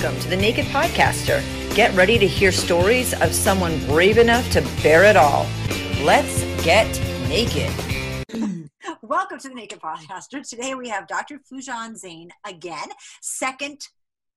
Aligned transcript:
Welcome 0.00 0.22
to 0.22 0.28
the 0.30 0.36
Naked 0.38 0.64
Podcaster. 0.64 1.42
Get 1.76 1.94
ready 1.94 2.18
to 2.18 2.26
hear 2.26 2.52
stories 2.52 3.12
of 3.20 3.34
someone 3.34 3.78
brave 3.84 4.16
enough 4.16 4.50
to 4.52 4.62
bear 4.82 5.04
it 5.04 5.14
all. 5.14 5.46
Let's 6.02 6.42
get 6.64 6.88
naked. 7.28 7.70
Welcome 9.02 9.38
to 9.40 9.50
the 9.50 9.54
Naked 9.54 9.78
Podcaster. 9.78 10.42
Today 10.48 10.74
we 10.74 10.88
have 10.88 11.06
Dr. 11.06 11.38
Foojan 11.40 12.02
Zeine 12.02 12.30
again, 12.46 12.88
second 13.20 13.88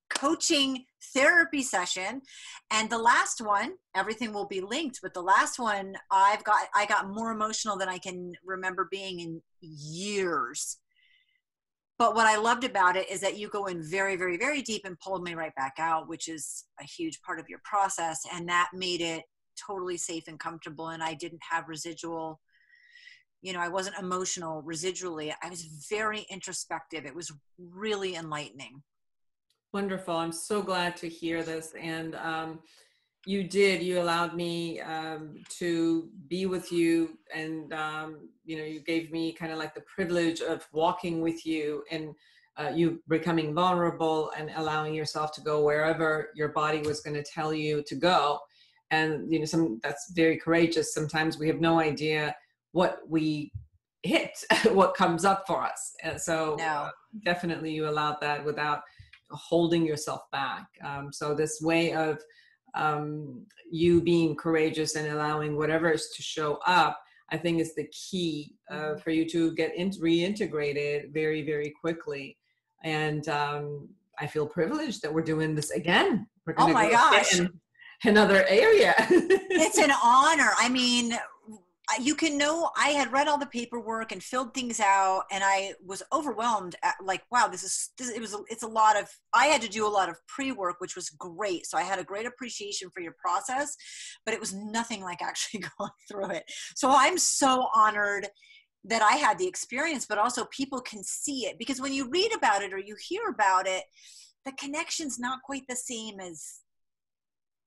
coaching 0.10 0.84
therapy 1.14 1.64
session 1.64 2.22
and 2.70 2.90
the 2.90 2.98
last 2.98 3.40
one 3.40 3.72
everything 3.96 4.32
will 4.32 4.46
be 4.46 4.62
linked 4.62 5.00
but 5.02 5.14
the 5.14 5.22
last 5.22 5.58
one 5.58 5.96
i've 6.12 6.44
got 6.44 6.68
i 6.76 6.86
got 6.86 7.10
more 7.10 7.32
emotional 7.32 7.78
than 7.78 7.90
i 7.90 7.98
can 7.98 8.32
remember 8.46 8.88
being 8.92 9.20
in 9.20 9.42
years 9.62 10.78
but 12.04 12.16
what 12.16 12.28
I 12.28 12.36
loved 12.36 12.66
about 12.66 12.98
it 12.98 13.10
is 13.10 13.22
that 13.22 13.38
you 13.38 13.48
go 13.48 13.68
in 13.68 13.82
very, 13.82 14.18
very, 14.18 14.36
very 14.36 14.62
deep 14.62 14.82
and 14.84 15.00
pulled 15.00 15.24
me 15.24 15.36
right 15.36 15.56
back 15.56 15.76
out, 15.80 16.10
which 16.10 16.28
is 16.28 16.66
a 16.82 16.84
huge 16.84 17.22
part 17.22 17.40
of 17.40 17.48
your 17.48 17.62
process. 17.64 18.26
And 18.34 18.46
that 18.50 18.72
made 18.74 19.00
it 19.00 19.24
totally 19.66 19.96
safe 19.96 20.26
and 20.28 20.38
comfortable. 20.38 20.90
And 20.90 21.02
I 21.02 21.14
didn't 21.14 21.40
have 21.50 21.70
residual, 21.70 22.42
you 23.42 23.54
know, 23.54 23.62
I 23.62 23.70
wasn't 23.70 23.98
emotional 24.00 24.62
residually. 24.64 25.34
I 25.42 25.50
was 25.50 25.64
very 25.90 26.26
introspective. 26.30 27.06
It 27.06 27.16
was 27.16 27.32
really 27.58 28.16
enlightening. 28.16 28.84
Wonderful. 29.72 30.18
I'm 30.18 30.34
so 30.34 30.62
glad 30.62 30.98
to 30.98 31.08
hear 31.08 31.42
this. 31.42 31.72
And 31.82 32.16
um, 32.16 32.60
you 33.26 33.44
did 33.44 33.82
you 33.82 34.02
allowed 34.02 34.36
me 34.36 34.82
um, 34.82 35.36
to 35.50 36.10
be 36.28 36.46
with 36.46 36.72
you 36.72 37.18
and 37.34 37.74
um, 37.74 38.30
you 38.46 38.58
know 38.58 38.64
you 38.64 38.82
gave 38.82 39.12
me 39.12 39.32
kind 39.32 39.52
of 39.52 39.58
like 39.58 39.74
the 39.74 39.82
privilege 39.82 40.42
of 40.42 40.68
walking 40.74 41.22
with 41.22 41.46
you 41.46 41.84
and 41.92 42.14
uh, 42.58 42.72
you 42.74 43.02
becoming 43.08 43.54
vulnerable 43.54 44.32
and 44.38 44.52
allowing 44.56 44.94
yourself 44.94 45.32
to 45.32 45.42
go 45.42 45.64
wherever 45.64 46.30
your 46.36 46.50
body 46.50 46.80
was 46.82 47.02
going 47.02 47.16
to 47.16 47.24
tell 47.24 47.54
you 47.54 47.84
to 47.88 47.96
go. 47.96 48.40
And 48.92 49.32
you 49.32 49.40
know 49.40 49.46
some 49.46 49.80
that's 49.82 50.12
very 50.12 50.38
courageous. 50.38 50.94
Sometimes 50.94 51.40
we 51.40 51.48
have 51.48 51.60
no 51.60 51.80
idea 51.80 52.36
what 52.74 53.00
we 53.08 53.52
hit 54.04 54.38
what 54.72 54.94
comes 54.94 55.26
up 55.26 55.46
for 55.48 55.64
us. 55.64 55.96
And 56.04 56.22
so 56.22 56.56
no. 56.60 56.66
uh, 56.66 56.90
definitely 57.26 57.72
you 57.72 57.90
allowed 57.90 58.18
that 58.22 58.46
without 58.46 58.82
holding 59.32 59.84
yourself 59.84 60.22
back. 60.32 60.68
Um, 60.84 61.12
so 61.12 61.34
this 61.34 61.60
way 61.60 61.94
of 61.94 62.20
um, 62.76 63.46
you 63.72 64.02
being 64.02 64.36
courageous 64.36 64.96
and 64.96 65.08
allowing 65.08 65.58
whatever 65.58 65.92
is 65.92 66.10
to 66.16 66.22
show 66.22 66.60
up 66.66 67.00
i 67.32 67.38
think 67.38 67.60
is 67.60 67.76
the 67.76 67.88
key 67.88 68.56
uh, 68.70 68.76
mm-hmm. 68.76 69.00
for 69.00 69.12
you 69.12 69.28
to 69.30 69.54
get 69.56 69.76
in, 69.76 69.90
reintegrated 69.92 71.14
very 71.14 71.42
very 71.44 71.74
quickly. 71.82 72.38
And 72.84 73.28
um, 73.30 73.90
i 74.20 74.28
feel 74.28 74.46
privileged 74.46 75.02
that 75.02 75.14
we're 75.14 75.22
doing 75.22 75.56
this 75.56 75.72
again. 75.72 76.28
We're 76.46 76.56
oh 76.58 76.68
my 76.68 76.90
gosh. 76.92 77.40
another 78.04 78.46
area. 78.48 78.94
It's 79.56 79.78
an 79.78 79.92
honor. 80.04 80.52
I 80.58 80.68
mean 80.68 81.18
you 82.02 82.16
can 82.16 82.38
know 82.38 82.70
I 82.78 82.90
had 82.90 83.12
read 83.12 83.28
all 83.28 83.38
the 83.38 83.46
paperwork 83.46 84.12
and 84.12 84.24
filled 84.24 84.54
things 84.54 84.80
out, 84.80 85.24
and 85.32 85.44
I 85.44 85.74
was 85.86 86.02
overwhelmed. 86.14 86.76
At, 86.82 86.96
like, 87.04 87.24
wow, 87.30 87.48
this 87.48 87.64
is 87.64 87.92
this, 87.98 88.10
it 88.10 88.22
was 88.22 88.36
it's 88.48 88.64
a 88.64 88.68
lot 88.68 89.00
of. 89.00 89.10
I 89.34 89.48
had 89.48 89.62
to 89.64 89.70
do 89.70 89.86
a 89.86 89.90
lot 89.90 90.10
of 90.10 90.18
pre 90.28 90.52
work, 90.52 90.78
which 90.80 90.96
was 90.96 91.10
great. 91.10 91.66
So 91.66 91.78
I 91.78 91.84
had 91.84 92.00
a 92.00 92.04
great 92.04 92.26
appreciation 92.26 92.90
for 92.90 93.02
your 93.02 93.16
process, 93.20 93.76
but 94.26 94.34
it 94.34 94.40
was 94.40 94.54
nothing 94.54 95.02
like 95.02 95.22
actually 95.22 95.64
going 95.78 95.92
through 96.10 96.32
it. 96.32 96.44
So 96.76 96.90
I'm 96.92 97.18
so 97.18 97.68
honored 97.76 98.28
that 98.86 99.02
I 99.02 99.14
had 99.14 99.38
the 99.38 99.48
experience, 99.48 100.06
but 100.06 100.18
also 100.18 100.46
people 100.46 100.82
can 100.82 101.04
see 101.04 101.46
it 101.46 101.58
because 101.58 101.82
when 101.82 101.94
you 101.94 102.10
read 102.10 102.34
about 102.36 102.64
it 102.64 102.74
or 102.74 102.80
you 102.80 102.96
hear 103.08 103.30
about 103.30 103.68
it, 103.68 103.84
the 104.46 104.52
connection's 104.54 105.20
not 105.20 105.42
quite 105.44 105.64
the 105.70 105.76
same 105.76 106.20
as 106.20 106.63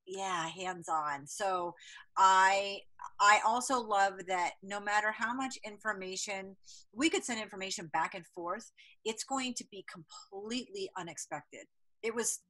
yeah 0.06 0.48
hands 0.48 0.88
on 0.88 1.26
so 1.26 1.74
i 2.16 2.78
i 3.20 3.40
also 3.44 3.80
love 3.80 4.14
that 4.28 4.52
no 4.62 4.78
matter 4.78 5.10
how 5.10 5.34
much 5.34 5.58
information 5.66 6.56
we 6.92 7.10
could 7.10 7.24
send 7.24 7.40
information 7.40 7.90
back 7.92 8.14
and 8.14 8.26
forth 8.28 8.70
it's 9.06 9.24
going 9.24 9.54
to 9.54 9.64
be 9.70 9.86
completely 9.90 10.90
unexpected. 10.98 11.66
It 12.02 12.14
was 12.14 12.40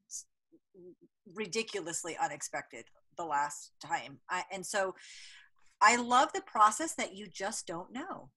ridiculously 1.34 2.16
unexpected 2.20 2.86
the 3.16 3.24
last 3.24 3.72
time. 3.80 4.18
I, 4.28 4.42
and 4.52 4.64
so 4.64 4.94
i 5.82 5.96
love 5.96 6.32
the 6.32 6.40
process 6.40 6.94
that 6.94 7.14
you 7.14 7.28
just 7.28 7.66
don't 7.66 7.92
know. 7.92 8.30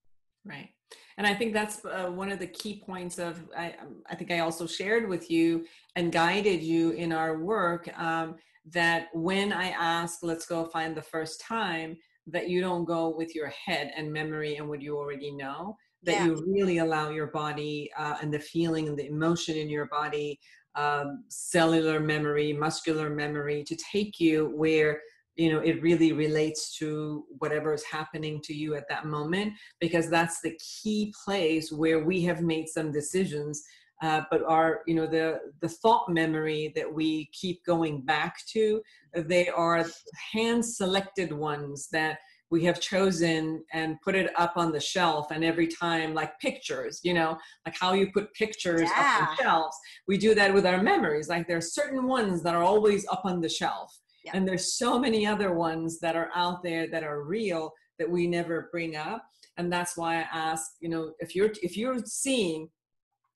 Right. 0.46 0.70
And 1.18 1.26
i 1.28 1.34
think 1.34 1.54
that's 1.54 1.84
uh, 1.86 2.12
one 2.12 2.32
of 2.32 2.40
the 2.40 2.48
key 2.48 2.84
points 2.86 3.20
of 3.20 3.40
I, 3.58 3.76
I 4.10 4.16
think 4.16 4.32
i 4.32 4.40
also 4.40 4.68
shared 4.68 5.08
with 5.08 5.30
you 5.30 5.66
and 5.96 6.12
guided 6.12 6.62
you 6.62 6.92
in 6.92 7.12
our 7.14 7.38
work 7.38 7.90
um, 7.98 8.36
that 8.72 9.08
when 9.14 9.52
I 9.52 9.70
ask, 9.70 10.20
let's 10.22 10.46
go 10.46 10.66
find 10.66 10.96
the 10.96 11.02
first 11.02 11.42
time, 11.42 11.98
that 12.28 12.50
you 12.50 12.62
don't 12.62 12.86
go 12.86 13.16
with 13.16 13.34
your 13.36 13.48
head 13.48 13.92
and 13.96 14.12
memory 14.12 14.58
and 14.58 14.70
what 14.70 14.82
you 14.82 14.98
already 14.98 15.32
know, 15.32 15.76
that 16.04 16.14
yeah. 16.14 16.26
you 16.26 16.44
really 16.48 16.78
allow 16.78 17.10
your 17.10 17.28
body 17.28 17.90
uh, 17.98 18.16
and 18.22 18.34
the 18.34 18.40
feeling 18.40 18.88
and 18.88 18.98
the 18.98 19.08
emotion 19.08 19.58
in 19.58 19.70
your 19.70 19.88
body, 19.88 20.40
um, 20.76 21.24
cellular 21.30 22.00
memory, 22.00 22.54
muscular 22.54 23.10
memory, 23.10 23.64
to 23.64 23.76
take 23.76 24.20
you 24.20 24.52
where 24.56 25.02
you 25.36 25.52
know 25.52 25.60
it 25.60 25.82
really 25.82 26.12
relates 26.12 26.78
to 26.78 27.24
whatever 27.38 27.74
is 27.74 27.84
happening 27.86 28.42
to 28.44 28.54
you 28.54 28.76
at 28.76 28.88
that 28.90 29.06
moment 29.06 29.54
because 29.80 30.10
that's 30.10 30.42
the 30.42 30.58
key 30.60 31.14
place 31.24 31.72
where 31.72 32.04
we 32.04 32.22
have 32.22 32.42
made 32.42 32.68
some 32.68 32.92
decisions 32.92 33.64
uh, 34.02 34.22
but 34.32 34.44
are 34.44 34.82
you 34.88 34.96
know 34.96 35.08
the 35.08 35.40
the 35.62 35.70
thought 35.70 36.10
memory 36.10 36.72
that 36.76 36.92
we 36.92 37.30
keep 37.34 37.64
going 37.66 38.02
back 38.02 38.38
to 38.48 38.82
they 39.14 39.50
are 39.50 39.86
hand 40.34 40.66
selected 40.66 41.32
ones 41.32 41.88
that 41.92 42.20
we 42.52 42.64
have 42.64 42.82
chosen 42.82 43.64
and 43.74 44.02
put 44.02 44.16
it 44.16 44.32
up 44.38 44.54
on 44.56 44.72
the 44.72 44.80
shelf 44.80 45.28
and 45.32 45.44
every 45.44 45.68
time 45.68 46.14
like 46.14 46.40
pictures 46.40 47.00
you 47.04 47.14
know 47.14 47.38
like 47.66 47.76
how 47.80 47.94
you 47.94 48.12
put 48.12 48.34
pictures 48.34 48.82
yeah. 48.82 49.20
up 49.22 49.30
on 49.30 49.38
shelves 49.38 49.78
we 50.08 50.18
do 50.18 50.34
that 50.34 50.54
with 50.54 50.66
our 50.66 50.82
memories 50.82 51.30
like 51.30 51.48
there 51.48 51.58
are 51.58 51.62
certain 51.62 52.08
ones 52.08 52.42
that 52.44 52.56
are 52.56 52.64
always 52.64 53.06
up 53.12 53.22
on 53.24 53.42
the 53.42 53.50
shelf 53.50 54.00
yeah. 54.24 54.32
and 54.34 54.48
there's 54.48 54.78
so 54.78 55.00
many 55.00 55.26
other 55.26 55.54
ones 55.54 56.00
that 56.00 56.16
are 56.16 56.30
out 56.36 56.64
there 56.64 56.88
that 56.90 57.04
are 57.04 57.24
real 57.24 57.72
that 57.98 58.10
we 58.10 58.28
never 58.28 58.70
bring 58.72 58.96
up 58.96 59.24
and 59.58 59.72
that's 59.72 59.96
why 59.98 60.16
i 60.16 60.26
ask 60.34 60.72
you 60.80 60.90
know 60.90 61.12
if 61.20 61.36
you're 61.36 61.52
if 61.62 61.78
you're 61.78 62.00
seeing 62.06 62.70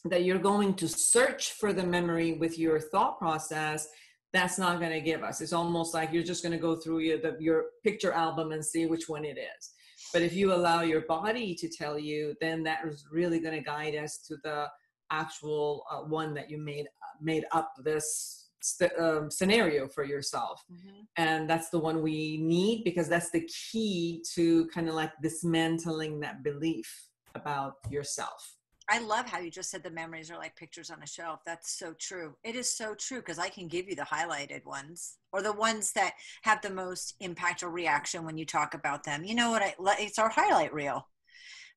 that 0.05 0.23
you're 0.23 0.39
going 0.39 0.73
to 0.75 0.87
search 0.87 1.51
for 1.53 1.73
the 1.73 1.83
memory 1.83 2.33
with 2.33 2.59
your 2.59 2.79
thought 2.79 3.17
process 3.17 3.87
that's 4.33 4.57
not 4.57 4.79
going 4.79 4.91
to 4.91 4.99
give 4.99 5.21
us. 5.21 5.41
It's 5.41 5.53
almost 5.53 5.93
like 5.93 6.11
you're 6.11 6.23
just 6.23 6.41
going 6.41 6.53
to 6.53 6.57
go 6.57 6.75
through 6.75 6.99
your, 6.99 7.19
the, 7.19 7.37
your 7.39 7.65
picture 7.83 8.11
album 8.11 8.51
and 8.51 8.65
see 8.65 8.87
which 8.87 9.07
one 9.07 9.23
it 9.23 9.37
is. 9.37 9.71
But 10.11 10.23
if 10.23 10.33
you 10.33 10.53
allow 10.53 10.81
your 10.81 11.01
body 11.01 11.55
to 11.55 11.69
tell 11.69 11.97
you 11.97 12.35
then 12.41 12.63
that 12.63 12.79
is 12.85 13.05
really 13.11 13.39
going 13.39 13.55
to 13.55 13.61
guide 13.61 13.95
us 13.95 14.17
to 14.27 14.35
the 14.43 14.67
actual 15.11 15.85
uh, 15.91 15.99
one 15.99 16.33
that 16.33 16.49
you 16.49 16.57
made 16.57 16.85
uh, 16.85 17.17
made 17.21 17.45
up 17.51 17.71
this 17.83 18.49
st- 18.61 18.91
um, 18.99 19.29
scenario 19.29 19.87
for 19.87 20.03
yourself. 20.03 20.63
Mm-hmm. 20.71 21.01
and 21.17 21.49
that's 21.49 21.69
the 21.69 21.79
one 21.79 22.01
we 22.01 22.37
need 22.37 22.83
because 22.83 23.07
that's 23.07 23.29
the 23.29 23.47
key 23.71 24.23
to 24.33 24.67
kind 24.67 24.89
of 24.89 24.95
like 24.95 25.11
dismantling 25.21 26.19
that 26.21 26.43
belief 26.43 26.89
about 27.35 27.73
yourself 27.89 28.55
I 28.89 28.99
love 28.99 29.27
how 29.27 29.39
you 29.39 29.49
just 29.49 29.69
said 29.69 29.83
the 29.83 29.89
memories 29.89 30.29
are 30.29 30.37
like 30.37 30.55
pictures 30.55 30.89
on 30.89 31.01
a 31.01 31.07
shelf. 31.07 31.39
That's 31.45 31.77
so 31.77 31.93
true. 31.99 32.35
It 32.43 32.55
is 32.55 32.69
so 32.69 32.95
true 32.95 33.19
because 33.19 33.39
I 33.39 33.49
can 33.49 33.67
give 33.67 33.87
you 33.87 33.95
the 33.95 34.03
highlighted 34.03 34.65
ones 34.65 35.17
or 35.31 35.41
the 35.41 35.53
ones 35.53 35.93
that 35.93 36.13
have 36.43 36.61
the 36.61 36.69
most 36.69 37.15
impact 37.19 37.63
or 37.63 37.69
reaction 37.69 38.25
when 38.25 38.37
you 38.37 38.45
talk 38.45 38.73
about 38.73 39.03
them. 39.03 39.23
You 39.23 39.35
know 39.35 39.51
what 39.51 39.61
I 39.61 39.75
it's 39.99 40.19
our 40.19 40.29
highlight 40.29 40.73
reel. 40.73 41.07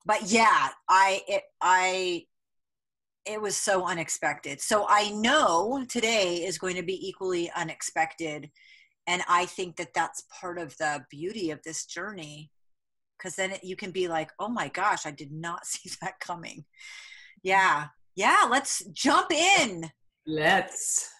But 0.05 0.22
yeah, 0.31 0.71
I 0.89 1.22
it 1.28 1.43
I 1.61 2.25
it 3.25 3.41
was 3.41 3.56
so 3.56 3.84
unexpected. 3.84 4.61
So 4.61 4.87
I 4.89 5.11
know 5.11 5.84
today 5.89 6.45
is 6.45 6.59
going 6.59 6.77
to 6.77 6.83
be 6.83 7.09
equally 7.09 7.50
unexpected 7.56 8.51
and 9.07 9.22
I 9.28 9.47
think 9.47 9.77
that 9.77 9.95
that's 9.95 10.25
part 10.41 10.59
of 10.59 10.77
the 10.78 11.04
beauty 11.10 11.51
of 11.51 11.63
this 11.63 11.86
journey 11.86 12.51
because 13.16 13.36
then 13.36 13.53
it, 13.53 13.65
you 13.65 13.77
can 13.77 13.91
be 13.91 14.09
like, 14.09 14.30
oh 14.39 14.48
my 14.48 14.68
gosh, 14.68 15.07
I 15.07 15.10
did 15.10 15.33
not 15.33 15.66
see 15.66 15.91
that 16.01 16.21
coming. 16.21 16.59
Mm. 16.59 16.65
Yeah. 17.42 17.86
Yeah. 18.15 18.47
Let's 18.51 18.84
jump 18.86 19.33
in. 19.33 19.91
Let's. 20.27 21.10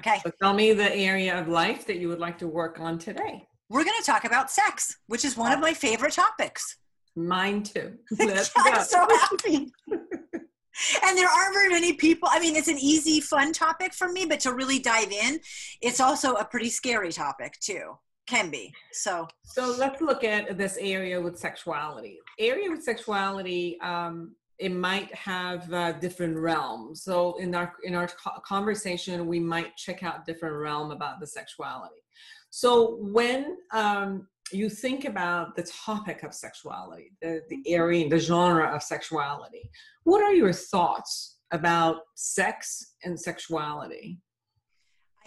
Okay. 0.00 0.18
So 0.22 0.30
tell 0.40 0.52
me 0.52 0.72
the 0.72 0.94
area 0.94 1.38
of 1.38 1.48
life 1.48 1.86
that 1.86 1.96
you 1.96 2.08
would 2.08 2.18
like 2.18 2.38
to 2.38 2.48
work 2.48 2.78
on 2.80 2.98
today. 2.98 3.46
We're 3.68 3.84
going 3.84 3.98
to 3.98 4.04
talk 4.04 4.24
about 4.24 4.50
sex, 4.50 4.96
which 5.06 5.24
is 5.24 5.36
one 5.36 5.52
of 5.52 5.60
my 5.60 5.74
favorite 5.74 6.12
topics. 6.12 6.78
Mine 7.16 7.62
too. 7.62 7.94
Let's 8.18 8.52
I'm 8.56 8.84
so 8.84 8.98
happy. 8.98 9.72
and 9.88 11.18
there 11.18 11.28
aren't 11.28 11.54
very 11.54 11.70
many 11.70 11.94
people. 11.94 12.28
I 12.30 12.38
mean, 12.38 12.54
it's 12.54 12.68
an 12.68 12.78
easy, 12.78 13.20
fun 13.20 13.52
topic 13.52 13.94
for 13.94 14.12
me, 14.12 14.26
but 14.26 14.40
to 14.40 14.52
really 14.52 14.78
dive 14.78 15.10
in, 15.10 15.40
it's 15.80 15.98
also 15.98 16.34
a 16.34 16.44
pretty 16.44 16.68
scary 16.68 17.10
topic 17.10 17.58
too 17.58 17.96
can 18.26 18.50
be 18.50 18.72
so 18.92 19.26
so 19.42 19.74
let's 19.78 20.00
look 20.00 20.24
at 20.24 20.58
this 20.58 20.76
area 20.80 21.20
with 21.20 21.38
sexuality 21.38 22.18
area 22.38 22.70
with 22.70 22.82
sexuality 22.82 23.78
um 23.80 24.34
it 24.58 24.72
might 24.72 25.14
have 25.14 25.70
uh, 25.72 25.92
different 25.92 26.36
realms. 26.36 27.02
So 27.02 27.36
in 27.36 27.54
our 27.54 27.74
in 27.84 27.94
our 27.94 28.08
conversation, 28.44 29.26
we 29.26 29.38
might 29.38 29.76
check 29.76 30.02
out 30.02 30.24
different 30.24 30.56
realm 30.56 30.90
about 30.90 31.20
the 31.20 31.26
sexuality. 31.26 32.02
So 32.50 32.96
when 33.00 33.58
um, 33.72 34.28
you 34.52 34.70
think 34.70 35.04
about 35.04 35.56
the 35.56 35.64
topic 35.64 36.22
of 36.22 36.32
sexuality, 36.32 37.12
the, 37.20 37.42
the 37.50 37.60
area, 37.66 38.08
the 38.08 38.18
genre 38.18 38.74
of 38.74 38.82
sexuality, 38.82 39.68
what 40.04 40.22
are 40.22 40.32
your 40.32 40.52
thoughts 40.52 41.36
about 41.52 42.02
sex 42.14 42.94
and 43.04 43.20
sexuality? 43.20 44.18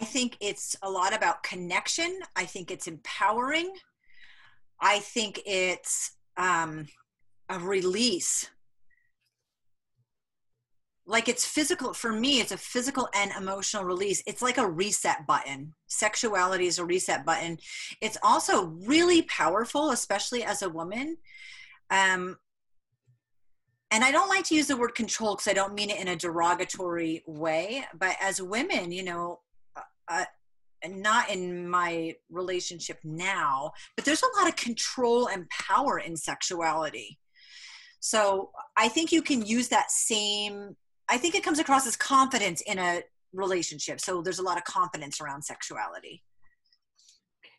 I 0.00 0.04
think 0.04 0.38
it's 0.40 0.76
a 0.82 0.90
lot 0.90 1.14
about 1.14 1.42
connection. 1.42 2.20
I 2.34 2.46
think 2.46 2.70
it's 2.70 2.86
empowering. 2.86 3.72
I 4.80 5.00
think 5.00 5.40
it's 5.44 6.12
um, 6.38 6.86
a 7.50 7.58
release. 7.58 8.48
Like 11.06 11.28
it's 11.28 11.44
physical 11.44 11.92
for 11.92 12.12
me 12.12 12.40
it's 12.40 12.52
a 12.52 12.56
physical 12.56 13.08
and 13.14 13.32
emotional 13.36 13.84
release. 13.84 14.22
It's 14.26 14.42
like 14.42 14.58
a 14.58 14.70
reset 14.70 15.26
button. 15.26 15.74
Sexuality 15.88 16.66
is 16.66 16.78
a 16.78 16.84
reset 16.84 17.26
button. 17.26 17.58
It's 18.00 18.16
also 18.22 18.66
really 18.86 19.22
powerful 19.22 19.90
especially 19.90 20.44
as 20.44 20.62
a 20.62 20.68
woman. 20.68 21.16
Um 21.90 22.38
and 23.90 24.04
i 24.04 24.12
don't 24.12 24.28
like 24.28 24.44
to 24.44 24.54
use 24.54 24.68
the 24.68 24.76
word 24.76 24.94
control 24.94 25.34
because 25.34 25.48
i 25.48 25.52
don't 25.52 25.74
mean 25.74 25.90
it 25.90 26.00
in 26.00 26.06
a 26.06 26.14
derogatory 26.14 27.24
way 27.26 27.84
but 27.98 28.14
as 28.20 28.40
women 28.40 28.92
you 28.92 29.02
know 29.02 29.40
uh, 30.10 30.24
not 30.88 31.30
in 31.30 31.68
my 31.68 32.14
relationship 32.30 32.98
now 33.04 33.70
but 33.96 34.04
there's 34.04 34.22
a 34.22 34.38
lot 34.38 34.48
of 34.48 34.56
control 34.56 35.28
and 35.28 35.48
power 35.50 35.98
in 35.98 36.16
sexuality 36.16 37.18
so 38.00 38.50
i 38.76 38.88
think 38.88 39.12
you 39.12 39.22
can 39.22 39.44
use 39.44 39.68
that 39.68 39.90
same 39.90 40.74
I 41.10 41.18
think 41.18 41.34
it 41.34 41.42
comes 41.42 41.58
across 41.58 41.88
as 41.88 41.96
confidence 41.96 42.60
in 42.62 42.78
a 42.78 43.02
relationship. 43.32 44.00
So 44.00 44.22
there's 44.22 44.38
a 44.38 44.44
lot 44.44 44.56
of 44.56 44.64
confidence 44.64 45.20
around 45.20 45.42
sexuality. 45.42 46.22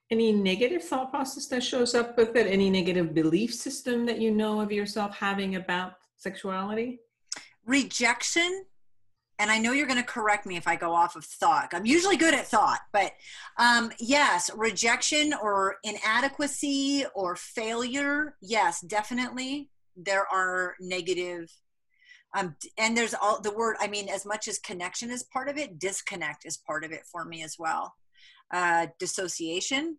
Any 0.09 0.31
negative 0.31 0.83
thought 0.83 1.09
process 1.09 1.47
that 1.47 1.61
shows 1.61 1.93
up 1.93 2.17
with 2.17 2.35
it? 2.35 2.47
Any 2.47 2.69
negative 2.69 3.13
belief 3.13 3.53
system 3.53 4.05
that 4.05 4.19
you 4.19 4.31
know 4.31 4.61
of 4.61 4.71
yourself 4.71 5.15
having 5.15 5.55
about 5.55 5.93
sexuality? 6.17 6.99
Rejection. 7.65 8.65
And 9.39 9.49
I 9.49 9.57
know 9.57 9.71
you're 9.71 9.87
going 9.87 9.97
to 9.97 10.03
correct 10.03 10.45
me 10.45 10.55
if 10.55 10.67
I 10.67 10.75
go 10.75 10.93
off 10.93 11.15
of 11.15 11.25
thought. 11.25 11.69
I'm 11.73 11.85
usually 11.85 12.17
good 12.17 12.35
at 12.35 12.47
thought, 12.47 12.81
but 12.93 13.13
um, 13.57 13.91
yes, 13.99 14.51
rejection 14.55 15.33
or 15.33 15.77
inadequacy 15.83 17.05
or 17.15 17.35
failure. 17.35 18.35
Yes, 18.41 18.81
definitely. 18.81 19.71
There 19.95 20.27
are 20.31 20.75
negative 20.79 21.51
um, 22.33 22.55
and 22.77 22.95
there's 22.95 23.13
all 23.13 23.41
the 23.41 23.51
word 23.51 23.75
i 23.79 23.87
mean 23.87 24.09
as 24.09 24.25
much 24.25 24.47
as 24.47 24.59
connection 24.59 25.09
is 25.09 25.23
part 25.23 25.49
of 25.49 25.57
it 25.57 25.79
disconnect 25.79 26.45
is 26.45 26.57
part 26.57 26.83
of 26.83 26.91
it 26.91 27.01
for 27.05 27.25
me 27.25 27.43
as 27.43 27.57
well 27.59 27.95
uh, 28.53 28.87
dissociation 28.99 29.97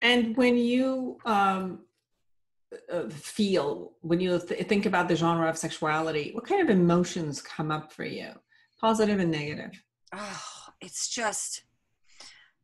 and 0.00 0.36
when 0.36 0.56
you 0.56 1.18
um, 1.24 1.80
uh, 2.92 3.08
feel 3.08 3.92
when 4.00 4.20
you 4.20 4.38
th- 4.38 4.66
think 4.66 4.86
about 4.86 5.08
the 5.08 5.16
genre 5.16 5.48
of 5.48 5.58
sexuality 5.58 6.30
what 6.32 6.46
kind 6.46 6.62
of 6.62 6.70
emotions 6.70 7.42
come 7.42 7.70
up 7.70 7.92
for 7.92 8.04
you 8.04 8.30
positive 8.80 9.20
and 9.20 9.30
negative? 9.30 9.82
Oh 10.14 10.42
it's 10.80 11.08
just 11.08 11.64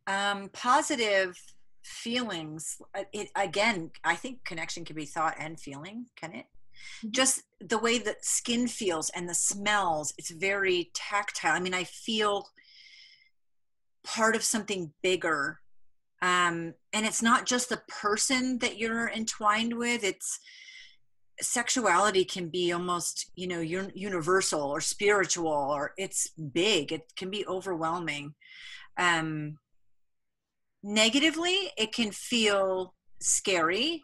um, 0.06 0.50
positive 0.52 1.38
feelings 1.82 2.76
uh, 2.94 3.04
it 3.14 3.28
again 3.34 3.90
i 4.04 4.14
think 4.14 4.44
connection 4.44 4.84
can 4.84 4.94
be 4.94 5.06
thought 5.06 5.34
and 5.38 5.58
feeling 5.58 6.04
can 6.16 6.34
it? 6.34 6.44
Mm-hmm. 6.98 7.10
just 7.12 7.42
the 7.60 7.78
way 7.78 7.98
that 7.98 8.24
skin 8.24 8.68
feels 8.68 9.10
and 9.10 9.28
the 9.28 9.34
smells 9.34 10.12
it's 10.18 10.30
very 10.30 10.90
tactile. 10.94 11.54
I 11.54 11.60
mean 11.60 11.74
i 11.74 11.84
feel 11.84 12.48
part 14.04 14.36
of 14.36 14.42
something 14.42 14.92
bigger 15.02 15.60
um 16.20 16.74
and 16.92 17.06
it's 17.06 17.22
not 17.22 17.46
just 17.46 17.68
the 17.68 17.82
person 17.88 18.58
that 18.58 18.78
you're 18.78 19.08
entwined 19.10 19.76
with 19.76 20.02
it's 20.02 20.40
sexuality 21.40 22.24
can 22.24 22.48
be 22.48 22.72
almost 22.72 23.30
you 23.36 23.46
know 23.46 23.60
universal 23.60 24.62
or 24.62 24.80
spiritual 24.80 25.46
or 25.46 25.92
it's 25.96 26.28
big 26.52 26.92
it 26.92 27.02
can 27.16 27.30
be 27.30 27.46
overwhelming. 27.46 28.34
Um 28.96 29.58
negatively 30.82 31.70
it 31.76 31.92
can 31.92 32.10
feel 32.10 32.94
scary. 33.20 34.02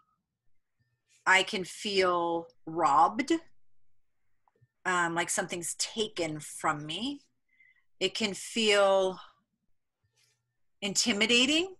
I 1.27 1.43
can 1.43 1.65
feel 1.65 2.47
robbed. 2.67 3.33
Um, 4.87 5.15
like 5.15 5.31
something's 5.31 5.75
taken 5.77 6.41
from 6.41 6.85
me. 6.85 7.21
It 8.01 8.15
can 8.15 8.35
feel 8.35 9.19
intimidating 10.83 11.75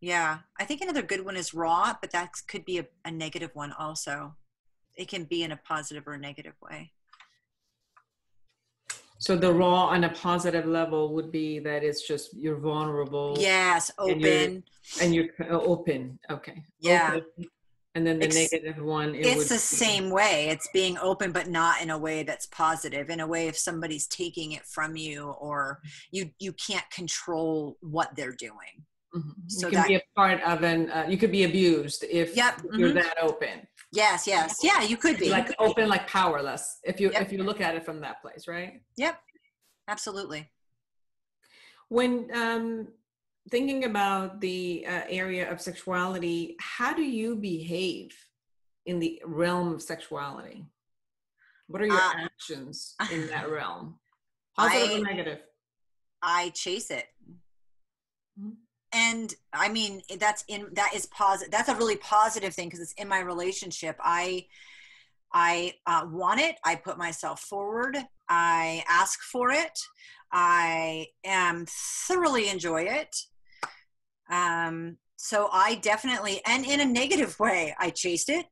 yeah 0.00 0.38
i 0.58 0.64
think 0.64 0.80
another 0.80 1.02
good 1.02 1.24
one 1.24 1.36
is 1.36 1.54
raw 1.54 1.94
but 2.00 2.10
that 2.10 2.30
could 2.48 2.64
be 2.64 2.78
a, 2.78 2.86
a 3.04 3.10
negative 3.10 3.50
one 3.54 3.72
also 3.72 4.34
it 4.96 5.08
can 5.08 5.24
be 5.24 5.42
in 5.42 5.52
a 5.52 5.56
positive 5.56 6.06
or 6.06 6.14
a 6.14 6.18
negative 6.18 6.54
way 6.62 6.92
so 9.20 9.36
the 9.36 9.52
raw 9.52 9.84
on 9.84 10.04
a 10.04 10.08
positive 10.08 10.64
level 10.64 11.12
would 11.12 11.30
be 11.30 11.58
that 11.58 11.84
it's 11.84 12.08
just 12.08 12.34
you're 12.34 12.56
vulnerable. 12.56 13.36
Yes, 13.38 13.90
open. 13.98 14.64
And 15.00 15.14
you're, 15.14 15.26
and 15.28 15.46
you're 15.46 15.52
uh, 15.52 15.60
open. 15.60 16.18
Okay. 16.30 16.64
Yeah. 16.80 17.16
Open. 17.16 17.48
And 17.94 18.06
then 18.06 18.18
the 18.18 18.26
it's, 18.26 18.36
negative 18.36 18.82
one. 18.82 19.14
It 19.14 19.26
it's 19.26 19.48
the 19.48 19.56
be, 19.56 19.58
same 19.58 20.08
way. 20.08 20.48
It's 20.48 20.68
being 20.72 20.96
open, 20.96 21.32
but 21.32 21.48
not 21.48 21.82
in 21.82 21.90
a 21.90 21.98
way 21.98 22.22
that's 22.22 22.46
positive. 22.46 23.10
In 23.10 23.20
a 23.20 23.26
way, 23.26 23.46
if 23.46 23.58
somebody's 23.58 24.06
taking 24.06 24.52
it 24.52 24.64
from 24.64 24.96
you, 24.96 25.34
or 25.38 25.80
you 26.10 26.30
you 26.38 26.54
can't 26.54 26.88
control 26.90 27.76
what 27.82 28.16
they're 28.16 28.32
doing. 28.32 28.86
Mm-hmm. 29.14 29.30
So 29.48 29.66
you 29.66 29.72
can 29.72 29.80
that, 29.80 29.88
be 29.88 29.94
a 29.96 30.02
part 30.14 30.40
of 30.42 30.62
an. 30.62 30.90
Uh, 30.90 31.06
you 31.08 31.16
could 31.16 31.32
be 31.32 31.44
abused 31.44 32.04
if, 32.08 32.36
yep, 32.36 32.60
you're 32.72 32.90
mm-hmm. 32.90 32.98
that 32.98 33.16
open. 33.20 33.66
Yes, 33.92 34.26
yes. 34.26 34.60
Yeah, 34.62 34.82
you 34.82 34.96
could 34.96 35.18
be. 35.18 35.30
Like 35.30 35.52
open, 35.58 35.88
like 35.88 36.06
powerless. 36.06 36.78
If 36.84 37.00
you 37.00 37.10
yep. 37.10 37.22
if 37.22 37.32
you 37.32 37.42
look 37.42 37.60
at 37.60 37.74
it 37.74 37.84
from 37.84 38.00
that 38.02 38.22
place, 38.22 38.46
right? 38.46 38.82
Yep. 38.96 39.18
Absolutely. 39.88 40.48
When 41.88 42.28
um 42.32 42.88
thinking 43.50 43.84
about 43.84 44.40
the 44.40 44.86
uh, 44.86 45.02
area 45.08 45.50
of 45.50 45.60
sexuality, 45.60 46.56
how 46.60 46.94
do 46.94 47.02
you 47.02 47.34
behave 47.34 48.14
in 48.86 49.00
the 49.00 49.20
realm 49.24 49.74
of 49.74 49.82
sexuality? 49.82 50.66
What 51.66 51.82
are 51.82 51.86
your 51.86 51.96
uh, 51.96 52.12
actions 52.16 52.94
in 53.12 53.26
that 53.30 53.50
realm? 53.50 53.98
Positive 54.56 54.90
I, 54.90 55.00
or 55.00 55.04
negative? 55.04 55.38
I 56.22 56.50
chase 56.50 56.90
it. 56.90 57.06
And 58.92 59.32
i 59.52 59.68
mean 59.68 60.02
that's 60.18 60.44
in 60.48 60.66
that 60.72 60.92
is 60.94 61.06
positive 61.06 61.52
that's 61.52 61.68
a 61.68 61.76
really 61.76 61.96
positive 61.96 62.54
thing 62.54 62.68
because 62.68 62.80
it's 62.80 62.92
in 62.94 63.08
my 63.08 63.20
relationship. 63.20 63.96
I 64.00 64.46
i 65.32 65.74
uh, 65.86 66.06
want 66.10 66.40
it. 66.40 66.56
I 66.64 66.74
put 66.74 66.98
myself 66.98 67.40
forward. 67.40 67.96
I 68.28 68.84
ask 68.88 69.20
for 69.22 69.50
it. 69.50 69.78
I 70.32 71.06
am 71.24 71.66
thoroughly 71.68 72.48
enjoy 72.48 72.82
it. 72.82 73.16
Um 74.30 74.96
so 75.16 75.48
i 75.52 75.74
definitely 75.76 76.40
and 76.46 76.64
in 76.64 76.80
a 76.80 76.84
negative 76.84 77.38
way 77.38 77.74
i 77.78 77.90
chased 77.90 78.28
it. 78.28 78.46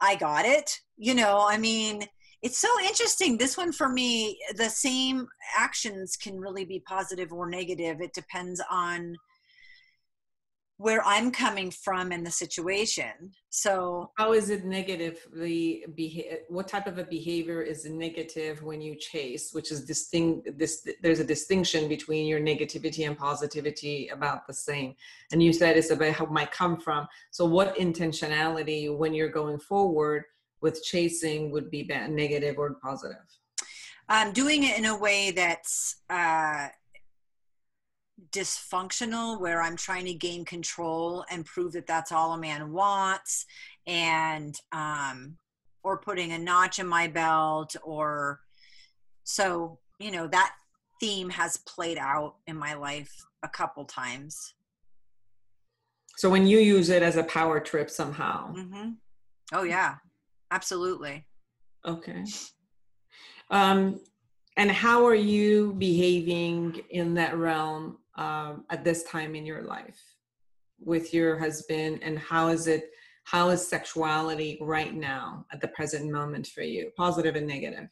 I 0.00 0.14
got 0.14 0.44
it. 0.46 0.80
You 0.96 1.14
know 1.14 1.46
i 1.48 1.58
mean 1.58 2.06
it's 2.42 2.58
so 2.58 2.68
interesting. 2.84 3.36
This 3.36 3.56
one 3.56 3.72
for 3.72 3.88
me 3.88 4.38
the 4.56 4.68
same 4.68 5.28
actions 5.56 6.16
can 6.16 6.38
really 6.38 6.64
be 6.64 6.80
positive 6.80 7.32
or 7.32 7.48
negative. 7.48 8.00
It 8.00 8.12
depends 8.12 8.62
on 8.70 9.16
where 10.80 11.04
i'm 11.04 11.32
coming 11.32 11.72
from 11.72 12.12
in 12.12 12.22
the 12.22 12.30
situation. 12.30 13.32
So 13.50 14.12
how 14.16 14.32
is 14.32 14.48
it 14.48 14.64
negative 14.64 15.26
the 15.34 15.84
behavior 15.96 16.38
what 16.48 16.68
type 16.68 16.86
of 16.86 16.98
a 16.98 17.04
behavior 17.04 17.62
is 17.62 17.84
negative 17.84 18.62
when 18.62 18.80
you 18.80 18.94
chase 18.94 19.50
which 19.52 19.72
is 19.72 19.84
distinct 19.84 20.56
this 20.56 20.86
there's 21.02 21.18
a 21.18 21.24
distinction 21.24 21.88
between 21.88 22.28
your 22.28 22.38
negativity 22.38 23.06
and 23.08 23.18
positivity 23.18 24.08
about 24.08 24.46
the 24.46 24.54
same. 24.54 24.94
And 25.32 25.42
you 25.42 25.52
said 25.52 25.76
it's 25.76 25.90
about 25.90 26.12
how 26.12 26.26
it 26.26 26.30
might 26.30 26.52
come 26.52 26.78
from. 26.78 27.08
So 27.32 27.44
what 27.44 27.76
intentionality 27.76 28.96
when 28.96 29.12
you're 29.14 29.28
going 29.28 29.58
forward 29.58 30.24
with 30.60 30.82
chasing 30.82 31.50
would 31.50 31.70
be 31.70 31.82
bad, 31.82 32.10
negative 32.10 32.58
or 32.58 32.74
positive? 32.74 33.16
Um, 34.08 34.32
doing 34.32 34.64
it 34.64 34.78
in 34.78 34.86
a 34.86 34.96
way 34.96 35.32
that's 35.32 35.96
uh, 36.08 36.68
dysfunctional, 38.30 39.40
where 39.40 39.62
I'm 39.62 39.76
trying 39.76 40.06
to 40.06 40.14
gain 40.14 40.44
control 40.44 41.24
and 41.30 41.44
prove 41.44 41.72
that 41.72 41.86
that's 41.86 42.10
all 42.10 42.32
a 42.32 42.38
man 42.38 42.72
wants, 42.72 43.44
and 43.86 44.54
um, 44.72 45.36
or 45.82 45.98
putting 45.98 46.32
a 46.32 46.38
notch 46.38 46.78
in 46.78 46.86
my 46.86 47.06
belt, 47.06 47.76
or 47.82 48.40
so 49.24 49.78
you 49.98 50.10
know 50.10 50.26
that 50.26 50.54
theme 51.00 51.30
has 51.30 51.58
played 51.58 51.98
out 51.98 52.36
in 52.46 52.56
my 52.56 52.74
life 52.74 53.14
a 53.42 53.48
couple 53.48 53.84
times. 53.84 54.54
So 56.16 56.28
when 56.28 56.46
you 56.46 56.58
use 56.58 56.88
it 56.88 57.02
as 57.02 57.16
a 57.16 57.22
power 57.24 57.60
trip 57.60 57.90
somehow. 57.90 58.52
Mm-hmm. 58.52 58.90
Oh 59.52 59.62
yeah, 59.62 59.96
absolutely. 60.50 61.26
Okay. 61.86 62.24
Um, 63.50 64.00
and 64.56 64.70
how 64.70 65.06
are 65.06 65.14
you 65.14 65.74
behaving 65.74 66.82
in 66.90 67.14
that 67.14 67.36
realm 67.36 67.98
um, 68.16 68.64
at 68.70 68.84
this 68.84 69.04
time 69.04 69.34
in 69.34 69.46
your 69.46 69.62
life 69.62 70.00
with 70.80 71.14
your 71.14 71.38
husband? 71.38 72.00
And 72.02 72.18
how 72.18 72.48
is 72.48 72.66
it? 72.66 72.90
How 73.24 73.50
is 73.50 73.66
sexuality 73.66 74.58
right 74.60 74.94
now 74.94 75.44
at 75.52 75.60
the 75.60 75.68
present 75.68 76.10
moment 76.10 76.46
for 76.46 76.62
you, 76.62 76.90
positive 76.96 77.36
and 77.36 77.46
negative? 77.46 77.88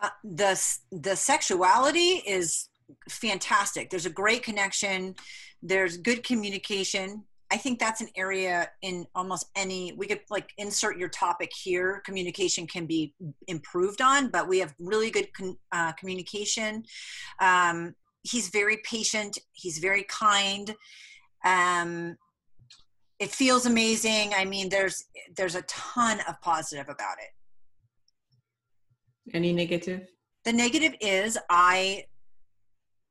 Uh, 0.00 0.10
the 0.22 0.78
the 0.92 1.16
sexuality 1.16 2.22
is 2.26 2.68
fantastic. 3.08 3.90
There's 3.90 4.06
a 4.06 4.10
great 4.10 4.42
connection. 4.42 5.14
There's 5.62 5.96
good 5.96 6.22
communication. 6.22 7.24
I 7.50 7.56
think 7.56 7.78
that's 7.78 8.00
an 8.00 8.08
area 8.16 8.68
in 8.82 9.06
almost 9.14 9.46
any, 9.54 9.92
we 9.96 10.06
could 10.06 10.20
like 10.30 10.50
insert 10.58 10.98
your 10.98 11.08
topic 11.08 11.50
here. 11.54 12.02
Communication 12.04 12.66
can 12.66 12.86
be 12.86 13.14
improved 13.46 14.00
on, 14.00 14.30
but 14.30 14.48
we 14.48 14.58
have 14.58 14.74
really 14.80 15.10
good 15.10 15.32
con, 15.32 15.56
uh, 15.70 15.92
communication. 15.92 16.82
Um, 17.40 17.94
he's 18.22 18.48
very 18.48 18.78
patient, 18.78 19.38
he's 19.52 19.78
very 19.78 20.04
kind. 20.04 20.74
Um, 21.44 22.16
it 23.20 23.30
feels 23.30 23.64
amazing. 23.64 24.32
I 24.36 24.44
mean, 24.44 24.68
there's 24.68 25.04
there's 25.36 25.54
a 25.54 25.62
ton 25.62 26.18
of 26.28 26.40
positive 26.42 26.88
about 26.88 27.16
it. 27.18 27.30
Any 29.34 29.52
negative? 29.52 30.08
The 30.44 30.52
negative 30.52 30.94
is 31.00 31.38
I 31.48 32.04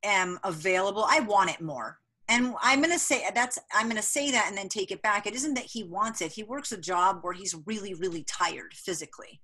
am 0.04 0.38
available. 0.44 1.06
I 1.08 1.20
want 1.20 1.50
it 1.50 1.60
more 1.60 1.98
and 2.28 2.54
i'm 2.60 2.80
going 2.80 2.92
to 2.92 2.98
say 2.98 3.24
that's 3.34 3.58
i'm 3.74 3.86
going 3.86 3.96
to 3.96 4.02
say 4.02 4.30
that 4.30 4.46
and 4.48 4.56
then 4.56 4.68
take 4.68 4.90
it 4.90 5.02
back. 5.02 5.26
It 5.26 5.34
isn't 5.34 5.54
that 5.54 5.64
he 5.64 5.82
wants 5.82 6.20
it. 6.20 6.32
He 6.32 6.42
works 6.42 6.72
a 6.72 6.76
job 6.76 7.18
where 7.22 7.32
he's 7.32 7.54
really 7.66 7.94
really 7.94 8.24
tired 8.24 8.74
physically. 8.74 9.40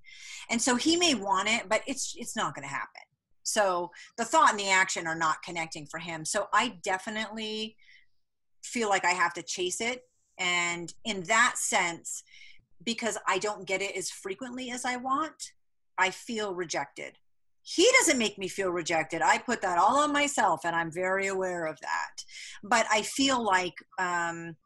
And 0.51 0.61
so 0.61 0.77
he 0.77 0.97
may 0.97 1.15
want 1.15 1.49
it 1.49 1.69
but 1.69 1.83
it's 1.87 2.15
it's 2.17 2.37
not 2.37 2.55
going 2.55 2.67
to 2.67 2.75
happen. 2.75 3.03
So 3.45 3.91
the 4.17 4.25
thought 4.25 4.51
and 4.51 4.61
the 4.61 4.71
action 4.71 5.07
are 5.07 5.17
not 5.17 5.43
connecting 5.43 5.87
for 5.87 5.99
him. 5.99 6.25
So 6.25 6.49
i 6.53 6.75
definitely 6.83 7.77
feel 8.63 8.89
like 8.89 9.05
i 9.05 9.11
have 9.11 9.35
to 9.35 9.43
chase 9.43 9.81
it. 9.81 10.03
And 10.39 10.93
in 11.05 11.23
that 11.25 11.55
sense 11.57 12.23
because 12.85 13.19
i 13.29 13.39
don't 13.39 13.67
get 13.67 13.83
it 13.83 13.97
as 13.97 14.11
frequently 14.11 14.71
as 14.71 14.85
i 14.85 14.97
want 14.97 15.53
i 15.99 16.11
feel 16.11 16.55
rejected 16.55 17.19
he 17.63 17.89
doesn't 17.99 18.19
make 18.19 18.39
me 18.39 18.49
feel 18.49 18.71
rejected. 18.71 19.23
I 19.23 19.39
put 19.39 19.63
that 19.63 19.79
all 19.79 19.99
on 19.99 20.13
myself 20.13 20.63
and 20.65 20.75
i'm 20.75 20.91
very 20.91 21.29
aware 21.29 21.67
of 21.67 21.79
that. 21.81 22.25
But 22.63 22.87
i 22.91 23.03
feel 23.03 23.45
like 23.45 23.75
um 23.99 24.57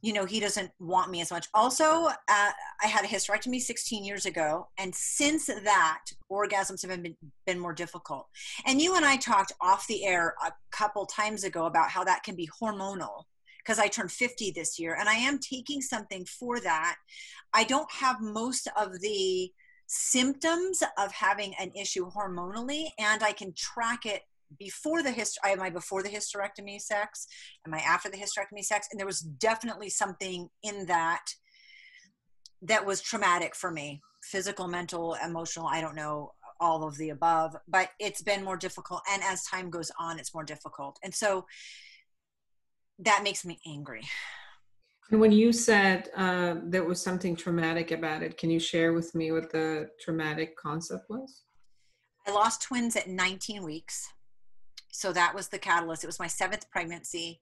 you 0.00 0.12
know 0.12 0.24
he 0.24 0.38
doesn't 0.38 0.70
want 0.78 1.10
me 1.10 1.20
as 1.20 1.30
much. 1.30 1.46
Also 1.54 2.06
uh, 2.06 2.12
i 2.28 2.86
had 2.86 3.04
a 3.04 3.08
hysterectomy 3.08 3.60
16 3.60 4.04
years 4.04 4.26
ago 4.26 4.68
and 4.78 4.94
since 4.94 5.46
that 5.46 6.04
orgasms 6.30 6.86
have 6.86 7.02
been, 7.02 7.16
been 7.46 7.58
more 7.58 7.74
difficult. 7.74 8.26
And 8.66 8.80
you 8.82 8.96
and 8.96 9.04
i 9.04 9.16
talked 9.16 9.52
off 9.60 9.86
the 9.86 10.04
air 10.04 10.34
a 10.44 10.52
couple 10.70 11.06
times 11.06 11.44
ago 11.44 11.66
about 11.66 11.90
how 11.90 12.04
that 12.04 12.22
can 12.24 12.34
be 12.34 12.48
hormonal 12.60 13.24
because 13.58 13.78
i 13.78 13.86
turned 13.86 14.10
50 14.10 14.52
this 14.52 14.78
year 14.78 14.96
and 14.98 15.08
i 15.08 15.14
am 15.14 15.38
taking 15.38 15.80
something 15.80 16.24
for 16.24 16.58
that. 16.60 16.96
I 17.52 17.64
don't 17.64 17.90
have 17.92 18.20
most 18.20 18.68
of 18.76 19.00
the 19.00 19.52
symptoms 19.88 20.82
of 20.98 21.10
having 21.12 21.54
an 21.58 21.72
issue 21.74 22.10
hormonally 22.10 22.88
and 22.98 23.22
I 23.22 23.32
can 23.32 23.54
track 23.54 24.04
it 24.04 24.22
before 24.58 25.02
the 25.02 25.10
hyst 25.10 25.36
am 25.44 25.60
I 25.60 25.70
before 25.70 26.02
the 26.02 26.08
hysterectomy 26.08 26.80
sex? 26.80 27.26
Am 27.66 27.74
I 27.74 27.78
after 27.78 28.10
the 28.10 28.16
hysterectomy 28.16 28.62
sex? 28.62 28.88
And 28.90 29.00
there 29.00 29.06
was 29.06 29.20
definitely 29.20 29.90
something 29.90 30.48
in 30.62 30.86
that 30.86 31.24
that 32.62 32.84
was 32.84 33.00
traumatic 33.00 33.54
for 33.54 33.70
me. 33.70 34.02
Physical, 34.22 34.68
mental, 34.68 35.16
emotional, 35.24 35.66
I 35.66 35.80
don't 35.80 35.94
know, 35.94 36.32
all 36.60 36.86
of 36.86 36.96
the 36.96 37.10
above, 37.10 37.56
but 37.66 37.90
it's 37.98 38.22
been 38.22 38.44
more 38.44 38.56
difficult. 38.56 39.02
And 39.10 39.22
as 39.22 39.44
time 39.44 39.70
goes 39.70 39.90
on, 39.98 40.18
it's 40.18 40.34
more 40.34 40.44
difficult. 40.44 40.98
And 41.02 41.14
so 41.14 41.46
that 42.98 43.22
makes 43.22 43.44
me 43.44 43.60
angry. 43.66 44.02
And 45.10 45.20
when 45.20 45.32
you 45.32 45.52
said 45.52 46.10
uh, 46.16 46.56
there 46.64 46.84
was 46.84 47.00
something 47.00 47.34
traumatic 47.34 47.92
about 47.92 48.22
it, 48.22 48.36
can 48.36 48.50
you 48.50 48.60
share 48.60 48.92
with 48.92 49.14
me 49.14 49.32
what 49.32 49.50
the 49.50 49.88
traumatic 50.00 50.56
concept 50.56 51.08
was? 51.08 51.44
I 52.26 52.32
lost 52.32 52.62
twins 52.62 52.94
at 52.94 53.08
19 53.08 53.64
weeks. 53.64 54.12
So 54.92 55.12
that 55.12 55.34
was 55.34 55.48
the 55.48 55.58
catalyst. 55.58 56.04
It 56.04 56.08
was 56.08 56.18
my 56.18 56.26
seventh 56.26 56.70
pregnancy. 56.70 57.40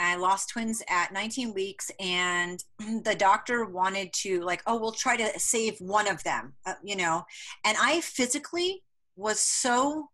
I 0.00 0.16
lost 0.16 0.50
twins 0.50 0.82
at 0.88 1.12
19 1.12 1.54
weeks, 1.54 1.90
and 1.98 2.62
the 3.04 3.16
doctor 3.16 3.64
wanted 3.64 4.12
to, 4.14 4.40
like, 4.42 4.62
oh, 4.66 4.76
we'll 4.76 4.92
try 4.92 5.16
to 5.16 5.38
save 5.38 5.76
one 5.80 6.08
of 6.08 6.22
them, 6.22 6.54
uh, 6.66 6.74
you 6.84 6.96
know. 6.96 7.24
And 7.64 7.76
I 7.80 8.00
physically 8.00 8.84
was 9.16 9.40
so 9.40 10.10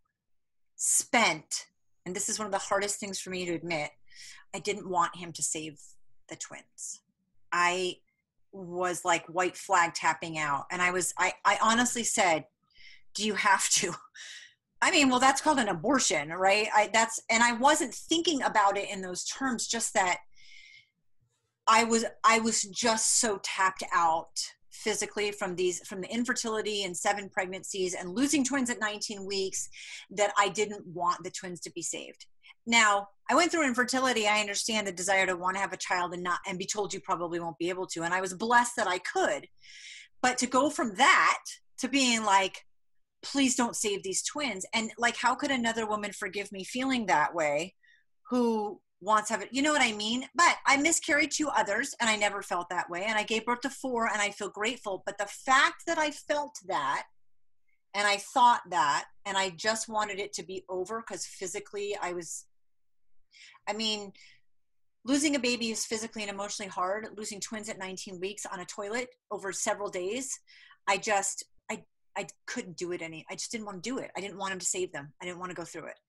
spent, 0.75 1.67
and 2.05 2.15
this 2.15 2.29
is 2.29 2.39
one 2.39 2.47
of 2.47 2.51
the 2.51 2.57
hardest 2.57 2.99
things 2.99 3.19
for 3.19 3.29
me 3.29 3.45
to 3.45 3.53
admit. 3.53 3.91
I 4.55 4.59
didn't 4.59 4.89
want 4.89 5.15
him 5.15 5.31
to 5.33 5.43
save 5.43 5.79
the 6.27 6.35
twins. 6.35 7.01
I 7.51 7.97
was 8.51 9.03
like 9.03 9.25
white 9.27 9.57
flag 9.57 9.93
tapping 9.93 10.37
out. 10.37 10.65
And 10.71 10.81
I 10.81 10.91
was, 10.91 11.13
I, 11.17 11.33
I 11.43 11.57
honestly 11.61 12.03
said, 12.03 12.45
do 13.13 13.25
you 13.25 13.35
have 13.35 13.69
to? 13.69 13.93
I 14.81 14.91
mean, 14.91 15.09
well, 15.09 15.19
that's 15.19 15.41
called 15.41 15.59
an 15.59 15.69
abortion, 15.69 16.29
right? 16.29 16.67
I, 16.75 16.89
that's, 16.93 17.21
and 17.29 17.41
I 17.41 17.53
wasn't 17.53 17.93
thinking 17.93 18.41
about 18.43 18.77
it 18.77 18.89
in 18.89 19.01
those 19.01 19.23
terms, 19.25 19.67
just 19.67 19.93
that 19.93 20.19
I 21.67 21.85
was, 21.85 22.05
I 22.23 22.39
was 22.39 22.61
just 22.63 23.19
so 23.19 23.39
tapped 23.41 23.83
out 23.93 24.27
physically 24.69 25.31
from 25.31 25.55
these 25.55 25.79
from 25.87 26.01
the 26.01 26.13
infertility 26.13 26.83
and 26.83 26.95
seven 26.95 27.29
pregnancies 27.29 27.95
and 27.95 28.13
losing 28.13 28.43
twins 28.43 28.69
at 28.69 28.79
19 28.79 29.25
weeks 29.25 29.69
that 30.11 30.31
I 30.37 30.49
didn't 30.49 30.85
want 30.85 31.23
the 31.23 31.31
twins 31.31 31.61
to 31.61 31.71
be 31.71 31.81
saved. 31.81 32.25
Now, 32.65 33.09
I 33.29 33.35
went 33.35 33.51
through 33.51 33.67
infertility. 33.67 34.27
I 34.27 34.39
understand 34.39 34.87
the 34.87 34.91
desire 34.91 35.25
to 35.25 35.35
want 35.35 35.55
to 35.55 35.61
have 35.61 35.73
a 35.73 35.77
child 35.77 36.13
and 36.13 36.23
not 36.23 36.39
and 36.47 36.59
be 36.59 36.65
told 36.65 36.93
you 36.93 36.99
probably 36.99 37.39
won't 37.39 37.57
be 37.57 37.69
able 37.69 37.87
to. 37.87 38.03
And 38.03 38.13
I 38.13 38.21
was 38.21 38.33
blessed 38.33 38.75
that 38.77 38.87
I 38.87 38.99
could. 38.99 39.47
But 40.21 40.37
to 40.39 40.47
go 40.47 40.69
from 40.69 40.95
that 40.95 41.43
to 41.79 41.87
being 41.87 42.23
like, 42.23 42.61
please 43.23 43.55
don't 43.55 43.75
save 43.75 44.03
these 44.03 44.23
twins. 44.23 44.65
And 44.73 44.91
like, 44.97 45.17
how 45.17 45.35
could 45.35 45.51
another 45.51 45.87
woman 45.87 46.11
forgive 46.11 46.51
me 46.51 46.63
feeling 46.63 47.07
that 47.07 47.33
way 47.33 47.73
who 48.29 48.79
wants 49.01 49.27
to 49.27 49.33
have 49.33 49.41
it? 49.41 49.49
You 49.51 49.63
know 49.63 49.71
what 49.71 49.81
I 49.81 49.93
mean? 49.93 50.25
But 50.35 50.55
I 50.67 50.77
miscarried 50.77 51.31
two 51.31 51.49
others 51.49 51.95
and 51.99 52.09
I 52.09 52.15
never 52.15 52.43
felt 52.43 52.69
that 52.69 52.89
way. 52.89 53.05
And 53.07 53.17
I 53.17 53.23
gave 53.23 53.45
birth 53.45 53.61
to 53.61 53.69
four 53.69 54.07
and 54.07 54.21
I 54.21 54.29
feel 54.29 54.49
grateful. 54.49 55.01
But 55.05 55.17
the 55.17 55.25
fact 55.25 55.83
that 55.87 55.97
I 55.97 56.11
felt 56.11 56.57
that 56.67 57.03
and 57.95 58.05
I 58.05 58.17
thought 58.17 58.61
that 58.69 59.05
and 59.25 59.37
I 59.37 59.49
just 59.49 59.89
wanted 59.89 60.19
it 60.19 60.33
to 60.33 60.43
be 60.43 60.63
over 60.69 61.01
because 61.01 61.25
physically 61.25 61.97
I 61.99 62.13
was 62.13 62.45
I 63.67 63.73
mean, 63.73 64.13
losing 65.03 65.35
a 65.35 65.39
baby 65.39 65.71
is 65.71 65.85
physically 65.85 66.23
and 66.23 66.31
emotionally 66.31 66.69
hard. 66.69 67.07
Losing 67.15 67.39
twins 67.39 67.69
at 67.69 67.79
19 67.79 68.19
weeks 68.19 68.45
on 68.45 68.59
a 68.59 68.65
toilet 68.65 69.09
over 69.31 69.51
several 69.51 69.89
days, 69.89 70.39
I 70.87 70.97
just, 70.97 71.43
I, 71.69 71.83
I 72.17 72.27
couldn't 72.45 72.77
do 72.77 72.91
it 72.91 73.01
any. 73.01 73.25
I 73.29 73.35
just 73.35 73.51
didn't 73.51 73.65
want 73.65 73.83
to 73.83 73.89
do 73.89 73.97
it. 73.97 74.11
I 74.15 74.21
didn't 74.21 74.37
want 74.37 74.53
him 74.53 74.59
to 74.59 74.65
save 74.65 74.91
them. 74.91 75.13
I 75.21 75.25
didn't 75.25 75.39
want 75.39 75.51
to 75.51 75.55
go 75.55 75.63
through 75.63 75.87
it. 75.87 75.99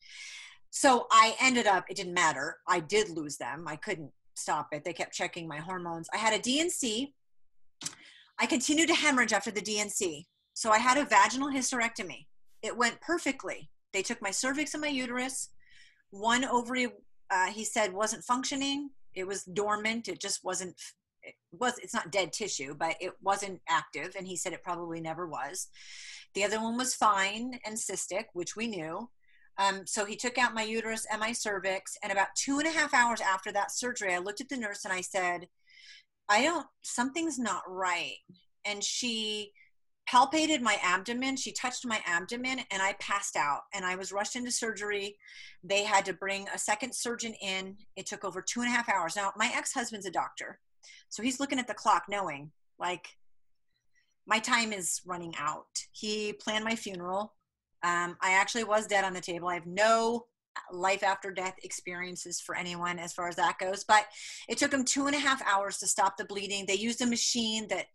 So 0.70 1.06
I 1.10 1.34
ended 1.40 1.66
up, 1.66 1.84
it 1.88 1.96
didn't 1.96 2.14
matter. 2.14 2.58
I 2.68 2.80
did 2.80 3.08
lose 3.08 3.36
them. 3.36 3.64
I 3.66 3.76
couldn't 3.76 4.10
stop 4.34 4.68
it. 4.72 4.84
They 4.84 4.92
kept 4.92 5.14
checking 5.14 5.48
my 5.48 5.58
hormones. 5.58 6.08
I 6.12 6.18
had 6.18 6.34
a 6.34 6.42
D&C. 6.42 7.14
I 8.38 8.44
continued 8.44 8.88
to 8.88 8.94
hemorrhage 8.94 9.32
after 9.32 9.50
the 9.50 9.62
D&C. 9.62 10.26
So 10.56 10.70
I 10.70 10.78
had 10.78 10.96
a 10.96 11.04
vaginal 11.04 11.50
hysterectomy. 11.50 12.24
It 12.62 12.74
went 12.74 13.02
perfectly. 13.02 13.68
They 13.92 14.00
took 14.00 14.22
my 14.22 14.30
cervix 14.30 14.72
and 14.72 14.80
my 14.80 14.88
uterus. 14.88 15.50
One 16.08 16.46
ovary 16.46 16.88
uh, 17.30 17.50
he 17.52 17.62
said 17.62 17.92
wasn't 17.92 18.24
functioning. 18.24 18.88
It 19.14 19.26
was 19.26 19.44
dormant. 19.44 20.08
It 20.08 20.18
just 20.18 20.42
wasn't. 20.42 20.74
It 21.22 21.34
was. 21.52 21.74
It's 21.82 21.92
not 21.92 22.10
dead 22.10 22.32
tissue, 22.32 22.74
but 22.74 22.96
it 23.00 23.12
wasn't 23.20 23.60
active, 23.68 24.14
and 24.16 24.26
he 24.26 24.34
said 24.34 24.54
it 24.54 24.62
probably 24.64 24.98
never 24.98 25.26
was. 25.26 25.68
The 26.32 26.44
other 26.44 26.58
one 26.58 26.78
was 26.78 26.94
fine 26.94 27.58
and 27.66 27.76
cystic, 27.76 28.24
which 28.32 28.56
we 28.56 28.66
knew. 28.66 29.10
Um, 29.58 29.86
so 29.86 30.06
he 30.06 30.16
took 30.16 30.38
out 30.38 30.54
my 30.54 30.62
uterus 30.62 31.06
and 31.12 31.20
my 31.20 31.32
cervix, 31.32 31.98
and 32.02 32.10
about 32.10 32.28
two 32.34 32.60
and 32.60 32.66
a 32.66 32.70
half 32.70 32.94
hours 32.94 33.20
after 33.20 33.52
that 33.52 33.72
surgery, 33.72 34.14
I 34.14 34.18
looked 34.18 34.40
at 34.40 34.48
the 34.48 34.56
nurse 34.56 34.86
and 34.86 34.94
I 34.94 35.02
said, 35.02 35.48
"I 36.30 36.42
don't. 36.44 36.66
Something's 36.80 37.38
not 37.38 37.62
right." 37.68 38.16
And 38.64 38.82
she 38.82 39.52
palpated 40.10 40.60
my 40.60 40.78
abdomen. 40.82 41.36
She 41.36 41.52
touched 41.52 41.86
my 41.86 42.00
abdomen 42.06 42.60
and 42.70 42.80
I 42.82 42.94
passed 42.94 43.36
out 43.36 43.62
and 43.74 43.84
I 43.84 43.96
was 43.96 44.12
rushed 44.12 44.36
into 44.36 44.50
surgery. 44.50 45.16
They 45.64 45.82
had 45.84 46.04
to 46.04 46.12
bring 46.12 46.46
a 46.54 46.58
second 46.58 46.94
surgeon 46.94 47.34
in. 47.42 47.76
It 47.96 48.06
took 48.06 48.24
over 48.24 48.40
two 48.40 48.60
and 48.60 48.68
a 48.68 48.72
half 48.72 48.88
hours. 48.88 49.16
Now, 49.16 49.32
my 49.36 49.50
ex 49.54 49.72
husband's 49.72 50.06
a 50.06 50.10
doctor. 50.10 50.60
So 51.08 51.22
he's 51.22 51.40
looking 51.40 51.58
at 51.58 51.66
the 51.66 51.74
clock 51.74 52.04
knowing, 52.08 52.52
like, 52.78 53.08
my 54.26 54.38
time 54.38 54.72
is 54.72 55.00
running 55.04 55.34
out. 55.38 55.66
He 55.92 56.32
planned 56.32 56.64
my 56.64 56.74
funeral. 56.74 57.34
Um, 57.82 58.16
I 58.20 58.32
actually 58.32 58.64
was 58.64 58.86
dead 58.86 59.04
on 59.04 59.12
the 59.12 59.20
table. 59.20 59.48
I 59.48 59.54
have 59.54 59.66
no 59.66 60.26
life 60.72 61.02
after 61.02 61.30
death 61.30 61.54
experiences 61.62 62.40
for 62.40 62.56
anyone 62.56 62.98
as 62.98 63.12
far 63.12 63.28
as 63.28 63.36
that 63.36 63.58
goes. 63.58 63.84
But 63.84 64.06
it 64.48 64.58
took 64.58 64.70
them 64.70 64.84
two 64.84 65.06
and 65.06 65.14
a 65.14 65.20
half 65.20 65.42
hours 65.46 65.78
to 65.78 65.86
stop 65.86 66.16
the 66.16 66.24
bleeding. 66.24 66.64
They 66.66 66.74
used 66.74 67.02
a 67.02 67.06
machine 67.06 67.68
that 67.68 67.86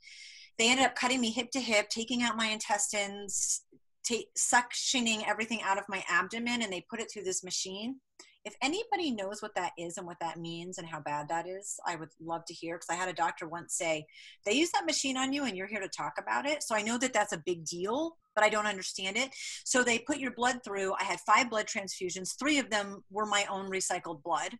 they 0.57 0.69
ended 0.69 0.85
up 0.85 0.95
cutting 0.95 1.21
me 1.21 1.31
hip 1.31 1.51
to 1.51 1.59
hip, 1.59 1.89
taking 1.89 2.21
out 2.21 2.37
my 2.37 2.47
intestines, 2.47 3.63
t- 4.03 4.27
suctioning 4.37 5.27
everything 5.27 5.61
out 5.63 5.77
of 5.77 5.85
my 5.89 6.03
abdomen, 6.09 6.61
and 6.61 6.71
they 6.71 6.85
put 6.89 6.99
it 6.99 7.09
through 7.11 7.23
this 7.23 7.43
machine. 7.43 7.95
If 8.43 8.55
anybody 8.63 9.11
knows 9.11 9.41
what 9.41 9.53
that 9.55 9.71
is 9.77 9.97
and 9.97 10.07
what 10.07 10.17
that 10.19 10.39
means 10.39 10.79
and 10.79 10.87
how 10.87 10.99
bad 10.99 11.29
that 11.29 11.47
is, 11.47 11.79
I 11.85 11.95
would 11.95 12.09
love 12.19 12.43
to 12.45 12.55
hear. 12.55 12.75
Because 12.75 12.89
I 12.89 12.95
had 12.95 13.07
a 13.07 13.13
doctor 13.13 13.47
once 13.47 13.75
say, 13.75 14.03
they 14.45 14.53
use 14.53 14.71
that 14.71 14.87
machine 14.87 15.15
on 15.15 15.31
you 15.31 15.45
and 15.45 15.55
you're 15.55 15.67
here 15.67 15.79
to 15.79 15.87
talk 15.87 16.13
about 16.17 16.47
it. 16.47 16.63
So 16.63 16.75
I 16.75 16.81
know 16.81 16.97
that 16.97 17.13
that's 17.13 17.33
a 17.33 17.43
big 17.45 17.65
deal, 17.65 18.17
but 18.33 18.43
I 18.43 18.49
don't 18.49 18.65
understand 18.65 19.15
it. 19.15 19.29
So 19.63 19.83
they 19.83 19.99
put 19.99 20.17
your 20.17 20.31
blood 20.31 20.59
through. 20.63 20.93
I 20.99 21.03
had 21.03 21.19
five 21.19 21.51
blood 21.51 21.67
transfusions, 21.67 22.37
three 22.39 22.57
of 22.57 22.71
them 22.71 23.03
were 23.11 23.27
my 23.27 23.45
own 23.47 23.69
recycled 23.69 24.23
blood 24.23 24.57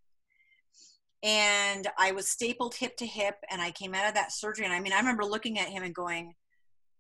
and 1.24 1.88
I 1.98 2.12
was 2.12 2.30
stapled 2.30 2.76
hip 2.76 2.98
to 2.98 3.06
hip 3.06 3.36
and 3.50 3.62
I 3.62 3.72
came 3.72 3.94
out 3.94 4.08
of 4.08 4.16
that 4.16 4.32
surgery 4.32 4.66
and 4.66 4.74
I 4.74 4.80
mean 4.80 4.94
I 4.94 5.00
remember 5.00 5.24
looking 5.24 5.60
at 5.60 5.70
him 5.70 5.84
and 5.84 5.94
going 5.94 6.34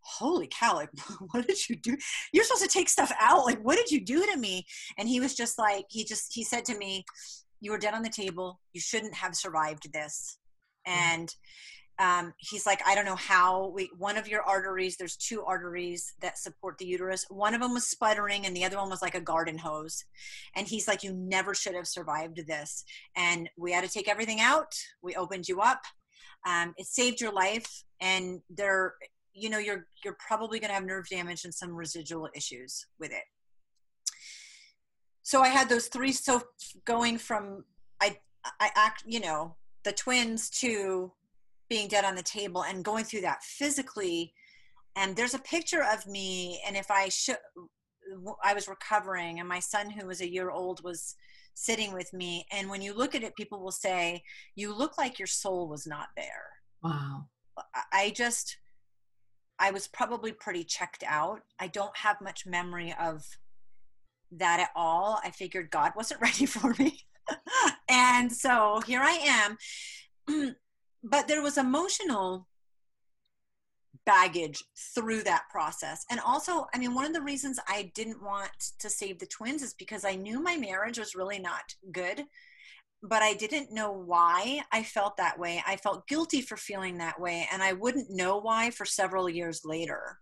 holy 0.04 0.48
cow 0.48 0.76
like 0.76 0.90
what 1.32 1.48
did 1.48 1.70
you 1.70 1.76
do? 1.76 1.98
You're 2.32 2.44
supposed 2.44 2.64
to 2.64 2.70
take 2.70 2.90
stuff 2.90 3.12
out. 3.20 3.46
Like 3.46 3.60
what 3.62 3.78
did 3.78 3.92
you 3.92 4.04
do 4.04 4.26
to 4.26 4.38
me? 4.38 4.66
And 4.98 5.08
he 5.08 5.20
was 5.20 5.36
just 5.36 5.58
like 5.58 5.86
he 5.90 6.04
just 6.04 6.34
he 6.34 6.44
said 6.44 6.66
to 6.66 6.78
me 6.78 7.06
you 7.60 7.72
were 7.72 7.78
dead 7.78 7.94
on 7.94 8.02
the 8.02 8.10
table. 8.10 8.60
You 8.74 8.82
shouldn't 8.82 9.16
have 9.16 9.36
survived 9.36 9.92
this. 9.94 10.38
Mm. 10.88 10.92
and 10.92 11.36
um, 12.02 12.34
he's 12.38 12.66
like, 12.66 12.82
I 12.84 12.96
don't 12.96 13.06
know 13.06 13.16
how 13.16 13.68
we, 13.76 13.92
one 13.96 14.18
of 14.18 14.28
your 14.28 14.42
arteries, 14.42 14.98
there's 14.98 15.16
two 15.16 15.44
arteries 15.44 16.16
that 16.20 16.40
support 16.40 16.80
the 16.80 16.86
uterus. 16.86 17.28
One 17.30 17.54
of 17.54 17.62
them 17.62 17.76
was 17.76 17.88
sputtering 17.88 18.48
and 18.48 18.56
the 18.56 18.66
other 18.66 18.78
one 18.78 18.90
was 18.90 19.04
like 19.04 19.14
a 19.14 19.22
garden 19.22 19.60
hose. 19.60 20.04
And 20.56 20.68
he's 20.68 20.88
like, 20.88 21.04
you 21.04 21.14
never 21.14 21.54
should 21.54 21.76
have 21.76 21.88
survived 21.88 22.48
this. 22.48 22.84
And 23.16 23.48
we 23.56 23.72
had 23.72 23.84
to 23.84 23.90
take 23.90 24.08
everything 24.08 24.40
out. 24.42 24.74
We 25.04 25.16
opened 25.16 25.48
you 25.48 25.62
up. 25.62 25.84
Um, 26.48 26.74
it 26.76 26.88
saved 26.88 27.22
your 27.22 27.34
life. 27.34 27.84
And 28.02 28.42
there, 28.50 28.96
you 29.34 29.52
know, 29.52 29.60
you're, 29.60 29.86
you're 30.04 30.18
probably 30.28 30.60
going 30.60 30.70
to 30.70 30.76
have 30.76 30.86
nerve 30.86 31.08
damage 31.08 31.46
and 31.46 31.54
some 31.54 31.76
residual 31.76 32.30
issues 32.36 32.84
with 33.00 33.12
it. 33.12 33.26
So 35.22 35.42
I 35.42 35.50
had 35.50 35.70
those 35.70 35.86
three. 35.86 36.14
So 36.14 36.42
going 36.84 37.20
from, 37.20 37.64
I, 38.02 38.18
I 38.60 38.72
act, 38.76 39.04
you 39.06 39.20
know, 39.20 39.56
the 39.84 39.92
twins 39.92 40.50
to 40.62 41.12
being 41.72 41.88
dead 41.88 42.04
on 42.04 42.16
the 42.16 42.22
table 42.22 42.66
and 42.66 42.84
going 42.84 43.06
through 43.06 43.22
that 43.22 43.42
physically. 43.44 44.34
And 44.98 45.16
there's 45.16 45.36
a 45.36 45.40
picture 45.40 45.82
of 45.82 46.06
me 46.06 46.62
and 46.68 46.76
if 46.76 46.92
i 46.92 47.08
should 47.08 47.38
i 48.44 48.54
was 48.54 48.68
recovering 48.68 49.40
and 49.40 49.48
my 49.48 49.60
son 49.60 49.90
who 49.90 50.06
was 50.06 50.20
a 50.20 50.30
year 50.30 50.50
old 50.50 50.84
was 50.84 51.16
sitting 51.54 51.94
with 51.94 52.12
me. 52.12 52.46
And 52.52 52.70
when 52.70 52.82
you 52.82 52.94
look 52.94 53.16
at 53.16 53.24
it 53.24 53.38
people 53.38 53.62
will 53.64 53.72
say 53.72 54.22
you 54.54 54.78
look 54.78 54.98
like 54.98 55.18
your 55.18 55.28
soul 55.28 55.70
was 55.70 55.88
not 55.88 56.10
there. 56.18 56.46
Wow. 56.84 57.28
I 57.94 58.12
just 58.14 58.58
i 59.58 59.72
was 59.72 59.88
probably 59.88 60.34
pretty 60.34 60.66
checked 60.66 61.06
out. 61.08 61.40
I 61.58 61.68
don't 61.68 61.96
have 61.96 62.20
much 62.20 62.46
memory 62.46 62.94
of 63.00 63.24
that 64.34 64.60
at 64.60 64.72
all. 64.76 65.22
I 65.24 65.32
figured 65.32 65.72
god 65.72 65.94
wasn't 65.96 66.22
ready 66.28 66.46
for 66.46 66.76
me. 66.78 67.00
And 67.90 68.32
so 68.32 68.82
here 68.86 69.02
i 69.02 69.18
am 69.38 69.58
but 71.04 71.28
there 71.28 71.42
was 71.42 71.58
emotional 71.58 72.48
baggage 74.06 74.64
through 74.96 75.24
that 75.24 75.44
process. 75.52 76.06
And 76.10 76.20
also, 76.20 76.68
I 76.74 76.80
mean, 76.80 76.96
one 76.96 77.06
of 77.06 77.14
the 77.14 77.22
reasons 77.22 77.60
I 77.68 77.92
didn't 77.94 78.24
want 78.24 78.52
to 78.80 78.90
save 78.90 79.20
the 79.20 79.28
twins 79.28 79.62
is 79.62 79.74
because 79.74 80.06
I 80.06 80.16
knew 80.16 80.42
my 80.42 80.58
marriage 80.58 80.98
was 80.98 81.16
really 81.16 81.40
not 81.40 81.76
good, 81.92 82.24
but 83.04 83.22
I 83.22 83.34
didn't 83.34 83.72
know 83.72 83.92
why 83.92 84.62
I 84.72 84.84
felt 84.84 85.18
that 85.18 85.40
way. 85.40 85.64
I 85.66 85.76
felt 85.76 86.08
guilty 86.08 86.42
for 86.42 86.58
feeling 86.58 86.98
that 86.98 87.20
way, 87.20 87.48
and 87.52 87.62
I 87.62 87.74
wouldn't 87.74 88.10
know 88.10 88.38
why 88.38 88.72
for 88.72 88.86
several 88.86 89.30
years 89.30 89.62
later. 89.66 90.20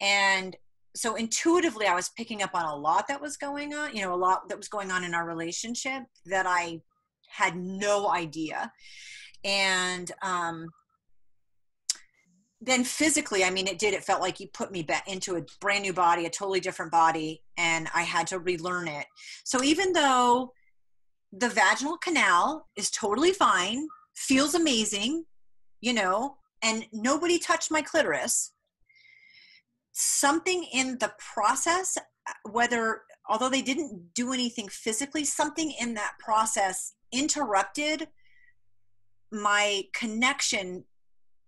And 0.00 0.56
so 0.94 1.14
intuitively, 1.14 1.86
I 1.86 1.94
was 1.94 2.08
picking 2.08 2.42
up 2.42 2.54
on 2.54 2.64
a 2.64 2.74
lot 2.74 3.08
that 3.08 3.20
was 3.20 3.36
going 3.36 3.74
on, 3.74 3.94
you 3.94 4.02
know, 4.02 4.14
a 4.14 4.16
lot 4.16 4.48
that 4.48 4.58
was 4.58 4.68
going 4.68 4.90
on 4.90 5.04
in 5.04 5.14
our 5.14 5.26
relationship 5.26 6.04
that 6.26 6.46
I 6.46 6.80
had 7.28 7.56
no 7.56 8.10
idea 8.10 8.72
and 9.46 10.10
um, 10.22 10.68
then 12.60 12.84
physically 12.84 13.44
i 13.44 13.50
mean 13.50 13.66
it 13.66 13.78
did 13.78 13.94
it 13.94 14.04
felt 14.04 14.20
like 14.20 14.40
you 14.40 14.48
put 14.48 14.72
me 14.72 14.82
back 14.82 15.08
into 15.08 15.36
a 15.36 15.42
brand 15.60 15.82
new 15.82 15.92
body 15.92 16.26
a 16.26 16.30
totally 16.30 16.60
different 16.60 16.90
body 16.90 17.42
and 17.56 17.88
i 17.94 18.02
had 18.02 18.26
to 18.26 18.38
relearn 18.38 18.88
it. 18.88 19.06
So 19.44 19.62
even 19.62 19.92
though 19.92 20.52
the 21.32 21.48
vaginal 21.48 21.96
canal 21.98 22.68
is 22.76 22.90
totally 22.90 23.32
fine 23.32 23.86
feels 24.14 24.54
amazing 24.54 25.24
you 25.80 25.92
know 25.92 26.36
and 26.62 26.86
nobody 26.92 27.38
touched 27.38 27.70
my 27.70 27.82
clitoris 27.82 28.52
something 29.92 30.64
in 30.72 30.98
the 30.98 31.12
process 31.34 31.98
whether 32.50 33.02
although 33.28 33.48
they 33.48 33.62
didn't 33.62 34.14
do 34.14 34.32
anything 34.32 34.68
physically 34.68 35.24
something 35.24 35.72
in 35.80 35.94
that 35.94 36.14
process 36.18 36.94
interrupted 37.12 38.08
my 39.40 39.84
connection 39.92 40.84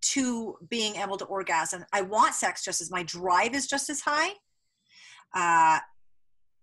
to 0.00 0.56
being 0.68 0.96
able 0.96 1.16
to 1.16 1.24
orgasm. 1.24 1.84
I 1.92 2.02
want 2.02 2.34
sex 2.34 2.64
just 2.64 2.80
as 2.80 2.90
my 2.90 3.02
drive 3.02 3.54
is 3.54 3.66
just 3.66 3.90
as 3.90 4.00
high. 4.00 4.30
Uh, 5.34 5.78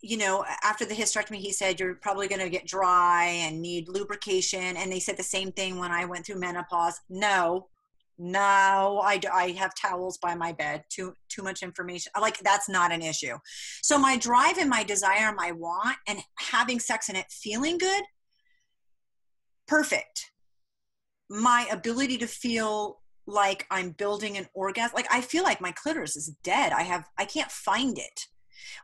you 0.01 0.17
know, 0.17 0.45
after 0.63 0.85
the 0.85 0.93
hysterectomy, 0.93 1.37
he 1.37 1.51
said 1.51 1.79
you're 1.79 1.95
probably 1.95 2.27
going 2.27 2.41
to 2.41 2.49
get 2.49 2.67
dry 2.67 3.25
and 3.25 3.61
need 3.61 3.87
lubrication. 3.87 4.77
And 4.77 4.91
they 4.91 4.99
said 4.99 5.17
the 5.17 5.23
same 5.23 5.51
thing 5.51 5.79
when 5.79 5.91
I 5.91 6.05
went 6.05 6.25
through 6.25 6.39
menopause. 6.39 6.99
No, 7.09 7.67
no, 8.17 9.01
I, 9.03 9.19
I 9.33 9.51
have 9.51 9.73
towels 9.75 10.17
by 10.19 10.35
my 10.35 10.53
bed. 10.53 10.83
Too 10.89 11.13
too 11.29 11.43
much 11.43 11.63
information. 11.63 12.11
Like 12.19 12.37
that's 12.39 12.69
not 12.69 12.91
an 12.91 13.01
issue. 13.01 13.37
So 13.81 13.97
my 13.97 14.17
drive 14.17 14.57
and 14.57 14.69
my 14.69 14.83
desire, 14.83 15.33
my 15.33 15.51
want, 15.51 15.97
and 16.07 16.19
having 16.39 16.79
sex 16.79 17.09
and 17.09 17.17
it 17.17 17.25
feeling 17.29 17.77
good, 17.77 18.03
perfect 19.67 20.31
my 21.29 21.67
ability 21.71 22.17
to 22.19 22.27
feel 22.27 23.01
like 23.27 23.65
I'm 23.71 23.91
building 23.91 24.37
an 24.37 24.47
orgasm. 24.53 24.95
Like 24.95 25.07
I 25.11 25.21
feel 25.21 25.43
like 25.43 25.61
my 25.61 25.71
clitoris 25.71 26.15
is 26.15 26.35
dead. 26.43 26.71
I 26.71 26.83
have 26.83 27.07
I 27.17 27.25
can't 27.25 27.51
find 27.51 27.97
it. 27.97 28.21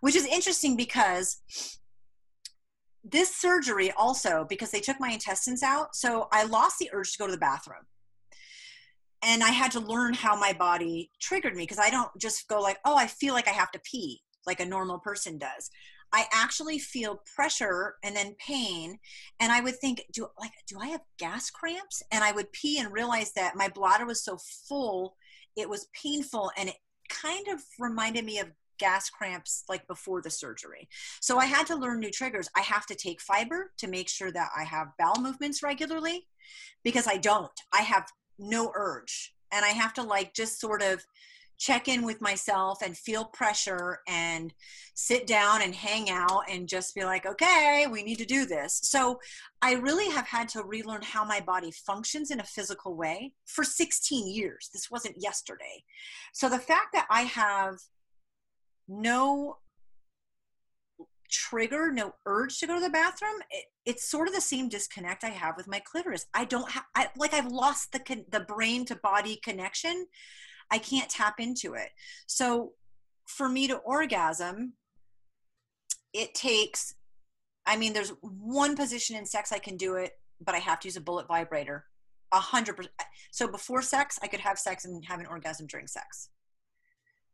Which 0.01 0.15
is 0.15 0.25
interesting 0.25 0.75
because 0.75 1.41
this 3.03 3.35
surgery 3.35 3.91
also 3.91 4.45
because 4.47 4.71
they 4.71 4.79
took 4.79 4.99
my 4.99 5.09
intestines 5.09 5.63
out, 5.63 5.95
so 5.95 6.27
I 6.31 6.43
lost 6.43 6.77
the 6.79 6.89
urge 6.93 7.13
to 7.13 7.17
go 7.17 7.25
to 7.25 7.31
the 7.31 7.37
bathroom. 7.37 7.85
And 9.23 9.43
I 9.43 9.49
had 9.49 9.71
to 9.73 9.79
learn 9.79 10.15
how 10.15 10.35
my 10.35 10.53
body 10.53 11.11
triggered 11.21 11.55
me 11.55 11.63
because 11.63 11.79
I 11.79 11.91
don't 11.91 12.09
just 12.19 12.47
go 12.47 12.59
like, 12.59 12.79
"Oh, 12.85 12.97
I 12.97 13.07
feel 13.07 13.33
like 13.33 13.47
I 13.47 13.51
have 13.51 13.71
to 13.71 13.81
pee." 13.83 14.21
like 14.45 14.59
a 14.59 14.65
normal 14.65 14.99
person 14.99 15.37
does. 15.37 15.69
I 16.13 16.25
actually 16.33 16.79
feel 16.79 17.21
pressure 17.35 17.95
and 18.03 18.15
then 18.15 18.35
pain. 18.45 18.99
And 19.39 19.51
I 19.51 19.61
would 19.61 19.77
think, 19.79 20.03
do 20.11 20.27
like 20.39 20.51
do 20.67 20.77
I 20.79 20.87
have 20.87 21.01
gas 21.17 21.49
cramps? 21.49 22.03
And 22.11 22.23
I 22.23 22.31
would 22.31 22.51
pee 22.51 22.79
and 22.79 22.91
realize 22.91 23.31
that 23.33 23.55
my 23.55 23.69
bladder 23.69 24.05
was 24.05 24.23
so 24.23 24.37
full, 24.67 25.15
it 25.55 25.69
was 25.69 25.87
painful 25.93 26.51
and 26.57 26.69
it 26.69 26.75
kind 27.09 27.47
of 27.49 27.61
reminded 27.79 28.25
me 28.25 28.39
of 28.39 28.47
gas 28.79 29.09
cramps 29.11 29.63
like 29.69 29.85
before 29.87 30.21
the 30.21 30.29
surgery. 30.29 30.89
So 31.19 31.37
I 31.37 31.45
had 31.45 31.67
to 31.67 31.75
learn 31.75 31.99
new 31.99 32.09
triggers. 32.09 32.49
I 32.55 32.61
have 32.61 32.87
to 32.87 32.95
take 32.95 33.21
fiber 33.21 33.71
to 33.77 33.87
make 33.87 34.09
sure 34.09 34.31
that 34.31 34.49
I 34.57 34.63
have 34.63 34.87
bowel 34.97 35.21
movements 35.21 35.61
regularly 35.61 36.27
because 36.83 37.05
I 37.07 37.17
don't. 37.17 37.51
I 37.71 37.81
have 37.81 38.07
no 38.39 38.71
urge. 38.73 39.33
And 39.53 39.63
I 39.63 39.69
have 39.69 39.93
to 39.95 40.03
like 40.03 40.33
just 40.33 40.59
sort 40.59 40.81
of 40.81 41.05
check 41.61 41.87
in 41.87 42.03
with 42.03 42.19
myself 42.21 42.81
and 42.81 42.97
feel 42.97 43.23
pressure 43.23 43.99
and 44.07 44.51
sit 44.95 45.27
down 45.27 45.61
and 45.61 45.75
hang 45.75 46.09
out 46.09 46.41
and 46.49 46.67
just 46.67 46.95
be 46.95 47.05
like, 47.05 47.23
okay, 47.27 47.85
we 47.89 48.01
need 48.01 48.17
to 48.17 48.25
do 48.25 48.47
this. 48.47 48.79
So 48.83 49.19
I 49.61 49.75
really 49.75 50.09
have 50.09 50.25
had 50.25 50.49
to 50.49 50.63
relearn 50.63 51.03
how 51.03 51.23
my 51.23 51.39
body 51.39 51.71
functions 51.71 52.31
in 52.31 52.39
a 52.39 52.43
physical 52.43 52.95
way 52.95 53.33
for 53.45 53.63
16 53.63 54.27
years. 54.27 54.71
This 54.73 54.89
wasn't 54.89 55.21
yesterday. 55.21 55.83
So 56.33 56.49
the 56.49 56.57
fact 56.57 56.93
that 56.93 57.05
I 57.11 57.21
have 57.21 57.75
no 58.87 59.57
trigger, 61.29 61.91
no 61.91 62.15
urge 62.25 62.57
to 62.59 62.67
go 62.67 62.73
to 62.73 62.81
the 62.81 62.89
bathroom, 62.89 63.39
it, 63.51 63.65
it's 63.85 64.09
sort 64.09 64.27
of 64.27 64.33
the 64.33 64.41
same 64.41 64.67
disconnect 64.67 65.23
I 65.23 65.29
have 65.29 65.57
with 65.57 65.67
my 65.67 65.79
clitoris. 65.79 66.25
I 66.33 66.45
don't 66.45 66.71
have, 66.71 66.85
I, 66.95 67.09
like 67.15 67.35
I've 67.35 67.51
lost 67.51 67.91
the 67.91 68.25
the 68.31 68.39
brain 68.39 68.83
to 68.85 68.95
body 68.95 69.39
connection 69.43 70.07
I 70.71 70.77
can't 70.79 71.09
tap 71.09 71.39
into 71.39 71.73
it. 71.73 71.89
So 72.27 72.73
for 73.27 73.49
me 73.49 73.67
to 73.67 73.77
orgasm, 73.77 74.73
it 76.13 76.33
takes, 76.33 76.95
I 77.65 77.77
mean, 77.77 77.93
there's 77.93 78.13
one 78.21 78.75
position 78.75 79.15
in 79.15 79.25
sex 79.25 79.51
I 79.51 79.59
can 79.59 79.77
do 79.77 79.95
it, 79.95 80.13
but 80.39 80.55
I 80.55 80.59
have 80.59 80.79
to 80.81 80.87
use 80.87 80.97
a 80.97 81.01
bullet 81.01 81.27
vibrator. 81.27 81.85
A 82.33 82.39
hundred 82.39 82.77
percent. 82.77 82.93
So 83.31 83.47
before 83.47 83.81
sex, 83.81 84.17
I 84.23 84.27
could 84.27 84.39
have 84.39 84.57
sex 84.57 84.85
and 84.85 85.03
have 85.05 85.19
an 85.19 85.25
orgasm 85.25 85.67
during 85.67 85.87
sex. 85.87 86.29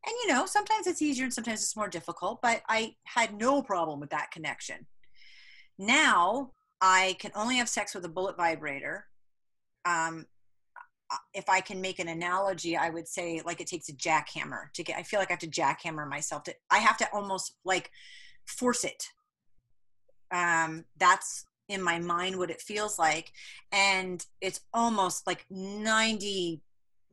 And 0.06 0.16
you 0.24 0.34
know, 0.34 0.46
sometimes 0.46 0.88
it's 0.88 1.02
easier 1.02 1.26
and 1.26 1.34
sometimes 1.34 1.62
it's 1.62 1.76
more 1.76 1.90
difficult, 1.90 2.40
but 2.42 2.62
I 2.68 2.96
had 3.04 3.36
no 3.36 3.62
problem 3.62 4.00
with 4.00 4.10
that 4.10 4.32
connection. 4.32 4.88
now 5.78 6.52
I 6.82 7.16
can 7.20 7.32
only 7.36 7.58
have 7.58 7.70
sex 7.70 7.96
with 7.96 8.06
a 8.06 8.10
bullet 8.10 8.38
vibrator. 8.38 9.06
Um, 9.86 10.26
if 11.34 11.48
I 11.50 11.62
can 11.62 11.82
make 11.82 12.00
an 12.00 12.08
analogy, 12.08 12.76
I 12.76 12.90
would 12.90 13.08
say 13.08 13.42
like 13.46 13.62
it 13.62 13.68
takes 13.68 13.90
a 13.90 13.94
jackhammer 13.94 14.72
to 14.74 14.84
get. 14.84 14.98
I 14.98 15.04
feel 15.04 15.20
like 15.20 15.30
I 15.30 15.34
have 15.34 15.40
to 15.40 15.48
jackhammer 15.48 16.08
myself. 16.08 16.44
To 16.44 16.56
I 16.70 16.80
have 16.80 16.98
to 16.98 17.08
almost 17.14 17.56
like 17.64 17.92
force 18.46 18.84
it. 18.84 19.04
Um, 20.32 20.86
that's 20.98 21.46
in 21.70 21.82
my 21.82 22.00
mind 22.00 22.38
what 22.38 22.52
it 22.52 22.62
feels 22.62 23.00
like, 23.00 23.32
and 23.72 24.26
it's 24.42 24.62
almost 24.74 25.28
like 25.28 25.46
ninety 25.50 26.62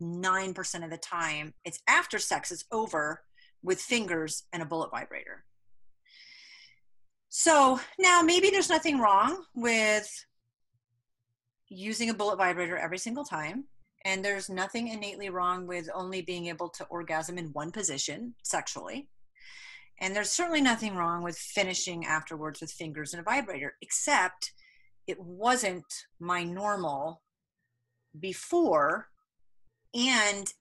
nine 0.01 0.55
percent 0.55 0.83
of 0.83 0.91
the 0.91 0.99
time 0.99 1.55
it's 1.65 1.81
after 1.89 2.19
sex 2.19 2.51
is 2.51 2.65
over 2.73 3.23
with 3.63 3.81
fingers 3.81 4.43
and 4.53 4.63
a 4.63 4.67
bullet 4.67 4.91
vibrator. 4.91 5.45
So 7.29 7.81
now 7.99 8.23
maybe 8.23 8.51
there's 8.51 8.69
nothing 8.69 8.99
wrong 8.99 9.45
with 9.55 10.09
using 11.69 12.11
a 12.11 12.15
bullet 12.15 12.37
vibrator 12.37 12.77
every 12.77 12.99
single 12.99 13.25
time. 13.25 13.65
And 14.05 14.25
there's 14.25 14.51
nothing 14.51 14.89
innately 14.89 15.31
wrong 15.31 15.67
with 15.67 15.89
only 15.95 16.21
being 16.21 16.47
able 16.47 16.69
to 16.71 16.85
orgasm 16.85 17.39
in 17.39 17.47
one 17.53 17.71
position 17.71 18.35
sexually. 18.43 19.09
And 20.01 20.15
there's 20.15 20.31
certainly 20.31 20.61
nothing 20.61 20.97
wrong 20.97 21.23
with 21.23 21.39
finishing 21.39 22.05
afterwards 22.05 22.61
with 22.61 22.73
fingers 22.73 23.15
and 23.15 23.21
a 23.21 23.25
vibrator, 23.25 23.75
except 23.81 24.53
it 25.07 25.19
wasn't 25.21 25.87
my 26.21 26.45
normal 26.45 27.23
before. 28.21 29.09
And 29.95 30.53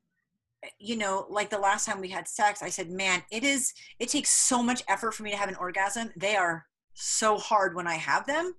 you 0.79 0.95
know, 0.95 1.25
like 1.29 1.49
the 1.49 1.57
last 1.57 1.85
time 1.85 1.99
we 1.99 2.09
had 2.09 2.27
sex, 2.27 2.61
I 2.61 2.69
said, 2.69 2.89
man, 2.89 3.23
it 3.31 3.43
is, 3.43 3.73
it 3.99 4.09
takes 4.09 4.29
so 4.29 4.61
much 4.63 4.83
effort 4.87 5.13
for 5.13 5.23
me 5.23 5.31
to 5.31 5.37
have 5.37 5.49
an 5.49 5.55
orgasm. 5.55 6.11
They 6.15 6.35
are 6.35 6.65
so 6.93 7.37
hard 7.37 7.75
when 7.75 7.87
I 7.87 7.95
have 7.95 8.25
them, 8.25 8.53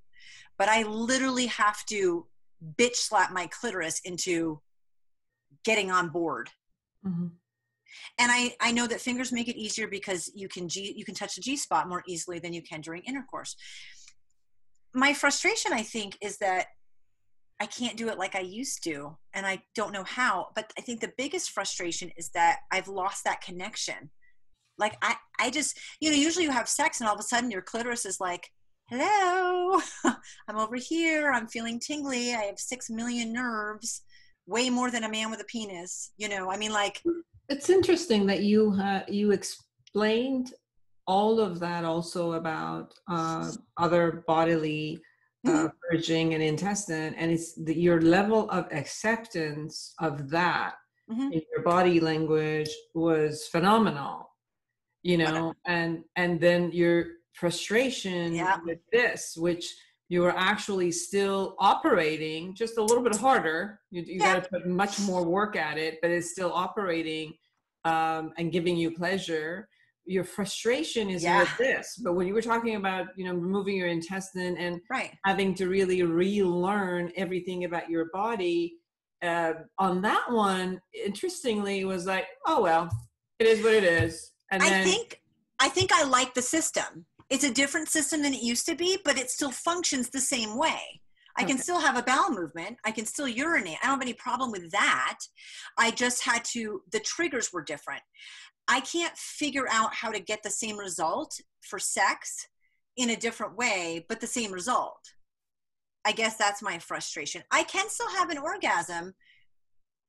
but 0.59 0.69
I 0.69 0.83
literally 0.83 1.47
have 1.47 1.85
to 1.87 2.27
bitch 2.79 2.97
slap 2.97 3.33
my 3.33 3.47
clitoris 3.47 4.01
into 4.05 4.61
getting 5.65 5.91
on 5.91 6.09
board. 6.09 6.51
Mm-hmm. 7.07 7.27
And 8.19 8.33
I, 8.33 8.55
I 8.61 8.73
know 8.73 8.87
that 8.87 9.01
fingers 9.01 9.33
make 9.33 9.49
it 9.49 9.57
easier 9.57 9.87
because 9.89 10.31
you 10.35 10.49
can 10.49 10.69
G, 10.69 10.95
you 10.97 11.05
can 11.05 11.15
touch 11.15 11.37
the 11.37 11.41
G 11.41 11.57
spot 11.57 11.89
more 11.89 12.03
easily 12.07 12.39
than 12.39 12.53
you 12.53 12.63
can 12.63 12.81
during 12.81 13.03
intercourse. 13.03 13.57
My 14.95 15.13
frustration, 15.13 15.73
I 15.73 15.83
think, 15.83 16.17
is 16.21 16.39
that 16.39 16.67
I 17.61 17.67
can't 17.67 17.97
do 17.97 18.09
it 18.09 18.19
like 18.19 18.35
I 18.35 18.41
used 18.41 18.83
to, 18.85 19.17
and 19.33 19.47
I 19.47 19.63
don't 19.75 19.93
know 19.93 20.05
how. 20.05 20.49
But 20.55 20.73
I 20.77 20.81
think 20.81 21.01
the 21.01 21.13
biggest 21.17 21.51
frustration 21.51 22.11
is 22.17 22.31
that 22.31 22.59
I've 22.71 22.89
lost 22.89 23.25
that 23.25 23.41
connection. 23.41 24.11
Like 24.77 24.97
I, 25.03 25.17
I 25.39 25.51
just, 25.51 25.79
you 26.01 26.11
know, 26.11 26.17
usually 26.17 26.45
you 26.45 26.51
have 26.51 26.69
sex, 26.69 27.01
and 27.01 27.09
all 27.09 27.15
of 27.15 27.21
a 27.21 27.25
sudden 27.25 27.51
your 27.51 27.63
clitoris 27.63 28.07
is 28.07 28.21
like, 28.21 28.51
"Hello, 28.89 29.81
I'm 30.49 30.59
over 30.59 30.77
here. 30.77 31.31
I'm 31.33 31.47
feeling 31.47 31.79
tingly. 31.79 32.35
I 32.35 32.43
have 32.43 32.59
six 32.59 32.91
million 32.91 33.33
nerves, 33.33 34.03
way 34.47 34.71
more 34.71 34.91
than 34.91 35.05
a 35.05 35.09
man 35.09 35.31
with 35.31 35.41
a 35.41 35.45
penis." 35.45 36.13
You 36.17 36.29
know, 36.29 36.51
I 36.51 36.57
mean, 36.57 36.73
like. 36.73 37.03
It's 37.51 37.69
interesting 37.69 38.25
that 38.27 38.43
you 38.43 38.73
uh, 38.81 39.03
you 39.07 39.33
explained 39.33 40.53
all 41.07 41.41
of 41.41 41.61
that 41.61 41.85
also 41.85 42.33
about 42.33 42.95
uh, 43.09 43.51
other 43.77 44.25
bodily 44.27 45.01
uh, 45.47 45.69
purging 45.91 46.35
and 46.35 46.43
intestine 46.43 47.15
and 47.15 47.31
it's 47.31 47.55
the, 47.55 47.79
your 47.79 48.01
level 48.01 48.49
of 48.51 48.67
acceptance 48.73 49.95
of 50.01 50.31
that 50.31 50.75
mm-hmm. 51.11 51.33
in 51.33 51.43
your 51.53 51.63
body 51.63 52.01
language 52.01 52.71
was 52.95 53.47
phenomenal 53.49 54.31
you 55.03 55.19
know 55.19 55.53
and 55.67 56.03
and 56.17 56.41
then 56.41 56.73
your 56.73 57.07
frustration 57.35 58.35
yeah. 58.35 58.59
with 58.65 58.79
this 58.91 59.35
which 59.37 59.75
you 60.09 60.25
are 60.25 60.37
actually 60.37 60.93
still 60.93 61.57
operating 61.59 62.55
just 62.55 62.79
a 62.79 62.83
little 62.83 63.03
bit 63.03 63.17
harder 63.17 63.81
you, 63.91 64.03
you 64.03 64.19
yeah. 64.21 64.35
got 64.35 64.45
to 64.45 64.51
put 64.51 64.67
much 64.67 65.01
more 65.01 65.25
work 65.25 65.57
at 65.57 65.79
it 65.79 65.99
but 66.03 66.11
it's 66.11 66.31
still 66.31 66.53
operating 66.53 67.33
um, 67.85 68.33
and 68.39 68.53
giving 68.53 68.77
you 68.77 68.91
pleasure 68.91 69.69
your 70.07 70.25
frustration 70.25 71.09
is 71.09 71.23
yeah. 71.23 71.41
with 71.41 71.57
this 71.57 71.99
but 72.03 72.15
when 72.15 72.27
you 72.27 72.35
were 72.35 72.43
talking 72.43 72.77
about 72.77 73.07
you 73.17 73.25
know 73.25 73.35
removing 73.35 73.77
your 73.77 73.89
intestine 73.89 74.57
and 74.59 74.81
right. 74.91 75.13
having 75.25 75.55
to 75.55 75.69
really 75.69 76.03
relearn 76.03 77.11
everything 77.17 77.65
about 77.65 77.89
your 77.89 78.07
body 78.13 78.75
uh, 79.23 79.55
on 79.79 80.03
that 80.03 80.25
one 80.31 80.79
interestingly 81.05 81.85
was 81.85 82.07
like 82.07 82.27
oh 82.47 82.63
well 82.63 82.89
it 83.39 83.47
is 83.47 83.63
what 83.65 83.73
it 83.73 83.85
is 83.85 84.33
and 84.51 84.61
then, 84.61 84.81
i 84.81 84.85
think 84.85 85.23
i 85.59 85.69
think 85.69 85.91
i 85.93 86.05
like 86.05 86.35
the 86.35 86.43
system 86.43 87.07
it's 87.31 87.45
a 87.45 87.53
different 87.53 87.89
system 87.89 88.23
than 88.23 88.35
it 88.35 88.43
used 88.43 88.67
to 88.67 88.75
be 88.75 88.99
but 89.05 89.19
it 89.19 89.31
still 89.31 89.51
functions 89.51 90.11
the 90.11 90.21
same 90.21 90.57
way 90.57 91.01
I 91.37 91.45
can 91.45 91.59
still 91.59 91.81
have 91.81 91.97
a 91.97 92.03
bowel 92.03 92.31
movement. 92.31 92.79
I 92.85 92.93
can 92.93 93.07
still 93.07 93.27
urinate. 93.27 93.79
I 93.83 93.87
don't 93.87 93.97
have 93.97 94.03
any 94.03 94.13
problem 94.15 94.53
with 94.53 94.71
that. 94.71 95.19
I 95.77 95.91
just 95.91 96.23
had 96.23 96.45
to, 96.53 96.83
the 96.93 97.01
triggers 97.01 97.53
were 97.53 97.63
different. 97.63 98.03
I 98.69 98.81
can't 98.81 99.17
figure 99.17 99.67
out 99.71 99.95
how 99.95 100.11
to 100.11 100.21
get 100.21 100.43
the 100.43 100.51
same 100.51 100.79
result 100.79 101.39
for 101.61 101.79
sex 101.79 102.47
in 102.97 103.11
a 103.11 103.17
different 103.17 103.57
way, 103.57 104.07
but 104.09 104.21
the 104.21 104.27
same 104.27 104.53
result. 104.53 105.01
I 106.05 106.13
guess 106.13 106.37
that's 106.37 106.63
my 106.63 106.79
frustration. 106.79 107.43
I 107.51 107.65
can 107.65 107.89
still 107.89 108.11
have 108.11 108.31
an 108.31 108.39
orgasm, 108.39 109.15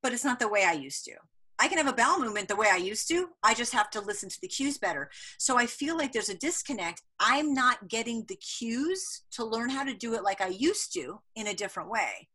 but 0.03 0.13
it's 0.13 0.25
not 0.25 0.39
the 0.39 0.47
way 0.47 0.63
I 0.63 0.73
used 0.73 1.05
to. 1.05 1.13
I 1.59 1.67
can 1.67 1.77
have 1.77 1.87
a 1.87 1.93
bowel 1.93 2.19
movement 2.19 2.47
the 2.47 2.55
way 2.55 2.67
I 2.71 2.77
used 2.77 3.07
to. 3.09 3.29
I 3.43 3.53
just 3.53 3.73
have 3.73 3.89
to 3.91 4.01
listen 4.01 4.29
to 4.29 4.41
the 4.41 4.47
cues 4.47 4.77
better. 4.77 5.09
So 5.37 5.57
I 5.57 5.65
feel 5.65 5.97
like 5.97 6.11
there's 6.11 6.29
a 6.29 6.37
disconnect. 6.37 7.01
I'm 7.19 7.53
not 7.53 7.87
getting 7.87 8.25
the 8.27 8.35
cues 8.35 9.23
to 9.31 9.45
learn 9.45 9.69
how 9.69 9.83
to 9.83 9.93
do 9.93 10.13
it 10.15 10.23
like 10.23 10.41
I 10.41 10.47
used 10.47 10.93
to 10.93 11.21
in 11.35 11.47
a 11.47 11.53
different 11.53 11.89
way. 11.89 12.27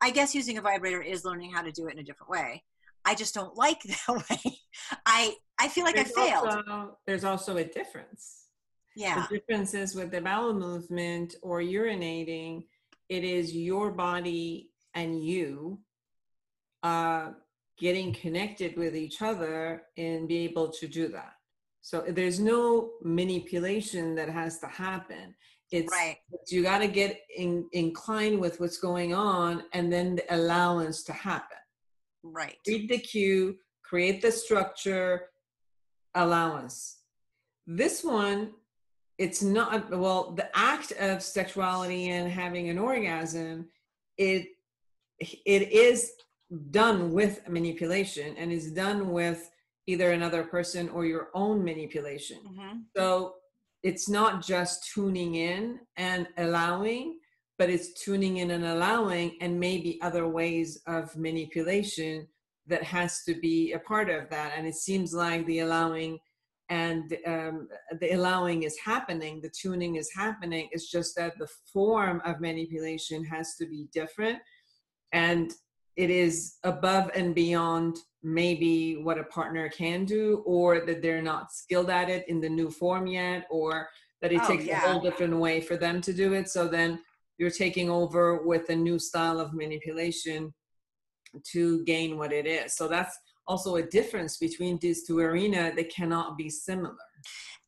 I 0.00 0.10
guess 0.10 0.34
using 0.34 0.58
a 0.58 0.62
vibrator 0.62 1.00
is 1.00 1.24
learning 1.24 1.52
how 1.52 1.62
to 1.62 1.72
do 1.72 1.86
it 1.88 1.94
in 1.94 2.00
a 2.00 2.04
different 2.04 2.30
way. 2.30 2.64
I 3.04 3.14
just 3.14 3.34
don't 3.34 3.56
like 3.56 3.82
that 3.82 4.24
way. 4.28 4.58
I 5.06 5.34
I 5.58 5.68
feel 5.68 5.84
like 5.84 5.94
there's 5.94 6.12
I 6.16 6.30
failed. 6.30 6.46
Also, 6.46 6.98
there's 7.06 7.24
also 7.24 7.56
a 7.56 7.64
difference. 7.64 8.48
Yeah. 8.94 9.26
The 9.30 9.38
difference 9.38 9.74
is 9.74 9.94
with 9.94 10.10
the 10.10 10.20
bowel 10.20 10.54
movement 10.54 11.34
or 11.42 11.60
urinating, 11.60 12.64
it 13.08 13.24
is 13.24 13.54
your 13.54 13.90
body 13.90 14.70
and 14.94 15.22
you 15.22 15.80
uh, 16.82 17.30
getting 17.78 18.12
connected 18.12 18.76
with 18.76 18.96
each 18.96 19.22
other 19.22 19.82
and 19.96 20.28
be 20.28 20.38
able 20.38 20.70
to 20.70 20.88
do 20.88 21.08
that. 21.08 21.32
So 21.82 22.04
there's 22.08 22.40
no 22.40 22.92
manipulation 23.02 24.14
that 24.16 24.28
has 24.28 24.58
to 24.60 24.66
happen. 24.66 25.34
It's 25.70 25.92
right. 25.92 26.16
you 26.48 26.62
got 26.62 26.78
to 26.78 26.88
get 26.88 27.20
in, 27.36 27.68
inclined 27.72 28.40
with 28.40 28.60
what's 28.60 28.78
going 28.78 29.14
on 29.14 29.64
and 29.72 29.92
then 29.92 30.16
the 30.16 30.34
allowance 30.34 31.02
to 31.04 31.12
happen. 31.12 31.58
Right. 32.22 32.56
Read 32.66 32.88
the 32.88 32.98
cue, 32.98 33.56
create 33.82 34.22
the 34.22 34.32
structure, 34.32 35.28
allowance. 36.14 36.98
This 37.66 38.02
one, 38.02 38.52
it's 39.18 39.42
not, 39.42 39.90
well, 39.90 40.32
the 40.32 40.48
act 40.56 40.92
of 40.92 41.22
sexuality 41.22 42.10
and 42.10 42.30
having 42.30 42.68
an 42.68 42.78
orgasm, 42.78 43.68
it 44.18 44.48
it 45.18 45.72
is 45.72 46.12
done 46.70 47.12
with 47.12 47.48
manipulation 47.48 48.36
and 48.36 48.52
is 48.52 48.72
done 48.72 49.10
with 49.10 49.50
either 49.86 50.12
another 50.12 50.44
person 50.44 50.88
or 50.90 51.04
your 51.04 51.28
own 51.34 51.64
manipulation. 51.64 52.38
Mm-hmm. 52.46 52.78
So 52.96 53.34
it's 53.82 54.08
not 54.08 54.44
just 54.44 54.90
tuning 54.92 55.36
in 55.36 55.80
and 55.96 56.26
allowing, 56.38 57.18
but 57.58 57.70
it's 57.70 57.92
tuning 58.02 58.38
in 58.38 58.50
and 58.50 58.64
allowing 58.64 59.36
and 59.40 59.58
maybe 59.58 60.00
other 60.02 60.28
ways 60.28 60.80
of 60.86 61.16
manipulation 61.16 62.26
that 62.66 62.82
has 62.82 63.22
to 63.24 63.34
be 63.34 63.72
a 63.72 63.78
part 63.78 64.10
of 64.10 64.28
that 64.30 64.52
and 64.56 64.66
it 64.66 64.74
seems 64.74 65.14
like 65.14 65.46
the 65.46 65.60
allowing 65.60 66.18
and 66.68 67.16
um, 67.26 67.68
the 68.00 68.10
allowing 68.10 68.64
is 68.64 68.76
happening 68.84 69.40
the 69.40 69.50
tuning 69.50 69.94
is 69.96 70.10
happening 70.14 70.68
it's 70.72 70.90
just 70.90 71.14
that 71.16 71.38
the 71.38 71.46
form 71.72 72.20
of 72.24 72.40
manipulation 72.40 73.24
has 73.24 73.54
to 73.54 73.66
be 73.66 73.86
different 73.92 74.38
and 75.12 75.52
it 75.96 76.10
is 76.10 76.56
above 76.64 77.10
and 77.14 77.34
beyond 77.34 77.98
maybe 78.22 78.96
what 78.96 79.18
a 79.18 79.24
partner 79.24 79.68
can 79.68 80.04
do 80.04 80.42
or 80.44 80.84
that 80.84 81.00
they're 81.00 81.22
not 81.22 81.52
skilled 81.52 81.90
at 81.90 82.10
it 82.10 82.28
in 82.28 82.40
the 82.40 82.48
new 82.48 82.70
form 82.70 83.06
yet 83.06 83.46
or 83.50 83.88
that 84.20 84.32
it 84.32 84.40
oh, 84.42 84.48
takes 84.48 84.64
yeah. 84.64 84.84
a 84.84 84.88
whole 84.88 85.00
different 85.00 85.36
way 85.36 85.60
for 85.60 85.76
them 85.76 86.00
to 86.00 86.12
do 86.12 86.32
it 86.32 86.48
so 86.48 86.66
then 86.66 86.98
you're 87.38 87.50
taking 87.50 87.90
over 87.90 88.42
with 88.42 88.68
a 88.70 88.76
new 88.76 88.98
style 88.98 89.38
of 89.38 89.52
manipulation 89.52 90.52
to 91.52 91.84
gain 91.84 92.16
what 92.16 92.32
it 92.32 92.46
is. 92.46 92.74
So 92.74 92.88
that's 92.88 93.16
also 93.46 93.76
a 93.76 93.82
difference 93.82 94.38
between 94.38 94.78
these 94.78 95.06
two 95.06 95.18
arenas. 95.18 95.74
They 95.76 95.84
cannot 95.84 96.36
be 96.36 96.48
similar. 96.50 96.96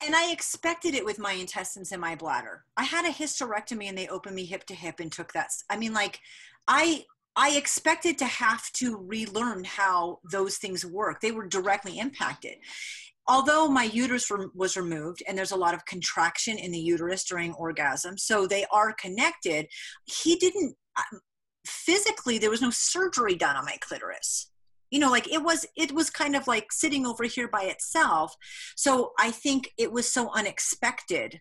And 0.05 0.15
I 0.15 0.31
expected 0.33 0.95
it 0.95 1.05
with 1.05 1.19
my 1.19 1.33
intestines 1.33 1.93
and 1.93 2.01
my 2.01 2.15
bladder. 2.15 2.65
I 2.77 2.85
had 2.85 3.05
a 3.05 3.11
hysterectomy 3.11 3.89
and 3.89 3.99
they 3.99 4.09
opened 4.09 4.37
me 4.37 4.45
hip 4.45 4.65
to 4.67 4.75
hip 4.75 5.01
and 5.01 5.11
took 5.11 5.33
that. 5.33 5.51
I 5.69 5.77
mean, 5.77 5.93
like, 5.93 6.21
I 6.67 7.05
I 7.41 7.51
expected 7.51 8.19
to 8.19 8.25
have 8.25 8.71
to 8.73 8.97
relearn 8.97 9.63
how 9.63 10.19
those 10.29 10.57
things 10.57 10.85
work. 10.85 11.21
They 11.21 11.31
were 11.31 11.47
directly 11.47 11.99
impacted. 11.99 12.57
although 13.29 13.69
my 13.69 13.85
uterus 13.85 14.31
was 14.55 14.77
removed 14.77 15.23
and 15.29 15.37
there's 15.37 15.53
a 15.53 15.57
lot 15.65 15.75
of 15.75 15.85
contraction 15.85 16.59
in 16.59 16.73
the 16.73 16.79
uterus 16.79 17.25
during 17.25 17.53
orgasm 17.55 18.17
so 18.17 18.47
they 18.47 18.65
are 18.73 18.93
connected 18.95 19.67
he 20.07 20.35
didn't 20.37 20.75
um, 20.97 21.21
physically 21.67 22.39
there 22.39 22.51
was 22.51 22.63
no 22.63 22.71
surgery 22.71 23.35
done 23.35 23.55
on 23.55 23.67
my 23.67 23.77
clitoris 23.81 24.51
you 24.91 24.99
know 24.99 25.11
like 25.11 25.29
it 25.31 25.43
was 25.43 25.67
it 25.77 25.93
was 25.93 26.09
kind 26.09 26.35
of 26.35 26.47
like 26.47 26.73
sitting 26.73 27.05
over 27.07 27.25
here 27.25 27.49
by 27.49 27.65
itself 27.65 28.35
so 28.77 29.13
i 29.19 29.31
think 29.31 29.71
it 29.77 29.93
was 29.93 30.11
so 30.11 30.31
unexpected 30.41 31.41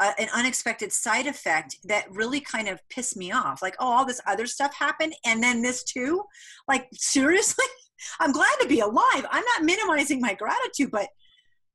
an 0.00 0.28
unexpected 0.34 0.92
side 0.92 1.26
effect 1.26 1.76
that 1.84 2.06
really 2.10 2.40
kind 2.40 2.68
of 2.68 2.80
pissed 2.88 3.16
me 3.16 3.32
off 3.32 3.62
like 3.62 3.74
oh 3.80 3.86
all 3.86 4.04
this 4.04 4.20
other 4.26 4.46
stuff 4.46 4.74
happened 4.74 5.14
and 5.24 5.42
then 5.42 5.62
this 5.62 5.82
too? 5.84 6.22
Like 6.66 6.88
seriously? 6.92 7.66
I'm 8.20 8.30
glad 8.30 8.56
to 8.60 8.68
be 8.68 8.78
alive. 8.78 9.26
I'm 9.30 9.44
not 9.44 9.64
minimizing 9.64 10.20
my 10.20 10.34
gratitude 10.34 10.90
but 10.90 11.08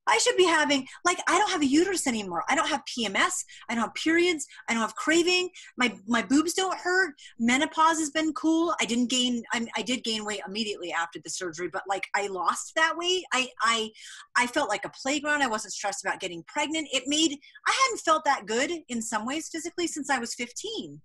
I 0.06 0.18
should 0.18 0.36
be 0.36 0.44
having 0.44 0.86
like 1.04 1.18
I 1.28 1.38
don't 1.38 1.50
have 1.50 1.62
a 1.62 1.66
uterus 1.66 2.06
anymore. 2.06 2.44
I 2.48 2.54
don't 2.54 2.68
have 2.68 2.82
PMS. 2.84 3.44
I 3.68 3.74
don't 3.74 3.84
have 3.84 3.94
periods. 3.94 4.46
I 4.68 4.74
don't 4.74 4.82
have 4.82 4.94
craving. 4.96 5.50
My 5.76 5.94
my 6.06 6.22
boobs 6.22 6.54
don't 6.54 6.78
hurt. 6.78 7.14
Menopause 7.38 7.98
has 7.98 8.10
been 8.10 8.32
cool. 8.34 8.74
I 8.80 8.84
didn't 8.84 9.10
gain. 9.10 9.42
I, 9.52 9.66
I 9.76 9.82
did 9.82 10.04
gain 10.04 10.24
weight 10.24 10.40
immediately 10.46 10.92
after 10.92 11.18
the 11.22 11.30
surgery, 11.30 11.68
but 11.72 11.82
like 11.88 12.06
I 12.14 12.26
lost 12.26 12.72
that 12.76 12.96
weight. 12.96 13.24
I 13.32 13.48
I 13.62 13.90
I 14.36 14.46
felt 14.46 14.68
like 14.68 14.84
a 14.84 14.90
playground. 14.90 15.42
I 15.42 15.48
wasn't 15.48 15.72
stressed 15.72 16.04
about 16.04 16.20
getting 16.20 16.44
pregnant. 16.46 16.88
It 16.92 17.04
made 17.06 17.38
I 17.66 17.82
hadn't 17.84 18.00
felt 18.00 18.24
that 18.24 18.46
good 18.46 18.70
in 18.88 19.00
some 19.00 19.26
ways 19.26 19.48
physically 19.48 19.86
since 19.86 20.10
I 20.10 20.18
was 20.18 20.34
15 20.34 21.00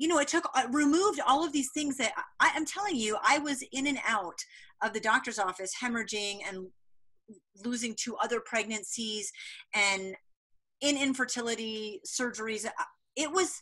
you 0.00 0.08
know, 0.08 0.18
it 0.18 0.28
took 0.28 0.48
uh, 0.56 0.66
removed 0.72 1.20
all 1.26 1.44
of 1.44 1.52
these 1.52 1.70
things 1.72 1.98
that 1.98 2.12
I, 2.40 2.52
am 2.56 2.64
telling 2.64 2.96
you, 2.96 3.18
I 3.22 3.38
was 3.38 3.62
in 3.70 3.86
and 3.86 3.98
out 4.08 4.38
of 4.82 4.94
the 4.94 5.00
doctor's 5.00 5.38
office, 5.38 5.74
hemorrhaging 5.78 6.38
and 6.48 6.68
losing 7.64 7.94
two 7.94 8.16
other 8.16 8.40
pregnancies 8.40 9.32
and 9.74 10.14
in 10.80 10.96
infertility 10.96 12.00
surgeries 12.06 12.66
uh, 12.66 12.70
it 13.16 13.30
was 13.30 13.60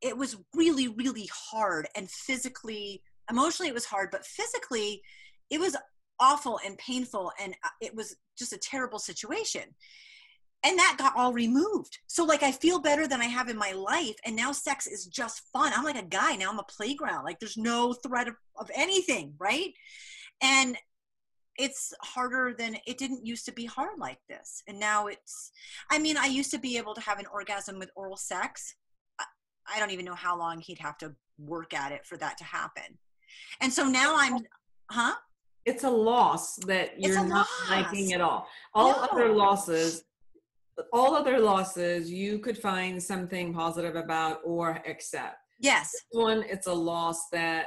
it 0.00 0.16
was 0.16 0.36
really 0.54 0.88
really 0.88 1.28
hard. 1.32 1.86
And 1.94 2.10
physically 2.10 3.02
emotionally 3.30 3.68
it 3.68 3.74
was 3.74 3.84
hard 3.84 4.10
but 4.10 4.26
physically 4.26 5.02
it 5.50 5.60
was 5.60 5.76
awful 6.18 6.60
and 6.64 6.76
painful 6.78 7.32
and 7.40 7.54
uh, 7.64 7.68
it 7.80 7.94
was 7.94 8.16
just 8.38 8.52
a 8.52 8.58
terrible 8.58 8.98
situation. 8.98 9.62
And 10.62 10.78
that 10.78 10.96
got 10.98 11.16
all 11.16 11.32
removed. 11.32 11.98
So 12.06 12.24
like 12.24 12.42
i 12.42 12.52
feel 12.52 12.80
better 12.80 13.06
than 13.06 13.20
i 13.20 13.26
have 13.26 13.48
in 13.48 13.56
my 13.56 13.72
life 13.72 14.16
and 14.24 14.34
now 14.36 14.52
sex 14.52 14.86
is 14.86 15.06
just 15.06 15.42
fun. 15.52 15.72
I'm 15.74 15.84
like 15.84 15.96
a 15.96 16.02
guy 16.02 16.36
now 16.36 16.50
i'm 16.50 16.58
a 16.58 16.64
playground. 16.64 17.24
Like 17.24 17.38
there's 17.38 17.56
no 17.56 17.92
threat 17.92 18.28
of, 18.28 18.34
of 18.56 18.70
anything 18.74 19.34
right? 19.38 19.72
And 20.42 20.76
it's 21.60 21.92
harder 22.02 22.54
than 22.58 22.74
it 22.86 22.96
didn't 22.96 23.24
used 23.26 23.44
to 23.44 23.52
be 23.52 23.66
hard 23.66 23.98
like 23.98 24.18
this 24.28 24.62
and 24.66 24.80
now 24.80 25.06
it's 25.08 25.52
i 25.90 25.98
mean 25.98 26.16
i 26.16 26.24
used 26.24 26.50
to 26.50 26.58
be 26.58 26.78
able 26.78 26.94
to 26.94 27.00
have 27.02 27.18
an 27.18 27.26
orgasm 27.32 27.78
with 27.78 27.90
oral 27.94 28.16
sex. 28.16 28.74
I 29.72 29.78
don't 29.78 29.92
even 29.92 30.04
know 30.04 30.14
how 30.14 30.36
long 30.36 30.58
he'd 30.60 30.78
have 30.78 30.98
to 30.98 31.14
work 31.38 31.74
at 31.74 31.92
it 31.92 32.04
for 32.04 32.16
that 32.16 32.36
to 32.38 32.44
happen. 32.44 32.98
And 33.60 33.72
so 33.72 33.84
now 33.84 34.14
i'm 34.16 34.38
huh? 34.90 35.14
It's 35.66 35.84
a 35.84 35.90
loss 35.90 36.56
that 36.66 36.98
you're 36.98 37.22
not 37.22 37.46
loss. 37.46 37.70
liking 37.70 38.14
at 38.14 38.20
all. 38.22 38.48
All 38.74 38.92
no. 38.92 39.08
other 39.10 39.28
losses 39.28 40.04
all 40.94 41.14
other 41.14 41.38
losses 41.38 42.10
you 42.10 42.38
could 42.38 42.56
find 42.56 43.00
something 43.02 43.52
positive 43.52 43.96
about 43.96 44.40
or 44.44 44.82
accept. 44.88 45.36
Yes. 45.60 45.92
This 45.92 46.02
one 46.12 46.42
it's 46.48 46.66
a 46.66 46.72
loss 46.72 47.28
that 47.30 47.66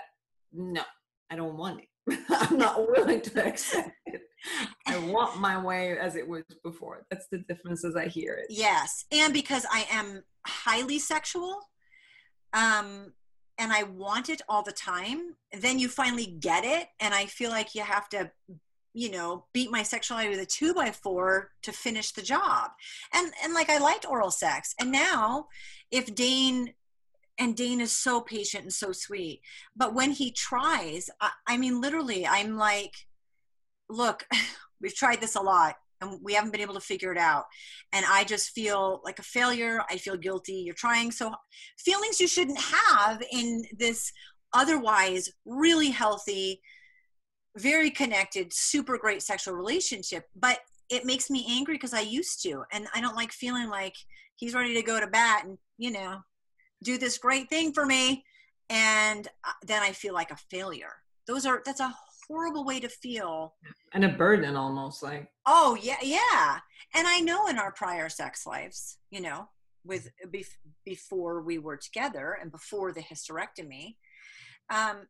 no 0.52 0.82
i 1.30 1.36
don't 1.36 1.58
want 1.58 1.80
it 1.80 1.88
I'm 2.30 2.58
not 2.58 2.88
willing 2.90 3.22
to 3.22 3.46
accept 3.46 3.92
it. 4.06 4.22
I 4.88 4.98
want 4.98 5.40
my 5.40 5.62
way 5.62 5.98
as 5.98 6.16
it 6.16 6.28
was 6.28 6.44
before. 6.64 7.06
That's 7.10 7.28
the 7.32 7.40
difference 7.40 7.86
as 7.86 7.96
I 7.96 8.08
hear 8.08 8.34
it. 8.34 8.48
Yes. 8.50 9.06
And 9.12 9.34
because 9.34 9.66
I 9.72 9.86
am 9.92 10.24
highly 10.46 11.00
sexual, 11.00 11.60
um, 12.52 13.14
and 13.58 13.72
I 13.72 13.84
want 13.84 14.30
it 14.30 14.42
all 14.50 14.64
the 14.64 14.72
time, 14.72 15.36
then 15.60 15.80
you 15.80 15.88
finally 15.88 16.26
get 16.26 16.66
it. 16.66 16.88
And 17.00 17.14
I 17.14 17.26
feel 17.26 17.52
like 17.52 17.76
you 17.76 17.82
have 17.84 18.10
to, 18.10 18.32
you 18.94 19.12
know, 19.12 19.46
beat 19.54 19.72
my 19.72 19.84
sexuality 19.84 20.30
with 20.30 20.40
a 20.40 20.46
two 20.46 20.74
by 20.74 20.92
four 20.92 21.52
to 21.62 21.72
finish 21.72 22.12
the 22.12 22.22
job. 22.22 22.72
And 23.14 23.32
and 23.44 23.54
like 23.54 23.70
I 23.70 23.78
liked 23.78 24.08
oral 24.08 24.32
sex. 24.32 24.74
And 24.80 24.92
now 24.92 25.48
if 25.92 26.14
Dane 26.14 26.74
and 27.40 27.56
Dane 27.56 27.82
is 27.82 27.92
so 27.92 28.22
patient 28.22 28.64
and 28.64 28.74
so 28.74 28.92
sweet. 28.92 29.42
But 29.76 29.94
when 29.94 30.12
he 30.12 30.32
tries, 30.32 31.10
I, 31.20 31.32
I 31.48 31.58
mean, 31.58 31.82
literally, 31.82 32.28
I'm 32.28 32.58
like, 32.58 32.94
look, 33.90 34.26
we've 34.82 34.96
tried 34.96 35.22
this 35.22 35.36
a 35.36 35.42
lot 35.42 35.76
and 36.02 36.20
we 36.22 36.34
haven't 36.34 36.52
been 36.52 36.62
able 36.62 36.74
to 36.74 36.80
figure 36.80 37.12
it 37.12 37.18
out. 37.18 37.46
And 37.92 38.06
I 38.10 38.24
just 38.24 38.52
feel 38.52 39.02
like 39.04 39.20
a 39.20 39.24
failure. 39.24 39.82
I 39.90 39.98
feel 39.98 40.18
guilty. 40.18 40.54
You're 40.54 40.76
trying 40.76 41.12
so 41.12 41.32
feelings 41.78 42.20
you 42.20 42.28
shouldn't 42.28 42.60
have 42.60 43.22
in 43.32 43.64
this 43.78 44.12
otherwise 44.54 45.32
really 45.46 45.90
healthy, 45.90 46.62
very 47.58 47.90
connected, 47.90 48.54
super 48.54 48.98
great 48.98 49.24
sexual 49.24 49.56
relationship. 49.56 50.26
But 50.36 50.60
it 50.90 51.06
makes 51.06 51.30
me 51.30 51.46
angry 51.50 51.76
because 51.76 51.94
I 51.94 52.02
used 52.02 52.44
to. 52.44 52.64
And 52.72 52.88
I 52.94 53.02
don't 53.02 53.16
like 53.16 53.32
feeling 53.32 53.70
like 53.70 53.96
he's 54.36 54.54
ready 54.54 54.74
to 54.76 54.84
go 54.84 55.00
to 55.00 55.08
bat 55.08 55.46
and, 55.46 55.58
you 55.78 55.92
know, 55.92 56.20
do 56.84 56.98
this 56.98 57.18
great 57.18 57.50
thing 57.50 57.74
for 57.74 57.86
me 57.86 58.24
and 58.70 59.28
uh, 59.46 59.52
then 59.66 59.82
i 59.82 59.92
feel 59.92 60.14
like 60.14 60.32
a 60.32 60.38
failure. 60.50 60.94
Those 61.28 61.46
are 61.46 61.62
that's 61.66 61.80
a 61.80 61.94
horrible 62.28 62.66
way 62.66 62.80
to 62.80 62.90
feel. 62.90 63.54
And 63.94 64.06
a 64.06 64.10
burden 64.10 64.56
almost 64.56 65.04
like. 65.04 65.30
Oh 65.46 65.78
yeah 65.82 65.98
yeah. 66.02 66.60
And 66.94 67.08
i 67.08 67.20
know 67.20 67.48
in 67.48 67.58
our 67.58 67.72
prior 67.72 68.10
sex 68.10 68.46
lives 68.46 68.98
you 69.12 69.22
know 69.22 69.50
with 69.86 70.10
before 70.86 71.42
we 71.42 71.58
were 71.58 71.78
together 71.78 72.38
and 72.42 72.52
before 72.52 72.94
the 72.94 73.02
hysterectomy 73.02 73.96
um 74.70 75.08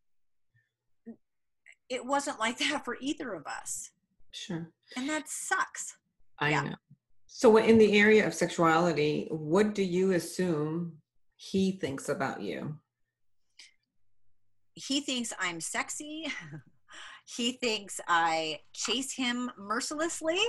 it 1.90 2.04
wasn't 2.04 2.40
like 2.40 2.58
that 2.60 2.84
for 2.84 2.98
either 3.00 3.34
of 3.34 3.46
us. 3.46 3.92
Sure. 4.32 4.72
And 4.98 5.08
that 5.10 5.30
sucks. 5.30 5.96
I 6.40 6.50
yeah. 6.50 6.64
know. 6.64 6.76
So 7.28 7.58
in 7.58 7.78
the 7.78 8.00
area 8.00 8.26
of 8.26 8.34
sexuality 8.34 9.28
what 9.30 9.76
do 9.76 9.84
you 9.84 10.14
assume 10.14 10.94
he 11.52 11.74
thinks 11.74 12.08
about 12.08 12.42
you? 12.42 12.78
He 14.76 15.02
thinks 15.02 15.34
I'm 15.40 15.60
sexy. 15.60 16.32
he 17.26 17.54
thinks 17.54 18.00
I 18.08 18.60
chase 18.74 19.14
him 19.14 19.52
mercilessly, 19.58 20.40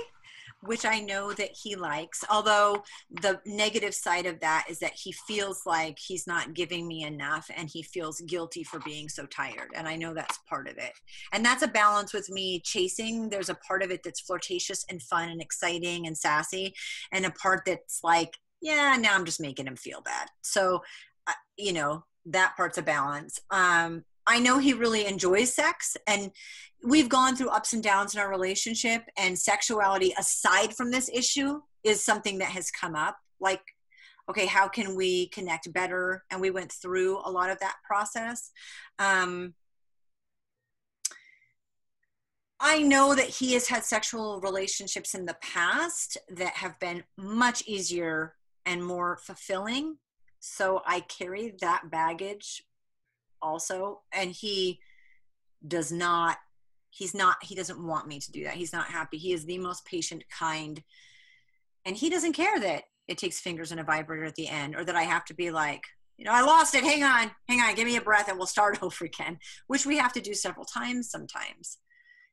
which 0.61 0.85
I 0.85 1.01
know 1.01 1.33
that 1.33 1.51
he 1.51 1.75
likes. 1.75 2.23
Although 2.29 2.81
the 3.09 3.41
negative 3.45 3.93
side 3.93 4.25
of 4.25 4.39
that 4.39 4.67
is 4.69 4.79
that 4.79 4.93
he 4.93 5.11
feels 5.11 5.63
like 5.65 5.97
he's 5.99 6.27
not 6.27 6.53
giving 6.53 6.87
me 6.87 7.03
enough 7.03 7.49
and 7.53 7.69
he 7.69 7.83
feels 7.83 8.21
guilty 8.21 8.63
for 8.63 8.79
being 8.79 9.09
so 9.09 9.25
tired. 9.25 9.71
And 9.75 9.89
I 9.89 9.97
know 9.97 10.13
that's 10.13 10.39
part 10.49 10.69
of 10.69 10.77
it. 10.77 10.93
And 11.33 11.43
that's 11.43 11.63
a 11.63 11.67
balance 11.67 12.13
with 12.13 12.29
me 12.29 12.61
chasing. 12.63 13.29
There's 13.29 13.49
a 13.49 13.55
part 13.67 13.83
of 13.83 13.91
it 13.91 14.01
that's 14.01 14.21
flirtatious 14.21 14.85
and 14.89 15.01
fun 15.01 15.27
and 15.27 15.41
exciting 15.41 16.07
and 16.07 16.17
sassy, 16.17 16.73
and 17.11 17.25
a 17.25 17.31
part 17.31 17.63
that's 17.65 17.99
like, 18.01 18.33
yeah, 18.65 18.97
now 18.99 19.13
I'm 19.13 19.25
just 19.25 19.39
making 19.39 19.67
him 19.67 19.75
feel 19.75 20.01
bad. 20.01 20.27
So, 20.41 20.81
uh, 21.27 21.33
you 21.55 21.71
know, 21.71 22.03
that 22.25 22.55
part's 22.57 22.79
a 22.79 22.81
balance. 22.81 23.39
Um, 23.51 24.03
I 24.25 24.39
know 24.39 24.57
he 24.57 24.73
really 24.73 25.05
enjoys 25.05 25.53
sex, 25.53 25.95
and 26.07 26.31
we've 26.83 27.07
gone 27.07 27.35
through 27.35 27.49
ups 27.49 27.73
and 27.73 27.83
downs 27.83 28.15
in 28.15 28.19
our 28.19 28.29
relationship, 28.29 29.03
and 29.19 29.37
sexuality, 29.37 30.15
aside 30.17 30.75
from 30.75 30.89
this 30.89 31.11
issue, 31.13 31.61
is 31.83 32.03
something 32.03 32.39
that 32.39 32.49
has 32.49 32.71
come 32.71 32.95
up. 32.95 33.17
Like, 33.39 33.61
okay, 34.31 34.47
how 34.47 34.67
can 34.67 34.95
we 34.95 35.27
connect 35.27 35.71
better? 35.71 36.23
And 36.31 36.41
we 36.41 36.49
went 36.49 36.71
through 36.71 37.19
a 37.23 37.29
lot 37.29 37.51
of 37.51 37.59
that 37.59 37.75
process. 37.87 38.49
Um, 38.97 39.53
I 42.59 42.81
know 42.81 43.13
that 43.13 43.27
he 43.27 43.53
has 43.53 43.67
had 43.67 43.83
sexual 43.83 44.41
relationships 44.41 45.13
in 45.13 45.25
the 45.27 45.37
past 45.39 46.17
that 46.29 46.53
have 46.53 46.79
been 46.79 47.03
much 47.15 47.61
easier 47.67 48.33
and 48.65 48.83
more 48.83 49.17
fulfilling. 49.17 49.97
So 50.39 50.81
I 50.85 51.01
carry 51.01 51.55
that 51.61 51.89
baggage 51.89 52.63
also. 53.41 54.01
And 54.13 54.31
he 54.31 54.79
does 55.67 55.91
not, 55.91 56.37
he's 56.89 57.13
not, 57.13 57.37
he 57.43 57.55
doesn't 57.55 57.85
want 57.85 58.07
me 58.07 58.19
to 58.19 58.31
do 58.31 58.43
that. 58.43 58.53
He's 58.53 58.73
not 58.73 58.87
happy. 58.87 59.17
He 59.17 59.33
is 59.33 59.45
the 59.45 59.57
most 59.57 59.85
patient, 59.85 60.23
kind, 60.29 60.83
and 61.85 61.95
he 61.95 62.09
doesn't 62.09 62.33
care 62.33 62.59
that 62.59 62.83
it 63.07 63.17
takes 63.17 63.39
fingers 63.39 63.71
and 63.71 63.79
a 63.79 63.83
vibrator 63.83 64.25
at 64.25 64.35
the 64.35 64.47
end 64.47 64.75
or 64.75 64.83
that 64.83 64.95
I 64.95 65.03
have 65.03 65.25
to 65.25 65.35
be 65.35 65.51
like, 65.51 65.83
you 66.17 66.25
know, 66.25 66.31
I 66.31 66.41
lost 66.41 66.73
it. 66.75 66.83
Hang 66.83 67.03
on, 67.03 67.29
hang 67.47 67.61
on, 67.61 67.75
give 67.75 67.85
me 67.85 67.97
a 67.97 68.01
breath 68.01 68.29
and 68.29 68.37
we'll 68.37 68.47
start 68.47 68.79
over 68.81 69.05
again, 69.05 69.37
which 69.67 69.85
we 69.85 69.97
have 69.97 70.13
to 70.13 70.21
do 70.21 70.33
several 70.33 70.65
times 70.65 71.09
sometimes. 71.09 71.77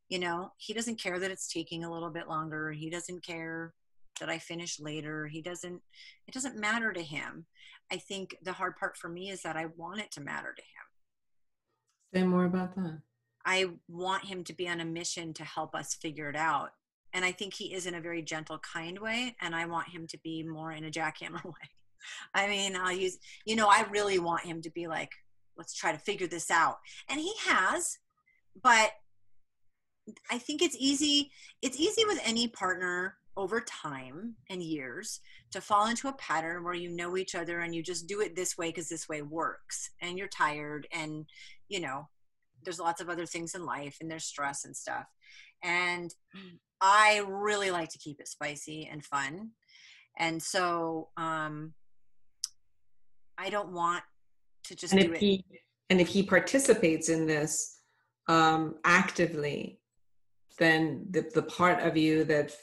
You 0.09 0.19
know, 0.19 0.53
he 0.57 0.75
doesn't 0.75 1.01
care 1.01 1.19
that 1.19 1.31
it's 1.31 1.53
taking 1.53 1.85
a 1.85 1.93
little 1.93 2.11
bit 2.11 2.29
longer. 2.29 2.73
He 2.73 2.91
doesn't 2.91 3.25
care 3.25 3.73
that 4.21 4.29
I 4.29 4.39
finish 4.39 4.79
later. 4.81 5.27
He 5.27 5.43
doesn't, 5.43 5.81
it 6.27 6.35
doesn't 6.35 6.59
matter 6.59 6.93
to 6.93 7.03
him. 7.03 7.47
I 7.91 7.97
think 7.97 8.37
the 8.43 8.53
hard 8.53 8.77
part 8.77 8.97
for 8.97 9.09
me 9.09 9.31
is 9.31 9.43
that 9.43 9.57
I 9.57 9.67
want 9.77 10.01
it 10.01 10.11
to 10.13 10.21
matter 10.21 10.55
to 10.55 10.63
him. 10.63 10.87
Say 12.15 12.27
more 12.27 12.45
about 12.45 12.75
that. 12.77 13.01
I 13.45 13.71
want 13.89 14.25
him 14.25 14.45
to 14.45 14.53
be 14.55 14.69
on 14.69 14.81
a 14.81 14.85
mission 14.85 15.33
to 15.35 15.45
help 15.45 15.75
us 15.75 15.95
figure 15.95 16.29
it 16.31 16.37
out. 16.37 16.71
and 17.15 17.25
I 17.25 17.33
think 17.33 17.53
he 17.53 17.75
is 17.75 17.85
in 17.87 17.95
a 17.95 18.01
very 18.01 18.23
gentle, 18.23 18.59
kind 18.61 18.99
way, 18.99 19.37
and 19.43 19.55
I 19.55 19.67
want 19.67 19.89
him 19.89 20.07
to 20.07 20.19
be 20.25 20.43
more 20.43 20.73
in 20.73 20.85
a 20.85 20.91
jackhammer 20.91 21.45
way. 21.45 21.69
I 22.35 22.49
mean, 22.49 22.75
I'll 22.77 22.93
use, 22.93 23.19
you 23.45 23.55
know, 23.55 23.69
I 23.69 23.87
really 23.91 24.19
want 24.19 24.45
him 24.45 24.63
to 24.63 24.71
be 24.71 24.87
like, 24.87 25.11
let's 25.57 25.75
try 25.75 25.93
to 25.93 25.99
figure 25.99 26.27
this 26.27 26.51
out. 26.51 26.79
And 27.09 27.21
he 27.21 27.33
has, 27.47 27.99
but 28.63 28.93
I 30.31 30.39
think 30.39 30.63
it's 30.63 30.77
easy. 30.79 31.31
It's 31.61 31.79
easy 31.79 32.05
with 32.07 32.21
any 32.25 32.49
partner 32.49 33.17
over 33.37 33.61
time 33.61 34.35
and 34.51 34.63
years 34.63 35.21
to 35.51 35.61
fall 35.61 35.87
into 35.87 36.09
a 36.09 36.13
pattern 36.15 36.65
where 36.65 36.75
you 36.75 36.91
know 36.91 37.17
each 37.17 37.35
other 37.35 37.61
and 37.61 37.75
you 37.75 37.83
just 37.83 38.07
do 38.07 38.21
it 38.21 38.37
this 38.37 38.59
way 38.59 38.69
because 38.69 38.89
this 38.89 39.09
way 39.09 39.23
works 39.23 39.91
and 40.03 40.19
you're 40.19 40.29
tired 40.29 40.87
and 40.93 41.25
you 41.69 41.81
know 41.81 42.09
there's 42.65 42.79
lots 42.79 43.01
of 43.01 43.09
other 43.09 43.27
things 43.27 43.55
in 43.55 43.65
life 43.65 43.97
and 44.01 44.11
there's 44.11 44.25
stress 44.25 44.65
and 44.65 44.77
stuff. 44.77 45.07
And 45.63 46.13
i 46.81 47.23
really 47.29 47.71
like 47.71 47.89
to 47.91 47.99
keep 47.99 48.21
it 48.21 48.29
spicy 48.29 48.89
and 48.91 49.05
fun. 49.05 49.51
And 50.19 50.43
so 50.43 51.09
um 51.17 51.73
i 53.39 53.49
don't 53.49 53.73
want 53.73 54.05
to 54.65 54.77
just 54.77 54.93
and 54.93 55.03
do 55.03 55.13
if 55.13 55.17
it 55.17 55.21
he 55.21 55.45
and 55.89 56.01
if 56.01 56.09
he 56.09 56.23
participates 56.23 57.09
in 57.09 57.27
this 57.27 57.79
um 58.29 58.75
actively 58.85 59.81
then 60.59 61.07
the, 61.11 61.29
the 61.35 61.43
part 61.43 61.81
of 61.81 61.97
you 61.97 62.25
that 62.25 62.55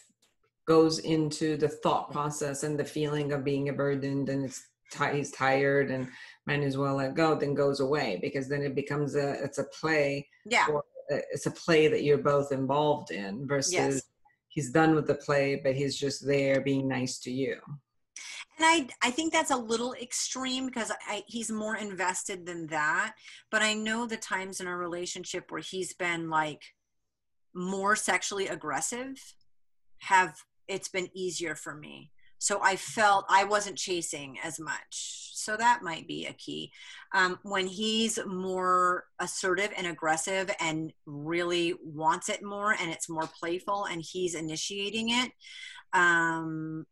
goes 0.70 1.00
into 1.00 1.58
the 1.58 1.68
thought 1.68 2.12
process 2.12 2.62
and 2.62 2.80
the 2.80 2.86
feeling 2.86 3.34
of 3.34 3.44
being 3.44 3.70
a 3.70 3.74
burdened 3.74 4.30
and 4.30 4.46
it's 4.46 4.68
ti 4.92 5.06
he's 5.14 5.32
tired 5.32 5.90
and 5.90 6.08
might 6.46 6.62
as 6.62 6.78
well 6.78 6.96
let 6.98 7.16
go 7.16 7.34
then 7.34 7.56
goes 7.56 7.80
away 7.80 8.20
because 8.22 8.48
then 8.48 8.62
it 8.62 8.76
becomes 8.76 9.16
a 9.16 9.44
it's 9.44 9.58
a 9.58 9.64
play 9.80 10.26
yeah 10.46 10.68
it's 11.10 11.48
a 11.48 11.52
play 11.52 11.88
that 11.88 12.04
you're 12.04 12.20
both 12.20 12.52
involved 12.52 13.10
in 13.10 13.48
versus 13.48 13.74
Yes. 13.74 14.02
he's 14.50 14.70
done 14.70 14.94
with 14.94 15.08
the 15.08 15.16
play 15.16 15.60
but 15.64 15.74
he's 15.74 15.98
just 15.98 16.24
there 16.26 16.62
being 16.62 16.88
nice 16.88 17.18
to 17.22 17.32
you 17.32 17.56
and 18.60 18.66
I 18.68 19.08
I 19.08 19.10
think 19.10 19.34
that's 19.34 19.52
a 19.52 19.58
little 19.58 19.94
extreme 19.94 20.68
because 20.68 20.92
I, 21.08 21.24
he's 21.28 21.50
more 21.50 21.78
invested 21.78 22.46
than 22.46 22.68
that. 22.68 23.16
But 23.50 23.62
I 23.62 23.74
know 23.74 24.06
the 24.06 24.18
times 24.18 24.60
in 24.60 24.68
our 24.68 24.78
relationship 24.78 25.46
where 25.50 25.62
he's 25.62 25.94
been 25.94 26.30
like 26.30 26.62
more 27.54 27.96
sexually 27.96 28.48
aggressive 28.48 29.16
have 30.00 30.36
it's 30.70 30.88
been 30.88 31.10
easier 31.14 31.56
for 31.56 31.76
me. 31.76 32.12
So 32.38 32.62
I 32.64 32.78
felt 32.78 33.26
I 33.30 33.44
wasn't 33.44 33.78
chasing 33.78 34.38
as 34.42 34.60
much. 34.60 35.32
So 35.34 35.58
that 35.58 35.82
might 35.84 36.08
be 36.08 36.26
a 36.26 36.34
key. 36.34 36.72
Um, 37.14 37.40
when 37.44 37.68
he's 37.68 38.18
more 38.26 39.06
assertive 39.20 39.74
and 39.76 39.88
aggressive 39.88 40.50
and 40.60 40.94
really 41.06 41.74
wants 41.84 42.30
it 42.30 42.44
more 42.44 42.72
and 42.80 42.90
it's 42.90 43.10
more 43.10 43.28
playful 43.40 43.86
and 43.86 44.02
he's 44.02 44.36
initiating 44.36 45.10
it, 45.10 45.32
um, 45.92 46.86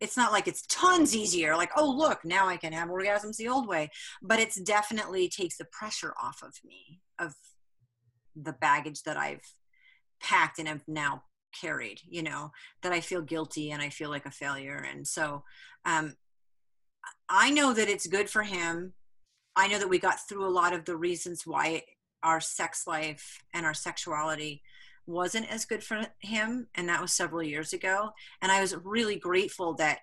it's 0.00 0.16
not 0.16 0.32
like 0.32 0.46
it's 0.46 0.66
tons 0.66 1.16
easier 1.16 1.56
like 1.56 1.70
oh 1.74 1.90
look 1.90 2.22
now 2.22 2.46
i 2.46 2.56
can 2.58 2.72
have 2.72 2.90
orgasms 2.90 3.36
the 3.36 3.48
old 3.48 3.66
way 3.66 3.88
but 4.22 4.38
it's 4.38 4.60
definitely 4.60 5.26
takes 5.26 5.56
the 5.56 5.64
pressure 5.64 6.12
off 6.22 6.42
of 6.42 6.52
me 6.64 7.00
of 7.18 7.34
the 8.34 8.52
baggage 8.52 9.02
that 9.04 9.16
i've 9.16 9.40
packed 10.20 10.58
and 10.58 10.68
have 10.68 10.82
now 10.86 11.22
carried 11.60 12.00
you 12.08 12.22
know 12.22 12.50
that 12.82 12.92
i 12.92 13.00
feel 13.00 13.22
guilty 13.22 13.70
and 13.70 13.82
i 13.82 13.88
feel 13.88 14.10
like 14.10 14.26
a 14.26 14.30
failure. 14.30 14.86
And 14.90 15.06
so 15.06 15.44
um 15.84 16.14
i 17.28 17.50
know 17.50 17.72
that 17.72 17.88
it's 17.88 18.06
good 18.06 18.28
for 18.28 18.42
him. 18.42 18.92
I 19.58 19.68
know 19.68 19.78
that 19.78 19.88
we 19.88 19.98
got 19.98 20.28
through 20.28 20.46
a 20.46 20.52
lot 20.60 20.74
of 20.74 20.84
the 20.84 20.96
reasons 20.96 21.46
why 21.46 21.82
our 22.22 22.40
sex 22.40 22.86
life 22.86 23.42
and 23.54 23.64
our 23.64 23.72
sexuality 23.74 24.62
wasn't 25.06 25.50
as 25.50 25.64
good 25.64 25.82
for 25.82 26.04
him 26.20 26.66
and 26.74 26.88
that 26.88 27.00
was 27.00 27.12
several 27.12 27.42
years 27.42 27.72
ago. 27.72 28.10
And 28.42 28.52
i 28.52 28.60
was 28.60 28.76
really 28.84 29.16
grateful 29.16 29.74
that 29.74 30.00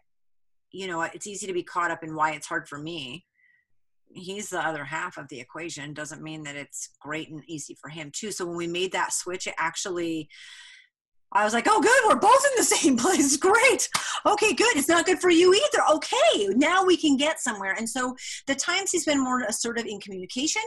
you 0.71 0.87
know 0.87 1.01
it's 1.01 1.27
easy 1.27 1.45
to 1.47 1.53
be 1.53 1.63
caught 1.63 1.91
up 1.91 2.03
in 2.03 2.15
why 2.15 2.31
it's 2.31 2.47
hard 2.47 2.67
for 2.67 2.79
me. 2.79 3.25
He's 4.15 4.49
the 4.49 4.65
other 4.65 4.85
half 4.85 5.17
of 5.17 5.27
the 5.29 5.39
equation. 5.39 5.93
Doesn't 5.93 6.21
mean 6.21 6.43
that 6.43 6.55
it's 6.55 6.89
great 6.99 7.29
and 7.29 7.43
easy 7.47 7.75
for 7.81 7.89
him 7.89 8.11
too. 8.11 8.31
So 8.31 8.45
when 8.45 8.57
we 8.57 8.67
made 8.67 8.91
that 8.91 9.13
switch 9.13 9.47
it 9.47 9.55
actually 9.57 10.29
i 11.33 11.43
was 11.43 11.53
like 11.53 11.67
oh 11.69 11.81
good 11.81 12.01
we're 12.07 12.19
both 12.19 12.45
in 12.45 12.51
the 12.57 12.63
same 12.75 12.97
place 12.97 13.37
great. 13.37 13.89
Okay 14.25 14.53
good 14.53 14.75
it's 14.77 14.87
not 14.87 15.05
good 15.05 15.19
for 15.19 15.29
you 15.29 15.53
either 15.53 15.83
okay 15.91 16.47
now 16.55 16.85
we 16.85 16.95
can 16.95 17.17
get 17.17 17.39
somewhere. 17.39 17.73
And 17.77 17.89
so 17.89 18.15
the 18.47 18.55
times 18.55 18.91
he's 18.91 19.05
been 19.05 19.21
more 19.23 19.41
assertive 19.41 19.85
in 19.85 19.99
communication 19.99 20.61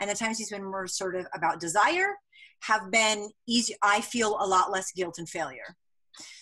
and 0.00 0.08
the 0.08 0.14
times 0.14 0.38
he's 0.38 0.50
been 0.50 0.64
more 0.64 0.84
assertive 0.84 1.26
about 1.34 1.60
desire 1.60 2.14
have 2.62 2.90
been 2.90 3.28
easy 3.48 3.74
i 3.82 4.00
feel 4.00 4.36
a 4.40 4.46
lot 4.46 4.70
less 4.70 4.92
guilt 4.92 5.16
and 5.18 5.28
failure. 5.28 5.76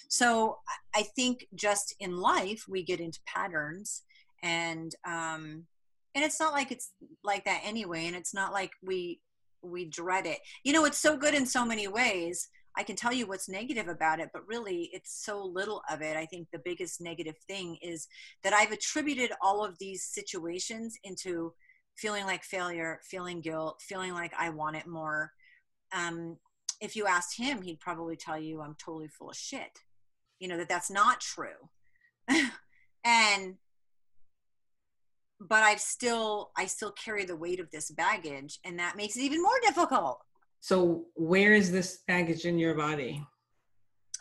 So 0.08 0.58
I- 0.94 1.06
think 1.16 1.46
just 1.54 1.94
in 2.00 2.16
life 2.16 2.64
we 2.68 2.82
get 2.82 3.00
into 3.00 3.20
patterns 3.26 4.02
and 4.42 4.94
um 5.06 5.66
and 6.14 6.24
it's 6.24 6.40
not 6.40 6.52
like 6.52 6.70
it's 6.72 6.90
like 7.24 7.44
that 7.44 7.60
anyway 7.64 8.06
and 8.06 8.16
it's 8.16 8.34
not 8.34 8.52
like 8.52 8.72
we 8.82 9.20
we 9.62 9.84
dread 9.86 10.26
it. 10.26 10.38
You 10.64 10.72
know 10.72 10.84
it's 10.84 10.98
so 10.98 11.16
good 11.16 11.34
in 11.34 11.46
so 11.46 11.64
many 11.64 11.88
ways 11.88 12.48
i 12.76 12.82
can 12.82 12.96
tell 12.96 13.12
you 13.12 13.26
what's 13.26 13.48
negative 13.48 13.88
about 13.88 14.20
it 14.20 14.30
but 14.32 14.46
really 14.46 14.90
it's 14.92 15.24
so 15.24 15.44
little 15.44 15.82
of 15.90 16.02
it 16.02 16.16
i 16.16 16.26
think 16.26 16.48
the 16.52 16.60
biggest 16.64 17.00
negative 17.00 17.36
thing 17.46 17.76
is 17.82 18.06
that 18.42 18.52
i've 18.52 18.72
attributed 18.72 19.32
all 19.42 19.64
of 19.64 19.78
these 19.78 20.04
situations 20.04 20.96
into 21.04 21.52
feeling 21.96 22.24
like 22.24 22.42
failure 22.42 23.00
feeling 23.02 23.40
guilt 23.40 23.80
feeling 23.80 24.12
like 24.12 24.32
i 24.38 24.48
want 24.48 24.76
it 24.76 24.86
more 24.86 25.32
um, 25.92 26.36
if 26.80 26.96
you 26.96 27.06
asked 27.06 27.36
him, 27.36 27.62
he'd 27.62 27.80
probably 27.80 28.16
tell 28.16 28.38
you 28.38 28.60
I'm 28.60 28.74
totally 28.74 29.08
full 29.08 29.30
of 29.30 29.36
shit. 29.36 29.80
You 30.38 30.48
know 30.48 30.56
that 30.56 30.68
that's 30.68 30.90
not 30.90 31.20
true. 31.20 31.68
and 33.04 33.56
but 35.40 35.62
I've 35.62 35.80
still 35.80 36.50
I 36.56 36.66
still 36.66 36.92
carry 36.92 37.24
the 37.24 37.36
weight 37.36 37.60
of 37.60 37.70
this 37.70 37.90
baggage, 37.90 38.58
and 38.64 38.78
that 38.78 38.96
makes 38.96 39.16
it 39.16 39.22
even 39.22 39.42
more 39.42 39.60
difficult. 39.62 40.20
So 40.60 41.06
where 41.14 41.54
is 41.54 41.72
this 41.72 41.98
baggage 42.06 42.44
in 42.44 42.58
your 42.58 42.74
body 42.74 43.24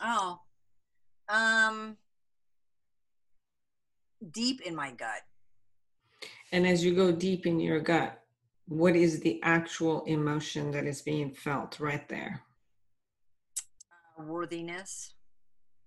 Oh, 0.02 0.40
um, 1.28 1.98
deep 4.30 4.62
in 4.62 4.74
my 4.74 4.92
gut. 4.92 5.22
And 6.52 6.66
as 6.66 6.82
you 6.82 6.94
go 6.94 7.12
deep 7.12 7.46
in 7.46 7.60
your 7.60 7.80
gut, 7.80 8.18
what 8.66 8.96
is 8.96 9.20
the 9.20 9.40
actual 9.42 10.04
emotion 10.04 10.70
that 10.70 10.86
is 10.86 11.02
being 11.02 11.32
felt 11.32 11.78
right 11.80 12.08
there? 12.08 12.42
worthiness 14.18 15.14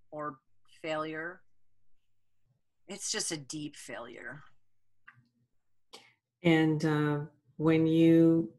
or 0.10 0.40
failure. 0.82 1.42
It's 2.88 3.12
just 3.12 3.32
a 3.32 3.38
deep 3.38 3.76
failure. 3.76 4.42
And 6.44 6.84
uh, 6.84 7.20
when 7.58 7.86
you 7.86 8.52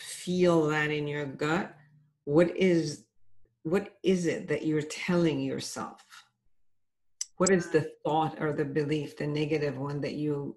feel 0.00 0.68
that 0.68 0.90
in 0.90 1.06
your 1.06 1.26
gut, 1.26 1.74
what 2.24 2.56
is 2.56 3.04
what 3.62 3.94
is 4.02 4.26
it 4.26 4.48
that 4.48 4.64
you're 4.64 4.82
telling 4.82 5.38
yourself? 5.40 6.02
What 7.36 7.50
is 7.50 7.68
the 7.68 7.90
thought 8.04 8.40
or 8.40 8.52
the 8.52 8.64
belief, 8.64 9.16
the 9.16 9.26
negative 9.26 9.76
one 9.76 10.00
that 10.00 10.14
you 10.14 10.56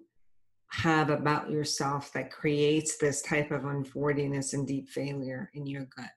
have 0.68 1.10
about 1.10 1.50
yourself 1.50 2.12
that 2.14 2.30
creates 2.30 2.96
this 2.96 3.20
type 3.22 3.50
of 3.50 3.66
unworthiness 3.66 4.54
and 4.54 4.66
deep 4.66 4.88
failure 4.88 5.50
in 5.52 5.66
your 5.66 5.86
gut? 5.94 6.10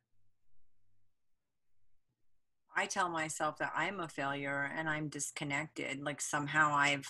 I 2.75 2.85
tell 2.85 3.09
myself 3.09 3.57
that 3.57 3.73
I'm 3.75 3.99
a 3.99 4.07
failure 4.07 4.71
and 4.75 4.89
I'm 4.89 5.09
disconnected. 5.09 6.01
Like 6.01 6.21
somehow 6.21 6.73
I've, 6.73 7.07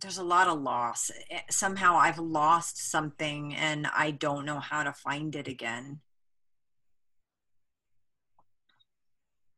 there's 0.00 0.18
a 0.18 0.24
lot 0.24 0.48
of 0.48 0.60
loss. 0.60 1.10
Eh, 1.30 1.40
Somehow 1.50 1.96
I've 1.96 2.18
lost 2.18 2.90
something 2.90 3.54
and 3.54 3.86
I 3.86 4.10
don't 4.10 4.44
know 4.44 4.60
how 4.60 4.82
to 4.82 4.92
find 4.92 5.34
it 5.36 5.48
again. 5.48 6.00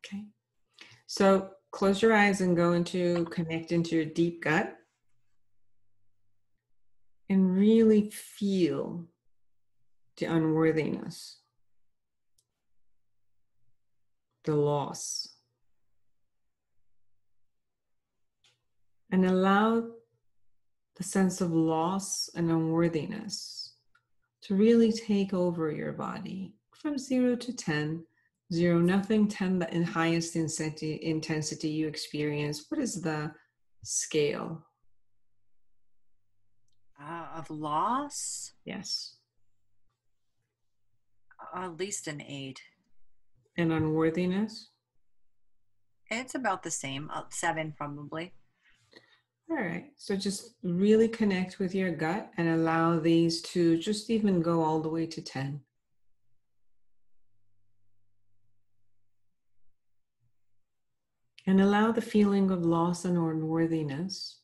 Okay. 0.07 0.25
So 1.07 1.51
close 1.71 2.03
your 2.03 2.13
eyes 2.13 2.41
and 2.41 2.57
go 2.57 2.73
into 2.73 3.25
connect 3.27 3.73
into 3.73 3.97
your 3.97 4.05
deep 4.05 4.43
gut 4.43 4.77
and 7.29 7.57
really 7.57 8.11
feel 8.11 9.07
the 10.19 10.27
unworthiness, 10.27 11.41
the 14.45 14.55
loss. 14.55 15.29
And 19.11 19.25
allow 19.25 19.85
the 20.97 21.03
sense 21.03 21.41
of 21.41 21.53
loss 21.53 22.31
and 22.35 22.51
unworthiness 22.51 23.75
to 24.43 24.55
really 24.55 24.93
take 24.93 25.33
over 25.33 25.71
your 25.71 25.93
body 25.93 26.55
from 26.73 26.99
zero 26.99 27.35
to 27.37 27.53
10 27.53 28.05
zero 28.53 28.79
nothing 28.79 29.27
10 29.27 29.59
the 29.59 29.75
in 29.75 29.83
highest 29.83 30.37
intensity 30.37 31.01
intensity 31.03 31.69
you 31.69 31.89
experience 31.89 32.67
what 32.69 32.81
is 32.81 33.01
the 33.03 33.33
scale 33.83 34.67
Uh, 37.01 37.27
of 37.37 37.51
loss, 37.51 38.53
yes 38.65 39.17
at 41.55 41.77
least 41.79 42.09
an 42.09 42.21
eight. 42.21 42.61
And 43.57 43.73
unworthiness? 43.73 44.71
It's 46.11 46.35
about 46.35 46.63
the 46.63 46.71
same, 46.71 47.11
uh, 47.13 47.23
seven 47.31 47.75
probably. 47.77 48.33
All 49.51 49.57
right. 49.57 49.91
So 49.97 50.17
just 50.17 50.55
really 50.63 51.09
connect 51.09 51.59
with 51.59 51.75
your 51.75 51.91
gut 51.91 52.31
and 52.37 52.49
allow 52.49 52.99
these 52.99 53.43
to 53.43 53.79
just 53.79 54.11
even 54.11 54.41
go 54.41 54.63
all 54.63 54.81
the 54.81 54.89
way 54.89 55.07
to 55.07 55.23
10. 55.23 55.61
And 61.47 61.61
allow 61.61 61.93
the 61.93 62.01
feeling 62.01 62.51
of 62.51 62.65
loss 62.65 63.05
and 63.05 63.19
unworthiness 63.19 64.41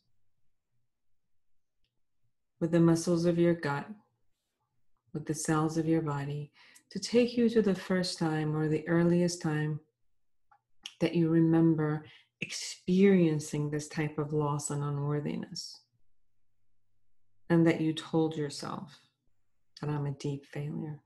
with 2.61 2.73
the 2.73 2.81
muscles 2.81 3.25
of 3.25 3.39
your 3.39 3.55
gut, 3.55 3.89
with 5.15 5.25
the 5.25 5.35
cells 5.35 5.79
of 5.79 5.87
your 5.87 6.03
body, 6.03 6.53
to 6.91 6.99
take 6.99 7.39
you 7.39 7.49
to 7.49 7.63
the 7.63 7.75
first 7.75 8.19
time 8.19 8.55
or 8.55 8.69
the 8.69 8.87
earliest 8.87 9.41
time 9.41 9.81
that 11.01 11.15
you 11.15 11.31
remember 11.31 12.05
experiencing 12.41 13.71
this 13.71 13.89
type 13.89 14.19
of 14.19 14.33
loss 14.33 14.71
and 14.71 14.83
unworthiness. 14.83 15.81
And 17.49 17.67
that 17.67 17.81
you 17.81 17.93
told 17.93 18.37
yourself 18.37 18.97
that 19.81 19.91
I'm 19.91 20.07
a 20.07 20.13
deep 20.13 20.47
failure. 20.47 21.01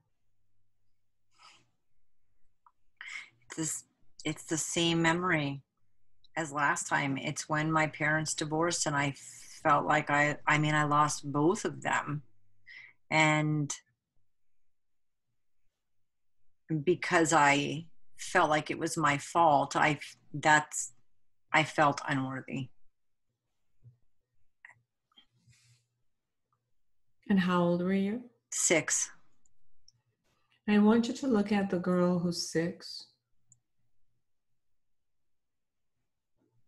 It's, 3.41 3.57
this, 3.57 3.83
it's 4.23 4.45
the 4.45 4.57
same 4.57 5.01
memory 5.01 5.63
as 6.37 6.51
last 6.51 6.87
time. 6.87 7.17
It's 7.17 7.49
when 7.49 7.71
my 7.71 7.87
parents 7.87 8.33
divorced 8.33 8.85
and 8.85 8.95
I 8.95 9.15
felt 9.63 9.85
like 9.85 10.09
I, 10.09 10.37
I 10.47 10.57
mean, 10.57 10.75
I 10.75 10.83
lost 10.83 11.31
both 11.31 11.65
of 11.65 11.81
them. 11.81 12.21
And 13.09 13.73
because 16.83 17.33
I 17.33 17.85
felt 18.17 18.49
like 18.49 18.69
it 18.69 18.79
was 18.79 18.97
my 18.97 19.17
fault, 19.17 19.75
I, 19.75 19.99
that's 20.33 20.91
I 21.55 21.63
felt 21.63 22.01
unworthy. 22.05 22.67
And 27.29 27.39
how 27.39 27.63
old 27.63 27.81
were 27.81 27.93
you? 27.93 28.23
Six. 28.51 29.09
I 30.67 30.79
want 30.79 31.07
you 31.07 31.13
to 31.13 31.27
look 31.27 31.53
at 31.53 31.69
the 31.69 31.79
girl 31.79 32.19
who's 32.19 32.51
six 32.51 33.05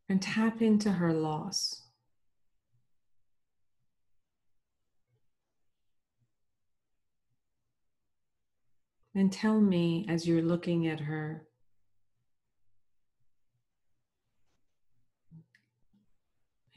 and 0.08 0.22
tap 0.22 0.62
into 0.62 0.90
her 0.90 1.12
loss. 1.12 1.84
And 9.14 9.34
tell 9.34 9.60
me 9.60 10.06
as 10.08 10.26
you're 10.26 10.42
looking 10.42 10.88
at 10.88 11.02
her 11.02 11.47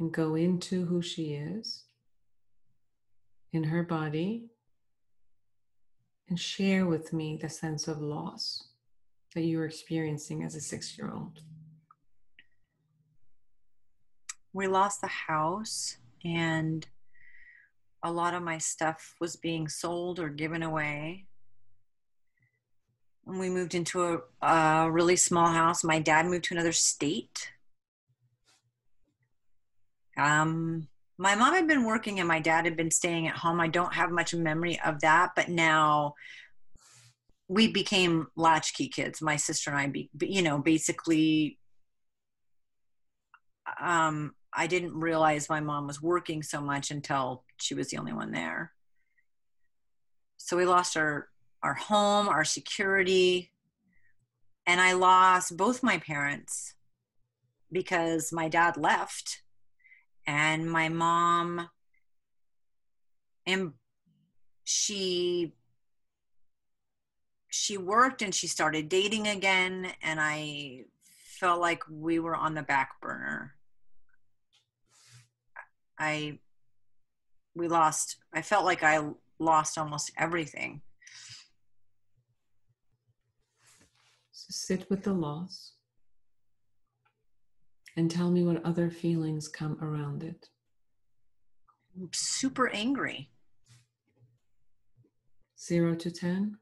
and 0.01 0.11
go 0.12 0.34
into 0.34 0.86
who 0.86 1.03
she 1.03 1.34
is 1.34 1.84
in 3.53 3.64
her 3.64 3.82
body 3.82 4.46
and 6.28 6.40
share 6.40 6.86
with 6.86 7.12
me 7.12 7.36
the 7.36 7.51
sense 7.51 7.86
of 7.86 8.01
loss 8.01 8.68
that 9.34 9.42
you 9.42 9.59
were 9.59 9.66
experiencing 9.66 10.42
as 10.42 10.55
a 10.55 10.61
six 10.61 10.96
year 10.96 11.12
old. 11.12 11.40
We 14.53 14.66
lost 14.66 15.01
the 15.01 15.07
house, 15.07 15.98
and 16.24 16.84
a 18.03 18.11
lot 18.11 18.34
of 18.34 18.42
my 18.42 18.59
stuff 18.59 19.14
was 19.20 19.36
being 19.36 19.68
sold 19.68 20.18
or 20.18 20.28
given 20.28 20.62
away. 20.62 21.26
And 23.26 23.38
we 23.38 23.48
moved 23.48 23.74
into 23.74 24.03
a, 24.42 24.46
a 24.46 24.90
really 24.90 25.14
small 25.14 25.48
house. 25.48 25.84
My 25.84 26.01
dad 26.01 26.26
moved 26.26 26.44
to 26.44 26.55
another 26.55 26.72
state 26.72 27.53
um, 30.20 30.86
my 31.16 31.34
mom 31.34 31.54
had 31.54 31.66
been 31.66 31.84
working 31.84 32.18
and 32.18 32.28
my 32.28 32.40
dad 32.40 32.64
had 32.64 32.76
been 32.76 32.90
staying 32.90 33.26
at 33.26 33.36
home. 33.36 33.60
I 33.60 33.68
don't 33.68 33.94
have 33.94 34.10
much 34.10 34.34
memory 34.34 34.78
of 34.84 35.00
that, 35.00 35.30
but 35.34 35.48
now 35.48 36.14
we 37.48 37.68
became 37.68 38.28
latchkey 38.36 38.88
kids. 38.88 39.20
My 39.20 39.36
sister 39.36 39.70
and 39.70 39.78
I, 39.78 39.86
be, 39.88 40.10
you 40.20 40.42
know, 40.42 40.58
basically, 40.58 41.58
um, 43.80 44.34
I 44.52 44.66
didn't 44.66 44.94
realize 44.98 45.48
my 45.48 45.60
mom 45.60 45.86
was 45.86 46.02
working 46.02 46.42
so 46.42 46.60
much 46.60 46.90
until 46.90 47.44
she 47.58 47.74
was 47.74 47.88
the 47.88 47.98
only 47.98 48.12
one 48.12 48.32
there. 48.32 48.72
So 50.36 50.56
we 50.56 50.64
lost 50.64 50.96
our 50.96 51.28
our 51.62 51.74
home, 51.74 52.26
our 52.26 52.44
security, 52.44 53.52
and 54.66 54.80
I 54.80 54.94
lost 54.94 55.58
both 55.58 55.82
my 55.82 55.98
parents 55.98 56.74
because 57.70 58.32
my 58.32 58.48
dad 58.48 58.78
left 58.78 59.42
and 60.26 60.70
my 60.70 60.88
mom 60.88 61.68
and 63.46 63.72
she 64.64 65.52
she 67.48 67.76
worked 67.76 68.22
and 68.22 68.34
she 68.34 68.46
started 68.46 68.88
dating 68.88 69.26
again 69.26 69.92
and 70.02 70.20
i 70.20 70.84
felt 71.40 71.58
like 71.58 71.82
we 71.90 72.18
were 72.18 72.36
on 72.36 72.54
the 72.54 72.62
back 72.62 73.00
burner. 73.00 73.54
I 75.98 76.38
we 77.54 77.66
lost 77.66 78.18
i 78.34 78.42
felt 78.42 78.66
like 78.66 78.82
i 78.82 79.00
lost 79.38 79.78
almost 79.78 80.12
everything. 80.18 80.82
So 84.32 84.48
sit 84.50 84.90
with 84.90 85.02
the 85.02 85.14
loss 85.14 85.72
and 88.01 88.11
tell 88.11 88.30
me 88.30 88.42
what 88.42 88.64
other 88.64 88.88
feelings 88.88 89.46
come 89.46 89.76
around 89.82 90.22
it. 90.22 90.48
super 92.12 92.70
angry. 92.70 93.28
Zero 95.62 95.94
to 95.96 96.11
10? 96.11 96.57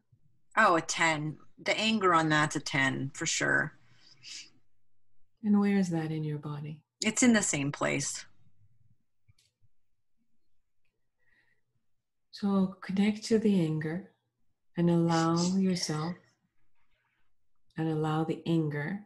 Oh, 0.57 0.75
a 0.75 0.81
10. 0.81 1.37
The 1.63 1.79
anger 1.79 2.13
on 2.13 2.29
that's 2.29 2.57
a 2.57 2.61
10 2.61 3.13
for 3.15 3.25
sure. 3.25 3.75
And 5.45 5.61
where 5.61 5.79
is 5.79 5.91
that 5.91 6.11
in 6.11 6.25
your 6.25 6.39
body? 6.39 6.81
It's 7.05 7.23
in 7.23 7.35
the 7.35 7.43
same 7.43 7.71
place. 7.71 8.27
So 12.33 12.79
connect 12.81 13.25
to 13.27 13.39
the 13.39 13.61
anger 13.61 14.11
and 14.77 14.91
allow 14.91 15.37
yourself 15.55 16.17
and 17.77 17.89
allow 17.89 18.25
the 18.25 18.43
anger 18.45 19.05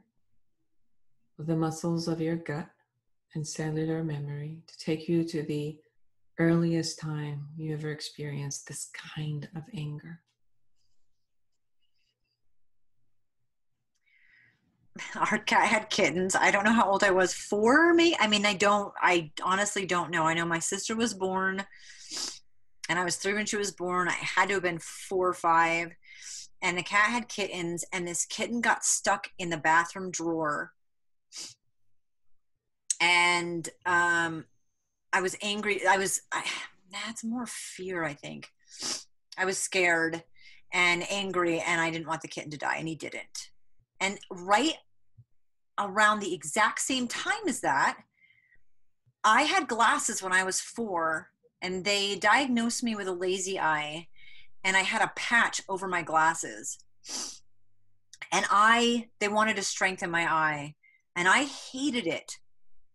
the 1.39 1.57
muscles 1.57 2.09
of 2.09 2.21
your 2.21 2.37
gut 2.37 2.69
and 3.35 3.47
cellular 3.47 4.05
memory 4.05 4.63
to 4.67 4.79
take 4.79 5.09
you 5.09 5.25
to 5.25 5.43
the 5.43 5.79
earliest 6.39 6.99
time 6.99 7.47
you 7.57 7.73
ever 7.75 7.91
experienced 7.91 8.67
this 8.67 8.91
kind 9.15 9.49
of 9.55 9.63
anger. 9.75 10.21
Our 15.31 15.39
cat 15.39 15.69
had 15.69 15.91
kittens. 15.91 16.35
I 16.35 16.51
don't 16.51 16.65
know 16.65 16.73
how 16.73 16.91
old 16.91 17.05
I 17.05 17.11
was. 17.11 17.33
Four, 17.33 17.95
me. 17.95 18.17
I 18.19 18.29
mean, 18.29 18.45
I 18.45 18.55
don't. 18.55 18.93
I 19.01 19.31
honestly 19.43 19.87
don't 19.87 20.11
know. 20.11 20.25
I 20.25 20.35
know 20.35 20.45
my 20.45 20.59
sister 20.59 20.95
was 20.95 21.15
born, 21.15 21.65
and 22.89 22.99
I 22.99 23.05
was 23.05 23.17
three 23.17 23.35
when 23.35 23.47
she 23.47 23.57
was 23.57 23.73
born. 23.73 24.09
I 24.09 24.13
had 24.13 24.49
to 24.49 24.55
have 24.55 24.63
been 24.63 24.79
four 24.79 25.29
or 25.29 25.35
five. 25.35 25.93
And 26.65 26.79
the 26.79 26.83
cat 26.83 27.11
had 27.11 27.29
kittens, 27.29 27.85
and 27.93 28.07
this 28.07 28.25
kitten 28.25 28.61
got 28.61 28.85
stuck 28.85 29.29
in 29.39 29.51
the 29.51 29.57
bathroom 29.57 30.13
drawer 30.13 30.73
and 33.03 33.69
um, 33.85 34.45
I 35.13 35.21
was 35.21 35.37
angry. 35.43 35.85
I 35.87 35.99
was 35.99 36.23
I, 36.33 36.45
that's 36.91 37.25
more 37.25 37.47
fear, 37.47 38.05
I 38.05 38.15
think. 38.15 38.49
I 39.37 39.45
was 39.45 39.59
scared 39.59 40.23
and 40.73 41.05
angry, 41.11 41.61
and 41.61 41.81
I 41.81 41.91
didn't 41.91 42.07
want 42.07 42.23
the 42.23 42.29
kitten 42.29 42.53
to 42.53 42.57
die, 42.57 42.77
and 42.79 42.89
he 42.89 42.95
didn't. 42.95 43.51
And 44.01 44.19
right 44.31 44.75
around 45.79 46.21
the 46.21 46.33
exact 46.33 46.81
same 46.81 47.09
time 47.09 47.49
as 47.49 47.61
that, 47.61 47.99
I 49.25 49.43
had 49.43 49.69
glasses 49.69 50.23
when 50.23 50.33
I 50.33 50.45
was 50.45 50.61
four, 50.61 51.29
and 51.61 51.85
they 51.85 52.17
diagnosed 52.17 52.83
me 52.83 52.95
with 52.95 53.09
a 53.09 53.13
lazy 53.13 53.59
eye, 53.59 54.07
and 54.65 54.77
I 54.77 54.81
had 54.81 55.03
a 55.03 55.13
patch 55.17 55.61
over 55.69 55.89
my 55.89 56.03
glasses. 56.03 56.79
And 58.31 58.47
I, 58.51 59.09
they 59.19 59.29
wanted 59.29 59.57
to 59.57 59.63
strengthen 59.63 60.11
my 60.11 60.33
eye, 60.33 60.75
and 61.17 61.29
I 61.29 61.45
hated 61.45 62.07
it 62.07 62.39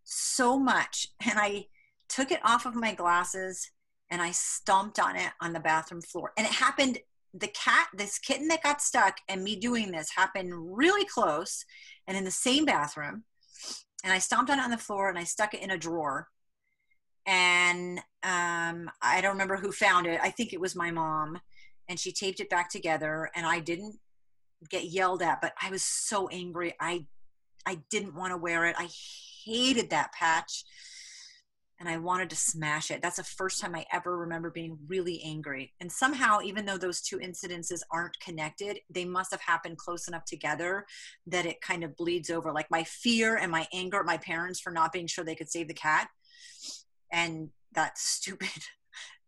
so 0.08 0.58
much. 0.58 1.10
And 1.28 1.38
I 1.38 1.68
took 2.10 2.32
it 2.32 2.39
off 2.43 2.66
of 2.66 2.76
my 2.76 2.93
glasses 2.93 3.70
and 4.10 4.22
I 4.22 4.32
stomped 4.32 4.99
on 4.99 5.16
it 5.18 5.32
on 5.41 5.53
the 5.53 5.60
bathroom 5.60 6.01
floor. 6.01 6.32
And 6.38 6.47
it 6.47 6.53
happened, 6.53 6.99
the 7.34 7.49
cat, 7.49 7.88
this 7.93 8.18
kitten 8.18 8.47
that 8.47 8.64
got 8.64 8.82
stuck, 8.82 9.18
and 9.28 9.43
me 9.43 9.58
doing 9.58 9.91
this 9.91 10.10
happened 10.16 10.78
really 10.78 11.05
close 11.05 11.66
and 12.08 12.16
in 12.16 12.24
the 12.24 12.32
same 12.32 12.64
bathroom. 12.66 13.26
And 14.03 14.14
I 14.14 14.20
stomped 14.20 14.49
on 14.49 14.60
it 14.60 14.64
on 14.64 14.72
the 14.72 14.78
floor 14.78 15.10
and 15.10 15.20
I 15.20 15.26
stuck 15.26 15.53
it 15.53 15.62
in 15.62 15.72
a 15.72 15.78
drawer. 15.78 16.28
And 17.26 17.99
um, 18.24 18.89
I 19.01 19.20
don't 19.22 19.34
remember 19.34 19.58
who 19.58 19.74
found 19.74 20.08
it. 20.08 20.22
I 20.24 20.30
think 20.30 20.53
it 20.53 20.62
was 20.62 20.76
my 20.76 20.91
mom. 20.91 21.39
And 21.89 21.99
she 21.99 22.14
taped 22.14 22.39
it 22.39 22.49
back 22.49 22.70
together. 22.70 23.30
And 23.36 23.45
I 23.45 23.60
didn't 23.60 23.99
get 24.70 24.86
yelled 24.86 25.22
at, 25.22 25.41
but 25.41 25.53
I 25.62 25.70
was 25.70 25.84
so 25.84 26.30
angry. 26.30 26.74
I 26.80 27.05
I 27.66 27.80
didn't 27.89 28.16
want 28.16 28.32
to 28.32 28.38
wear 28.38 28.66
it. 28.66 28.76
I 28.80 28.88
hated 29.48 29.89
that 29.89 30.12
patch 30.14 30.64
and 31.80 31.88
I 31.88 31.98
wanted 31.98 32.30
to 32.32 32.36
smash 32.36 32.89
it. 32.89 33.02
That's 33.02 33.18
the 33.18 33.24
first 33.24 33.62
time 33.62 33.76
I 33.76 33.86
ever 33.93 34.18
remember 34.18 34.50
being 34.50 34.80
really 34.88 35.22
angry. 35.24 35.74
And 35.80 35.91
somehow, 35.91 36.39
even 36.41 36.66
though 36.66 36.78
those 36.78 37.02
two 37.02 37.20
incidences 37.20 37.82
aren't 37.91 38.20
connected, 38.20 38.80
they 38.89 39.06
must 39.06 39.30
have 39.32 39.41
happened 39.41 39.78
close 39.78 40.08
enough 40.08 40.26
together 40.26 40.86
that 41.28 41.45
it 41.45 41.62
kind 41.62 41.84
of 41.84 41.95
bleeds 41.95 42.32
over. 42.32 42.52
Like 42.52 42.72
my 42.72 42.84
fear 42.84 43.38
and 43.38 43.52
my 43.52 43.68
anger 43.72 44.00
at 44.00 44.06
my 44.06 44.18
parents 44.18 44.60
for 44.60 44.72
not 44.72 44.91
being 44.91 45.06
sure 45.06 45.24
they 45.24 45.36
could 45.36 45.52
save 45.52 45.68
the 45.68 45.74
cat, 45.76 46.08
and 47.12 47.50
that 47.74 47.98
stupid 47.98 48.50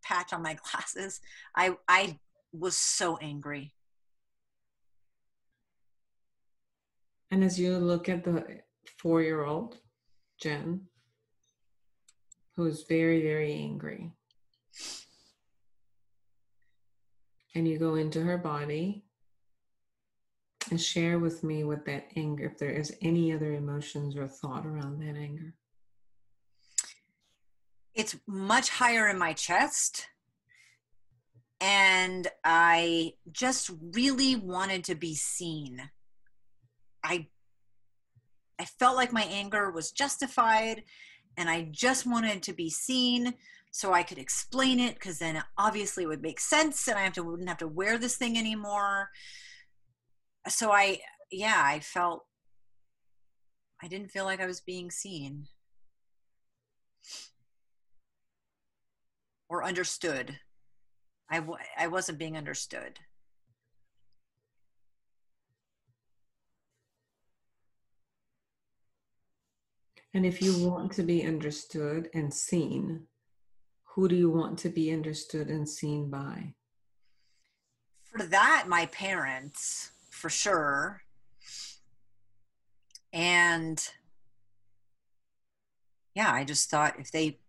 patch 0.04 0.34
on 0.34 0.42
my 0.42 0.56
glasses. 0.56 1.20
I 1.56 1.76
I 1.88 2.18
was 2.52 2.76
so 2.76 3.18
angry. 3.18 3.76
And 7.32 7.44
as 7.44 7.60
you 7.60 7.78
look 7.78 8.10
at 8.10 8.24
the 8.24 8.44
four-year-old 8.98 9.78
Jen, 10.40 10.82
who 12.56 12.66
is 12.66 12.84
very, 12.84 13.22
very 13.22 13.54
angry. 13.54 14.12
And 17.56 17.68
you 17.68 17.78
go 17.78 17.96
into 17.96 18.22
her 18.22 18.38
body 18.38 19.04
and 20.70 20.80
share 20.80 21.20
with 21.20 21.44
me 21.44 21.64
what 21.64 21.86
that 21.86 22.08
anger, 22.16 22.46
if 22.46 22.58
there 22.58 22.72
is 22.72 22.96
any 23.02 23.34
other 23.34 23.54
emotions 23.54 24.16
or 24.16 24.28
thought 24.28 24.66
around 24.66 25.00
that 25.00 25.18
anger. 25.18 25.54
It's 27.94 28.16
much 28.28 28.70
higher 28.70 29.08
in 29.08 29.18
my 29.18 29.34
chest. 29.34 30.08
And 31.60 32.28
I 32.46 33.16
just 33.32 33.72
really 33.94 34.36
wanted 34.36 34.86
to 34.86 34.96
be 34.96 35.16
seen. 35.16 35.90
I 37.04 37.28
I 38.60 38.66
felt 38.66 38.96
like 38.98 39.14
my 39.14 39.24
anger 39.24 39.72
was 39.72 39.92
justified 39.92 40.84
and 41.38 41.50
I 41.50 41.70
just 41.72 42.06
wanted 42.06 42.44
to 42.44 42.54
be 42.54 42.70
seen 42.70 43.34
so 43.72 43.94
I 43.94 44.04
could 44.04 44.18
explain 44.18 44.80
it 44.80 44.96
because 44.96 45.20
then 45.20 45.44
obviously 45.58 46.04
it 46.04 46.08
would 46.08 46.22
make 46.22 46.40
sense 46.40 46.88
and 46.88 46.98
I 46.98 47.04
have 47.04 47.14
to 47.14 47.24
wouldn't 47.24 47.50
have 47.50 47.60
to 47.60 47.68
wear 47.68 47.98
this 47.98 48.18
thing 48.18 48.38
anymore. 48.38 49.10
So 50.48 50.72
I 50.72 51.00
yeah, 51.32 51.62
I 51.64 51.80
felt 51.80 52.26
I 53.82 53.88
didn't 53.88 54.12
feel 54.12 54.26
like 54.26 54.40
I 54.40 54.46
was 54.46 54.62
being 54.62 54.90
seen 54.92 55.48
or 59.50 59.64
understood. 59.64 60.40
I 61.30 61.38
w- 61.40 61.60
I 61.78 61.88
wasn't 61.88 62.20
being 62.20 62.38
understood. 62.38 63.00
And 70.14 70.26
if 70.26 70.42
you 70.42 70.68
want 70.68 70.92
to 70.94 71.04
be 71.04 71.24
understood 71.24 72.10
and 72.14 72.34
seen, 72.34 73.08
who 73.84 74.08
do 74.08 74.16
you 74.16 74.30
want 74.30 74.58
to 74.60 74.70
be 74.70 74.92
understood 74.92 75.50
and 75.50 75.68
seen 75.70 76.10
by? 76.10 76.54
For 78.04 78.26
that, 78.26 78.66
my 78.68 78.88
parents, 78.88 79.92
for 80.10 80.30
sure. 80.30 81.04
And 83.14 83.84
yeah, 86.16 86.32
I 86.32 86.44
just 86.44 86.70
thought 86.70 87.00
if 87.00 87.12
they 87.12 87.40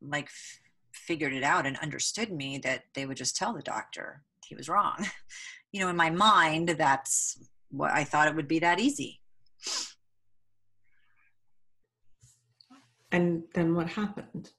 like 0.00 0.26
f- 0.26 0.60
figured 0.92 1.34
it 1.34 1.42
out 1.42 1.66
and 1.66 1.76
understood 1.78 2.32
me, 2.32 2.58
that 2.58 2.84
they 2.94 3.04
would 3.04 3.16
just 3.16 3.36
tell 3.36 3.52
the 3.52 3.62
doctor 3.62 4.22
he 4.44 4.54
was 4.54 4.68
wrong. 4.68 4.96
You 5.74 5.80
know, 5.80 5.88
in 5.88 5.96
my 5.96 6.10
mind, 6.10 6.68
that's 6.68 7.38
what 7.70 7.92
I 7.92 8.04
thought 8.04 8.28
it 8.28 8.36
would 8.36 8.46
be 8.46 8.58
that 8.58 8.78
easy. 8.78 9.22
And 13.12 13.44
then 13.54 13.74
what 13.74 13.90
happened? 13.90 14.50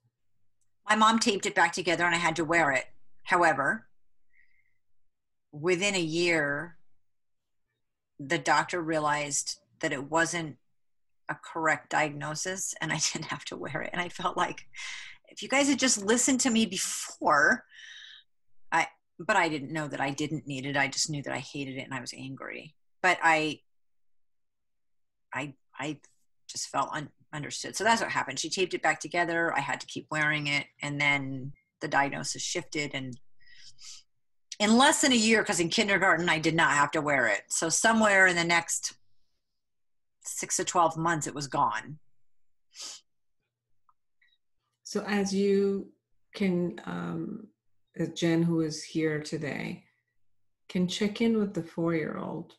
My 0.87 0.95
mom 0.95 1.17
taped 1.17 1.47
it 1.47 1.55
back 1.55 1.73
together 1.73 2.05
and 2.05 2.13
I 2.13 2.19
had 2.19 2.35
to 2.35 2.45
wear 2.45 2.71
it. 2.71 2.85
However, 3.23 3.87
within 5.51 5.95
a 5.95 5.99
year, 5.99 6.77
the 8.19 8.37
doctor 8.37 8.79
realized 8.79 9.59
that 9.81 9.91
it 9.91 10.09
wasn't 10.09 10.57
a 11.29 11.35
correct 11.35 11.89
diagnosis 11.89 12.75
and 12.79 12.91
I 12.91 12.99
didn't 13.13 13.25
have 13.25 13.45
to 13.45 13.57
wear 13.57 13.81
it. 13.81 13.89
And 13.91 14.01
I 14.01 14.09
felt 14.09 14.37
like 14.37 14.61
if 15.29 15.41
you 15.41 15.49
guys 15.49 15.67
had 15.67 15.79
just 15.79 16.03
listened 16.03 16.39
to 16.41 16.51
me 16.51 16.65
before, 16.65 17.65
I 18.71 18.87
but 19.19 19.35
I 19.35 19.49
didn't 19.49 19.73
know 19.73 19.87
that 19.87 20.01
I 20.01 20.11
didn't 20.11 20.47
need 20.47 20.65
it. 20.65 20.77
I 20.77 20.87
just 20.87 21.09
knew 21.09 21.23
that 21.23 21.33
I 21.33 21.39
hated 21.39 21.77
it 21.77 21.83
and 21.83 21.93
I 21.93 22.01
was 22.01 22.13
angry. 22.15 22.75
But 23.01 23.17
I 23.23 23.61
I 25.33 25.55
I 25.79 25.99
just 26.47 26.69
felt 26.69 26.89
un, 26.93 27.09
understood. 27.33 27.75
So 27.75 27.83
that's 27.83 28.01
what 28.01 28.11
happened. 28.11 28.39
She 28.39 28.49
taped 28.49 28.73
it 28.73 28.81
back 28.81 28.99
together. 28.99 29.53
I 29.55 29.59
had 29.59 29.79
to 29.81 29.87
keep 29.87 30.07
wearing 30.11 30.47
it. 30.47 30.67
And 30.81 30.99
then 30.99 31.53
the 31.81 31.87
diagnosis 31.87 32.41
shifted. 32.41 32.91
And 32.93 33.17
in 34.59 34.77
less 34.77 35.01
than 35.01 35.11
a 35.11 35.15
year, 35.15 35.41
because 35.41 35.59
in 35.59 35.69
kindergarten, 35.69 36.29
I 36.29 36.39
did 36.39 36.55
not 36.55 36.71
have 36.71 36.91
to 36.91 37.01
wear 37.01 37.27
it. 37.27 37.41
So 37.49 37.69
somewhere 37.69 38.27
in 38.27 38.35
the 38.35 38.43
next 38.43 38.95
six 40.23 40.57
to 40.57 40.63
12 40.63 40.97
months, 40.97 41.27
it 41.27 41.35
was 41.35 41.47
gone. 41.47 41.99
So 44.83 45.03
as 45.07 45.33
you 45.33 45.91
can, 46.35 46.79
um, 46.85 47.47
Jen, 48.15 48.43
who 48.43 48.61
is 48.61 48.83
here 48.83 49.21
today, 49.21 49.83
can 50.69 50.87
check 50.87 51.21
in 51.21 51.37
with 51.37 51.53
the 51.53 51.63
four 51.63 51.93
year 51.93 52.17
old 52.17 52.53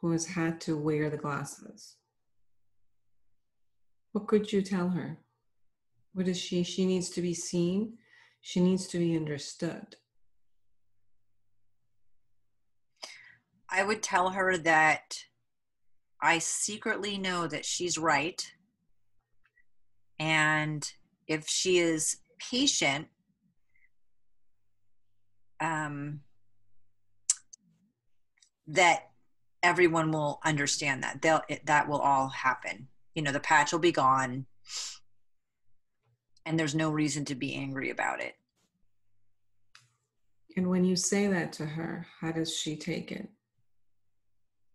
who 0.00 0.12
has 0.12 0.26
had 0.26 0.60
to 0.62 0.76
wear 0.76 1.10
the 1.10 1.16
glasses. 1.16 1.96
What 4.12 4.26
could 4.26 4.52
you 4.52 4.62
tell 4.62 4.88
her? 4.90 5.18
What 6.14 6.28
is 6.28 6.38
she? 6.38 6.62
She 6.62 6.86
needs 6.86 7.10
to 7.10 7.22
be 7.22 7.34
seen. 7.34 7.98
She 8.40 8.60
needs 8.60 8.86
to 8.88 8.98
be 8.98 9.16
understood. 9.16 9.96
I 13.70 13.84
would 13.84 14.02
tell 14.02 14.30
her 14.30 14.56
that 14.58 15.24
I 16.20 16.38
secretly 16.38 17.18
know 17.18 17.46
that 17.46 17.64
she's 17.64 17.98
right. 17.98 18.42
And 20.18 20.90
if 21.26 21.46
she 21.48 21.78
is 21.78 22.16
patient, 22.38 23.08
um, 25.60 26.20
that 28.66 29.07
everyone 29.62 30.12
will 30.12 30.40
understand 30.44 31.02
that 31.02 31.22
they'll 31.22 31.42
it, 31.48 31.66
that 31.66 31.88
will 31.88 31.98
all 31.98 32.28
happen. 32.28 32.88
You 33.14 33.22
know 33.22 33.32
the 33.32 33.40
patch 33.40 33.72
will 33.72 33.78
be 33.78 33.92
gone. 33.92 34.46
And 36.46 36.58
there's 36.58 36.74
no 36.74 36.90
reason 36.90 37.24
to 37.26 37.34
be 37.34 37.54
angry 37.54 37.90
about 37.90 38.20
it. 38.20 38.34
And 40.56 40.70
when 40.70 40.84
you 40.84 40.96
say 40.96 41.26
that 41.26 41.52
to 41.54 41.66
her 41.66 42.06
how 42.20 42.32
does 42.32 42.56
she 42.56 42.76
take 42.76 43.10
it? 43.10 43.28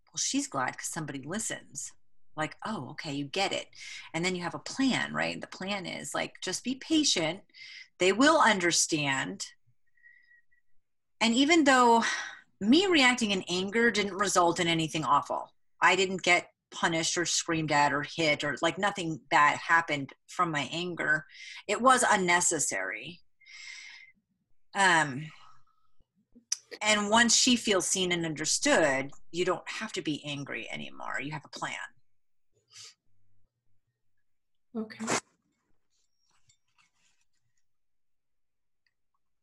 Well 0.07 0.17
she's 0.17 0.47
glad 0.47 0.73
because 0.73 0.89
somebody 0.89 1.23
listens. 1.23 1.93
Like 2.35 2.55
oh 2.65 2.89
okay 2.91 3.13
you 3.13 3.25
get 3.25 3.53
it. 3.53 3.67
And 4.13 4.23
then 4.23 4.35
you 4.35 4.43
have 4.43 4.55
a 4.55 4.59
plan 4.59 5.13
right? 5.13 5.39
The 5.39 5.47
plan 5.47 5.85
is 5.85 6.13
like 6.13 6.41
just 6.41 6.63
be 6.63 6.75
patient. 6.75 7.41
They 7.99 8.11
will 8.11 8.39
understand. 8.41 9.47
And 11.21 11.33
even 11.33 11.63
though 11.63 12.03
me 12.63 12.85
reacting 12.87 13.31
in 13.31 13.43
anger 13.49 13.91
didn't 13.91 14.13
result 14.13 14.59
in 14.59 14.67
anything 14.67 15.03
awful. 15.03 15.51
I 15.81 15.95
didn't 15.95 16.23
get 16.23 16.49
punished 16.71 17.17
or 17.17 17.25
screamed 17.25 17.71
at 17.71 17.93
or 17.93 18.03
hit 18.03 18.43
or 18.43 18.55
like 18.61 18.77
nothing 18.77 19.19
bad 19.29 19.57
happened 19.57 20.13
from 20.27 20.51
my 20.51 20.67
anger. 20.71 21.25
It 21.67 21.81
was 21.81 22.03
unnecessary. 22.09 23.19
Um, 24.75 25.31
and 26.81 27.09
once 27.09 27.35
she 27.35 27.55
feels 27.55 27.87
seen 27.87 28.11
and 28.11 28.25
understood, 28.25 29.11
you 29.31 29.45
don't 29.45 29.67
have 29.69 29.91
to 29.93 30.01
be 30.01 30.23
angry 30.25 30.67
anymore. 30.71 31.19
You 31.21 31.31
have 31.31 31.45
a 31.45 31.59
plan. 31.59 31.75
Okay. 34.75 35.05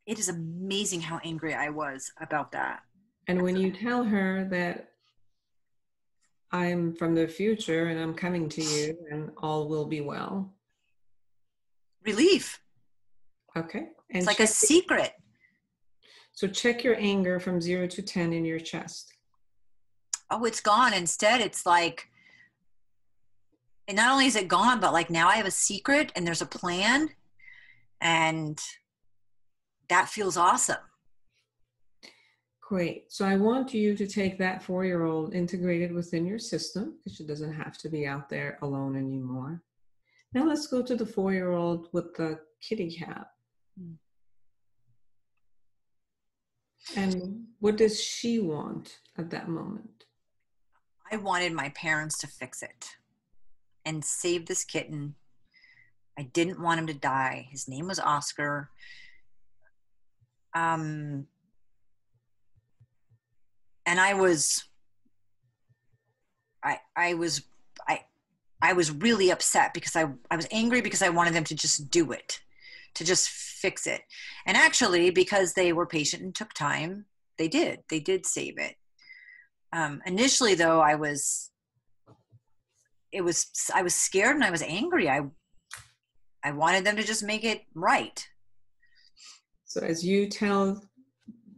It 0.07 0.18
is 0.18 0.29
amazing 0.29 1.03
how 1.03 1.21
angry 1.23 1.55
I 1.55 1.68
was 1.68 2.11
about 2.21 2.51
that. 2.51 2.83
And 3.31 3.43
when 3.43 3.55
you 3.55 3.70
tell 3.70 4.03
her 4.03 4.45
that 4.51 4.91
I'm 6.51 6.93
from 6.93 7.14
the 7.14 7.28
future 7.28 7.87
and 7.87 8.01
I'm 8.01 8.12
coming 8.12 8.49
to 8.49 8.61
you 8.61 8.99
and 9.09 9.31
all 9.37 9.68
will 9.68 9.85
be 9.85 10.01
well. 10.01 10.53
Relief. 12.05 12.61
Okay. 13.57 13.87
And 14.11 14.18
it's 14.18 14.26
like 14.26 14.41
a 14.41 14.49
secret. 14.49 15.12
So 16.33 16.49
check 16.49 16.83
your 16.83 16.97
anger 16.99 17.39
from 17.39 17.61
zero 17.61 17.87
to 17.87 18.03
10 18.03 18.33
in 18.33 18.45
your 18.45 18.59
chest. 18.59 19.12
Oh, 20.28 20.45
it's 20.45 20.61
gone. 20.61 20.93
Instead, 20.93 21.41
it's 21.41 21.64
like, 21.64 22.09
and 23.87 23.97
not 23.97 24.11
only 24.11 24.26
is 24.26 24.35
it 24.35 24.49
gone, 24.49 24.81
but 24.81 24.93
like 24.93 25.09
now 25.09 25.28
I 25.28 25.37
have 25.37 25.47
a 25.47 25.53
secret 25.53 26.11
and 26.16 26.26
there's 26.26 26.43
a 26.43 26.47
plan. 26.47 27.11
And 28.01 28.61
that 29.89 30.09
feels 30.09 30.37
awesome. 30.37 30.78
Great. 32.71 33.12
So 33.12 33.25
I 33.25 33.35
want 33.35 33.75
you 33.75 33.97
to 33.97 34.07
take 34.07 34.39
that 34.39 34.62
four 34.62 34.85
year 34.85 35.05
old 35.05 35.35
integrated 35.35 35.91
within 35.91 36.25
your 36.25 36.39
system 36.39 36.95
because 36.99 37.16
she 37.16 37.27
doesn't 37.27 37.53
have 37.53 37.77
to 37.79 37.89
be 37.89 38.07
out 38.07 38.29
there 38.29 38.59
alone 38.62 38.95
anymore. 38.95 39.61
Now 40.35 40.45
let's 40.45 40.68
go 40.68 40.81
to 40.81 40.95
the 40.95 41.05
four 41.05 41.33
year 41.33 41.51
old 41.51 41.89
with 41.93 42.14
the 42.14 42.39
kitty 42.61 42.89
cat. 42.89 43.27
Mm. 43.77 43.97
And 46.95 47.47
what 47.59 47.77
does 47.77 48.01
she 48.01 48.39
want 48.39 49.01
at 49.18 49.31
that 49.31 49.49
moment? 49.49 50.05
I 51.11 51.16
wanted 51.16 51.53
my 51.53 51.71
parents 51.71 52.18
to 52.18 52.29
fix 52.29 52.62
it 52.62 52.91
and 53.85 54.05
save 54.05 54.47
this 54.47 54.62
kitten. 54.62 55.16
I 56.16 56.23
didn't 56.23 56.62
want 56.62 56.79
him 56.79 56.87
to 56.87 56.95
die. 56.95 57.49
His 57.51 57.66
name 57.66 57.89
was 57.89 57.99
Oscar. 57.99 58.71
Um, 60.55 61.27
and 63.87 64.01
I 64.01 64.14
was, 64.14 64.64
I, 66.62 66.78
I 66.97 67.14
was, 67.14 67.43
I, 67.89 68.01
I 68.62 68.72
was 68.74 68.91
really 68.91 69.31
upset 69.31 69.72
because 69.72 69.97
I, 69.97 70.07
I 70.31 70.37
was 70.37 70.47
angry 70.51 70.81
because 70.81 71.03
I 71.03 71.09
wanted 71.09 71.35
them 71.35 71.45
to 71.45 71.55
just 71.55 71.91
do 71.91 72.12
it, 72.12 72.41
to 72.95 73.05
just 73.05 73.28
fix 73.28 73.87
it. 73.87 74.03
And 74.47 74.57
actually, 74.57 75.11
because 75.11 75.55
they 75.55 75.72
were 75.72 75.87
patient 75.87 76.22
and 76.22 76.35
took 76.35 76.53
time, 76.53 77.07
they 77.39 77.49
did. 77.49 77.81
They 77.89 78.01
did 78.01 78.26
save 78.26 78.59
it. 78.59 78.76
Um, 79.72 80.03
initially, 80.05 80.55
though, 80.55 80.81
I 80.81 80.97
was, 80.97 81.51
it 83.12 83.22
was, 83.22 83.47
I 83.74 83.83
was 83.83 83.95
scared 83.95 84.35
and 84.35 84.45
I 84.45 84.51
was 84.51 84.62
angry. 84.62 85.09
I, 85.09 85.22
I 86.45 86.53
wanted 86.53 86.85
them 86.85 86.97
to 86.97 87.03
just 87.03 87.22
make 87.22 87.45
it 87.45 87.62
right. 87.74 88.26
So 89.64 89.81
as 89.81 90.05
you 90.05 90.28
tell 90.28 90.83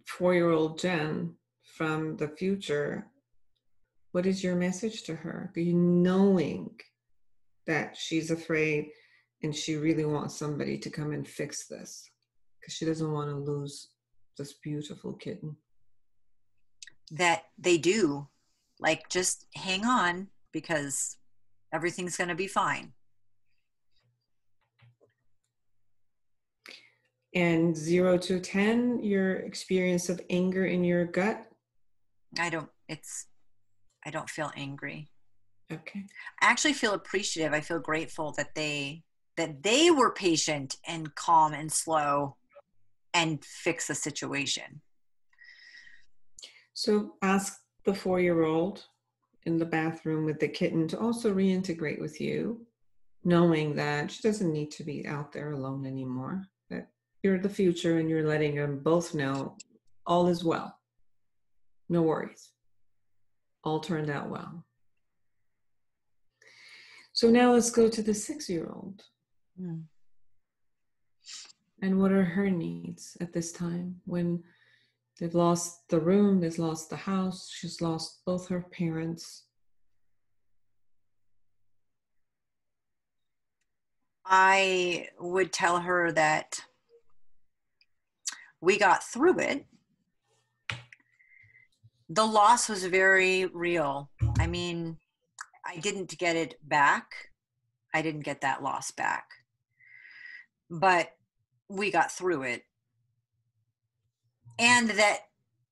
four-year-old 0.07 0.79
Jen 0.79 1.35
from 1.83 2.17
the 2.17 2.29
future, 2.29 3.09
what 4.13 4.25
is 4.25 4.45
your 4.45 4.55
message 4.55 5.03
to 5.03 5.17
her? 5.17 5.51
You 5.57 5.75
knowing 5.75 6.71
that 7.67 7.97
she's 7.97 8.31
afraid 8.31 8.91
and 9.43 9.53
she 9.53 9.75
really 9.75 10.05
wants 10.05 10.37
somebody 10.37 10.79
to 10.79 10.91
come 10.91 11.11
and 11.11 11.27
fix 11.27 11.67
this 11.67 12.09
because 12.61 12.75
she 12.75 12.85
doesn't 12.85 13.11
want 13.11 13.31
to 13.31 13.35
lose 13.35 13.89
this 14.39 14.53
beautiful 14.63 15.15
kitten. 15.15 15.57
That 17.11 17.47
they 17.59 17.79
do. 17.79 18.29
Like, 18.79 19.09
just 19.09 19.47
hang 19.57 19.85
on 19.85 20.29
because 20.53 21.17
everything's 21.75 22.17
going 22.17 22.29
to 22.29 22.37
be 22.37 22.47
fine. 22.47 22.93
And 27.35 27.77
zero 27.77 28.19
to 28.19 28.39
10, 28.39 29.03
your 29.03 29.35
experience 29.39 30.09
of 30.09 30.21
anger 30.31 30.67
in 30.67 30.85
your 30.85 31.07
gut? 31.07 31.49
I 32.39 32.51
don't, 32.51 32.69
it's, 32.89 33.27
I 34.05 34.11
don't 34.11 34.31
feel 34.31 34.51
angry. 34.57 35.11
Okay. 35.73 36.05
I 36.41 36.47
actually 36.47 36.75
feel 36.75 36.93
appreciative. 36.95 37.53
I 37.53 37.61
feel 37.61 37.79
grateful 37.79 38.33
that 38.37 38.55
they 38.55 39.03
that 39.37 39.63
they 39.63 39.91
were 39.91 40.13
patient 40.13 40.77
and 40.87 41.15
calm 41.15 41.55
and 41.55 41.73
slow 41.73 42.37
and 43.15 43.43
fix 43.45 43.87
the 43.87 43.95
situation. 43.95 44.83
So 46.75 47.15
ask 47.23 47.61
the 47.85 47.95
four 47.95 48.21
year 48.21 48.45
old 48.45 48.85
in 49.45 49.57
the 49.59 49.65
bathroom 49.65 50.25
with 50.25 50.39
the 50.39 50.49
kitten 50.49 50.87
to 50.89 50.99
also 50.99 51.35
reintegrate 51.35 52.01
with 52.01 52.21
you, 52.21 52.65
knowing 53.25 53.75
that 53.77 54.11
she 54.11 54.23
doesn't 54.23 54.53
need 54.53 54.71
to 54.73 54.85
be 54.85 55.07
out 55.07 55.33
there 55.33 55.53
alone 55.53 55.87
anymore, 55.87 56.45
that 56.71 56.89
you're 57.23 57.39
the 57.39 57.49
future 57.49 57.99
and 57.99 58.09
you're 58.09 58.27
letting 58.27 58.55
them 58.57 58.79
both 58.79 59.15
know 59.15 59.57
all 60.07 60.29
is 60.29 60.45
well. 60.45 60.79
No 61.89 62.03
worries. 62.03 62.53
All 63.65 63.81
turned 63.81 64.11
out 64.11 64.31
well. 64.31 64.65
So 67.13 67.31
now 67.31 67.53
let's 67.53 67.71
go 67.71 67.89
to 67.89 68.03
the 68.03 68.15
six 68.15 68.49
year 68.49 68.69
old. 68.73 69.03
Mm. 69.61 69.83
And 71.83 72.01
what 72.01 72.13
are 72.13 72.25
her 72.25 72.49
needs 72.49 73.17
at 73.21 73.33
this 73.33 73.53
time 73.53 74.01
when 74.05 74.43
they've 75.19 75.35
lost 75.35 75.89
the 75.89 76.01
room, 76.01 76.41
they've 76.41 76.59
lost 76.59 76.91
the 76.91 76.97
house, 76.97 77.51
she's 77.53 77.81
lost 77.81 78.25
both 78.25 78.49
her 78.49 78.67
parents? 78.71 79.45
I 84.25 85.09
would 85.21 85.53
tell 85.53 85.81
her 85.81 86.13
that 86.13 86.61
we 88.61 88.79
got 88.79 89.03
through 89.03 89.41
it. 89.41 89.67
The 92.15 92.27
loss 92.27 92.69
was 92.69 92.85
very 92.85 93.47
real. 93.47 94.11
I 94.39 94.47
mean, 94.47 94.99
I 95.65 95.79
didn't 95.79 96.19
get 96.19 96.37
it 96.37 96.57
back. 96.63 97.07
I 97.95 98.03
didn't 98.03 98.21
get 98.21 98.41
that 98.41 98.63
loss 98.63 98.91
back 98.91 99.25
but 100.73 101.11
we 101.69 101.91
got 101.91 102.11
through 102.11 102.43
it. 102.43 102.63
And 104.59 104.91
that 104.91 105.19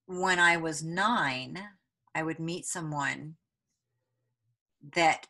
when 0.07 0.39
I 0.39 0.59
was 0.59 0.83
nine, 0.83 1.59
I 2.15 2.23
would 2.23 2.39
meet 2.39 2.67
someone 2.67 3.37
that 4.95 5.27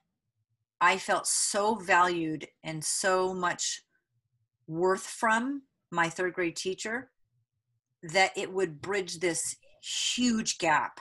I 0.80 0.98
felt 0.98 1.26
so 1.26 1.76
valued 1.76 2.48
and 2.64 2.84
so 2.84 3.32
much 3.32 3.84
worth 4.66 5.02
from 5.02 5.62
my 5.90 6.08
third 6.08 6.34
grade 6.34 6.56
teacher 6.56 7.10
that 8.02 8.36
it 8.36 8.52
would 8.52 8.80
bridge 8.80 9.20
this 9.20 9.56
huge 9.80 10.58
gap. 10.58 11.00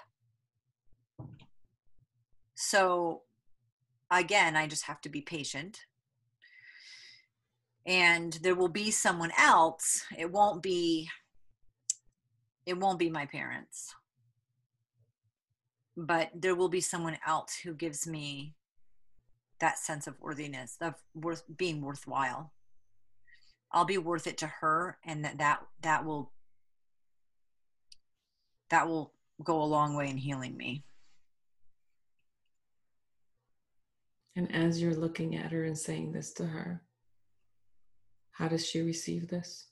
So, 2.55 3.21
again, 4.11 4.55
I 4.55 4.67
just 4.67 4.85
have 4.85 5.01
to 5.01 5.09
be 5.09 5.21
patient. 5.21 5.85
And 7.85 8.33
there 8.41 8.55
will 8.55 8.69
be 8.69 8.91
someone 8.91 9.31
else. 9.37 10.03
It 10.17 10.31
won't 10.31 10.61
be 10.61 11.09
it 12.65 12.77
won't 12.77 12.99
be 12.99 13.09
my 13.09 13.25
parents. 13.25 13.95
But 15.97 16.29
there 16.35 16.53
will 16.53 16.69
be 16.69 16.81
someone 16.81 17.17
else 17.25 17.55
who 17.63 17.73
gives 17.73 18.05
me 18.05 18.53
that 19.59 19.79
sense 19.79 20.07
of 20.07 20.19
worthiness 20.19 20.77
of 20.79 20.95
worth 21.15 21.43
being 21.57 21.81
worthwhile. 21.81 22.53
I'll 23.71 23.85
be 23.85 23.97
worth 23.97 24.27
it 24.27 24.37
to 24.39 24.47
her 24.47 24.97
and 25.03 25.23
that 25.25 25.37
that 25.39 25.61
that 25.81 26.05
will 26.05 26.31
that 28.69 28.87
will 28.87 29.13
go 29.43 29.61
a 29.61 29.63
long 29.63 29.95
way 29.95 30.09
in 30.09 30.17
healing 30.17 30.55
me 30.55 30.83
and 34.35 34.53
as 34.53 34.81
you're 34.81 34.95
looking 34.95 35.35
at 35.35 35.51
her 35.51 35.63
and 35.63 35.77
saying 35.77 36.11
this 36.11 36.33
to 36.33 36.45
her 36.45 36.83
how 38.39 38.47
does 38.47 38.65
she 38.65 38.79
receive 38.79 39.27
this? 39.27 39.67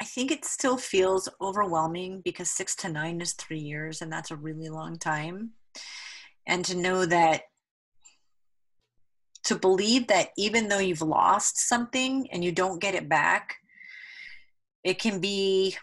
I 0.00 0.06
think 0.06 0.30
it 0.30 0.46
still 0.46 0.78
feels 0.78 1.28
overwhelming 1.42 2.22
because 2.24 2.50
six 2.50 2.74
to 2.76 2.88
nine 2.88 3.20
is 3.20 3.34
three 3.34 3.58
years, 3.58 4.00
and 4.00 4.10
that's 4.10 4.30
a 4.30 4.36
really 4.36 4.70
long 4.70 4.98
time. 4.98 5.50
And 6.46 6.64
to 6.64 6.74
know 6.74 7.04
that, 7.04 7.42
to 9.44 9.56
believe 9.56 10.06
that 10.06 10.28
even 10.38 10.68
though 10.68 10.78
you've 10.78 11.02
lost 11.02 11.58
something 11.68 12.28
and 12.32 12.42
you 12.42 12.50
don't 12.50 12.80
get 12.80 12.94
it 12.94 13.10
back, 13.10 13.56
it 14.84 14.98
can 14.98 15.20
be, 15.20 15.76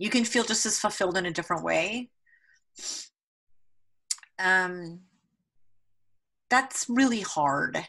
you 0.00 0.08
can 0.08 0.24
feel 0.24 0.44
just 0.44 0.64
as 0.64 0.78
fulfilled 0.78 1.18
in 1.18 1.26
a 1.26 1.30
different 1.30 1.62
way. 1.62 2.08
Um, 4.38 5.00
that's 6.48 6.86
really 6.88 7.20
hard. 7.20 7.86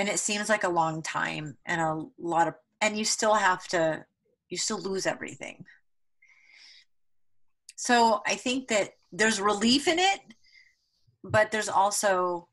And 0.00 0.08
it 0.08 0.18
seems 0.18 0.48
like 0.48 0.64
a 0.64 0.68
long 0.68 1.00
time 1.00 1.56
and 1.64 1.80
a 1.80 2.02
lot 2.18 2.48
of 2.48 2.54
and 2.80 2.98
you 2.98 3.04
still 3.04 3.34
have 3.34 3.68
to 3.68 4.04
you 4.48 4.58
still 4.58 4.80
lose 4.82 5.06
everything. 5.06 5.64
So 7.76 8.20
i 8.26 8.34
think 8.34 8.66
that 8.68 8.90
there's 9.12 9.40
relief 9.40 9.86
in 9.86 10.00
it 10.00 10.20
but 11.22 11.52
there's 11.52 11.68
also 11.68 12.48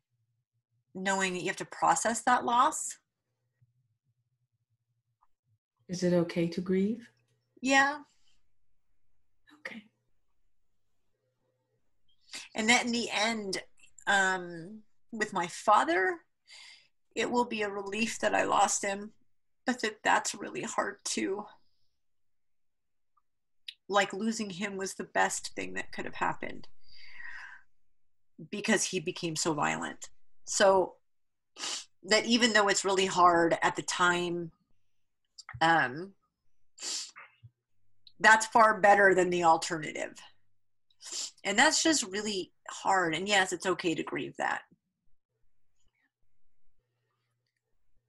knowing 0.93 1.33
that 1.33 1.41
you 1.41 1.47
have 1.47 1.55
to 1.57 1.65
process 1.65 2.21
that 2.21 2.45
loss. 2.45 2.97
Is 5.89 6.03
it 6.03 6.13
okay 6.13 6.47
to 6.47 6.61
grieve? 6.61 7.09
Yeah 7.61 7.97
and 12.55 12.69
then 12.69 12.87
in 12.87 12.91
the 12.91 13.09
end 13.11 13.61
um, 14.07 14.79
with 15.11 15.33
my 15.33 15.47
father, 15.47 16.17
it 17.15 17.29
will 17.29 17.45
be 17.45 17.61
a 17.61 17.69
relief 17.69 18.19
that 18.19 18.35
I 18.35 18.43
lost 18.43 18.83
him, 18.83 19.11
but 19.65 19.81
that 19.81 20.03
that's 20.03 20.35
really 20.35 20.63
hard 20.63 20.97
too. 21.03 21.45
Like 23.89 24.13
losing 24.13 24.49
him 24.49 24.77
was 24.77 24.93
the 24.93 25.03
best 25.03 25.53
thing 25.55 25.73
that 25.73 25.91
could 25.91 26.05
have 26.05 26.15
happened 26.15 26.67
because 28.49 28.85
he 28.85 28.99
became 28.99 29.35
so 29.35 29.53
violent. 29.53 30.09
So 30.45 30.95
that 32.03 32.25
even 32.25 32.53
though 32.53 32.67
it's 32.67 32.85
really 32.85 33.05
hard 33.05 33.57
at 33.61 33.75
the 33.75 33.81
time, 33.83 34.51
um, 35.59 36.13
that's 38.19 38.45
far 38.47 38.79
better 38.79 39.13
than 39.13 39.29
the 39.29 39.43
alternative. 39.43 40.13
And 41.43 41.57
that's 41.57 41.83
just 41.83 42.03
really 42.03 42.51
hard. 42.69 43.15
And 43.15 43.27
yes, 43.27 43.53
it's 43.53 43.65
okay 43.65 43.95
to 43.95 44.03
grieve 44.03 44.35
that. 44.37 44.61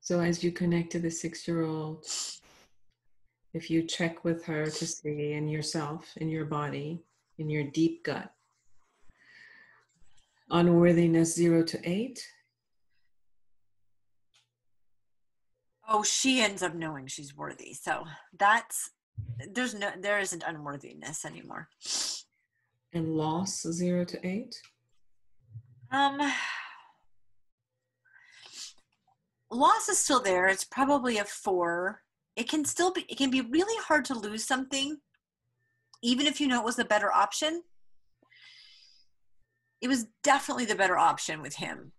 So 0.01 0.21
as 0.21 0.43
you 0.43 0.51
connect 0.51 0.91
to 0.93 0.99
the 0.99 1.11
six 1.11 1.47
year 1.47 1.63
old, 1.63 2.05
if 3.55 3.71
you 3.71 3.83
check 3.83 4.25
with 4.25 4.45
her 4.45 4.67
to 4.67 4.87
see 4.87 5.33
in 5.33 5.49
yourself, 5.49 6.11
in 6.17 6.29
your 6.29 6.45
body, 6.45 7.05
in 7.39 7.49
your 7.49 7.65
deep 7.65 8.05
gut, 8.05 8.33
unworthiness 10.51 11.35
zero 11.35 11.63
to 11.65 11.89
eight. 11.89 12.27
Oh, 15.89 16.03
she 16.03 16.41
ends 16.41 16.63
up 16.63 16.75
knowing 16.75 17.07
she's 17.07 17.37
worthy. 17.37 17.75
So 17.75 18.05
that's 18.39 18.91
there's 19.53 19.75
no 19.75 19.91
there 20.01 20.19
isn't 20.19 20.43
unworthiness 20.47 21.25
anymore. 21.25 21.69
And 22.93 23.17
loss 23.17 23.63
zero 23.63 24.05
to 24.05 24.27
eight? 24.27 24.61
Um 25.91 26.21
loss 29.51 29.89
is 29.89 29.99
still 29.99 30.21
there. 30.21 30.47
It's 30.47 30.65
probably 30.65 31.19
a 31.19 31.25
four. 31.25 32.03
It 32.37 32.49
can 32.49 32.65
still 32.65 32.93
be 32.93 33.05
it 33.09 33.17
can 33.19 33.31
be 33.31 33.41
really 33.41 33.83
hard 33.83 34.05
to 34.07 34.19
lose 34.19 34.45
something, 34.45 34.99
even 36.03 36.27
if 36.27 36.41
you 36.41 36.49
know 36.49 36.61
it 36.61 36.65
was 36.65 36.77
the 36.77 36.85
better 36.85 37.13
option. 37.13 37.63
It 39.81 39.89
was 39.89 40.07
definitely 40.23 40.67
the 40.67 40.75
better 40.75 40.97
option 40.97 41.43
with 41.43 41.57
him. 41.57 41.93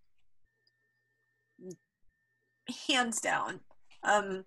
Hands 2.87 3.19
down. 3.19 3.61
Um 4.03 4.45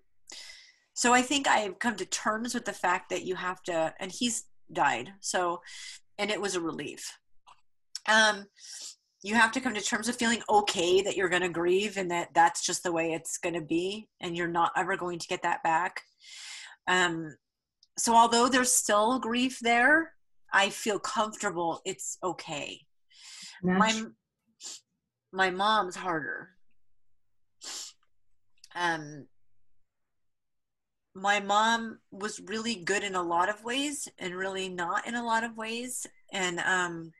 so 0.97 1.13
I 1.13 1.21
think 1.21 1.47
I've 1.47 1.77
come 1.77 1.95
to 1.97 2.05
terms 2.07 2.55
with 2.55 2.65
the 2.65 2.73
fact 2.73 3.11
that 3.11 3.23
you 3.23 3.35
have 3.35 3.61
to, 3.63 3.93
and 3.99 4.11
he's 4.11 4.45
died. 4.73 5.13
So, 5.19 5.61
and 6.17 6.31
it 6.31 6.41
was 6.41 6.55
a 6.55 6.61
relief. 6.61 7.17
Um, 8.07 8.45
you 9.23 9.35
have 9.35 9.51
to 9.53 9.59
come 9.59 9.73
to 9.73 9.81
terms 9.81 10.07
with 10.07 10.17
feeling 10.17 10.41
okay 10.49 11.01
that 11.01 11.17
you're 11.17 11.29
going 11.29 11.41
to 11.41 11.49
grieve 11.49 11.97
and 11.97 12.11
that 12.11 12.29
that's 12.33 12.65
just 12.65 12.83
the 12.83 12.91
way 12.91 13.13
it's 13.13 13.37
going 13.37 13.55
to 13.55 13.61
be, 13.61 14.07
and 14.21 14.37
you're 14.37 14.47
not 14.47 14.71
ever 14.75 14.95
going 14.95 15.19
to 15.19 15.27
get 15.27 15.41
that 15.43 15.63
back. 15.63 16.01
Um, 16.87 17.35
so 17.97 18.15
although 18.15 18.47
there's 18.47 18.71
still 18.71 19.19
grief 19.19 19.59
there, 19.59 20.13
I 20.53 20.69
feel 20.69 20.99
comfortable. 20.99 21.81
It's 21.83 22.17
okay. 22.23 22.81
My 23.79 24.03
my 25.33 25.49
mom's 25.49 25.95
harder. 25.95 26.49
Um, 28.75 29.25
my 31.21 31.39
mom 31.39 31.99
was 32.11 32.39
really 32.45 32.75
good 32.75 33.03
in 33.03 33.15
a 33.15 33.21
lot 33.21 33.49
of 33.49 33.63
ways 33.63 34.07
and 34.19 34.35
really 34.35 34.69
not 34.69 35.07
in 35.07 35.15
a 35.15 35.25
lot 35.25 35.43
of 35.43 35.57
ways. 35.57 36.05
And 36.31 36.59
um 36.59 37.11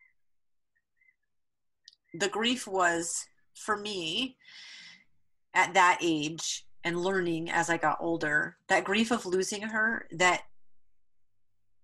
the 2.14 2.30
grief 2.30 2.68
was 2.68 3.26
for 3.56 3.76
me 3.76 4.38
at 5.54 5.74
that 5.74 6.00
age 6.02 6.66
and 6.84 7.02
learning 7.02 7.50
as 7.50 7.70
I 7.70 7.78
got 7.78 7.98
older 8.00 8.58
that 8.70 8.84
grief 8.84 9.12
of 9.12 9.26
losing 9.26 9.62
her 9.64 10.08
that 10.12 10.44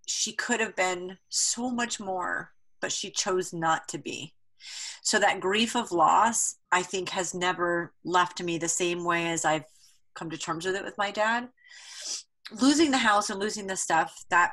she 0.08 0.34
could 0.34 0.60
have 0.60 0.76
been 0.76 1.18
so 1.30 1.70
much 1.70 2.00
more 2.00 2.52
but 2.80 2.92
she 2.92 3.10
chose 3.10 3.54
not 3.54 3.88
to 3.88 3.98
be. 3.98 4.34
So 5.02 5.18
that 5.20 5.40
grief 5.40 5.76
of 5.76 5.92
loss 5.92 6.56
I 6.72 6.84
think 6.84 7.10
has 7.10 7.34
never 7.34 7.94
left 8.04 8.42
me 8.44 8.58
the 8.58 8.68
same 8.68 9.04
way 9.04 9.28
as 9.28 9.46
I've 9.46 9.66
come 10.16 10.30
to 10.30 10.38
terms 10.38 10.66
with 10.66 10.76
it 10.76 10.84
with 10.84 10.98
my 10.98 11.12
dad. 11.12 11.50
Losing 12.62 12.92
the 12.92 12.98
house 12.98 13.30
and 13.30 13.40
losing 13.40 13.68
the 13.68 13.78
stuff 13.78 14.26
that 14.30 14.52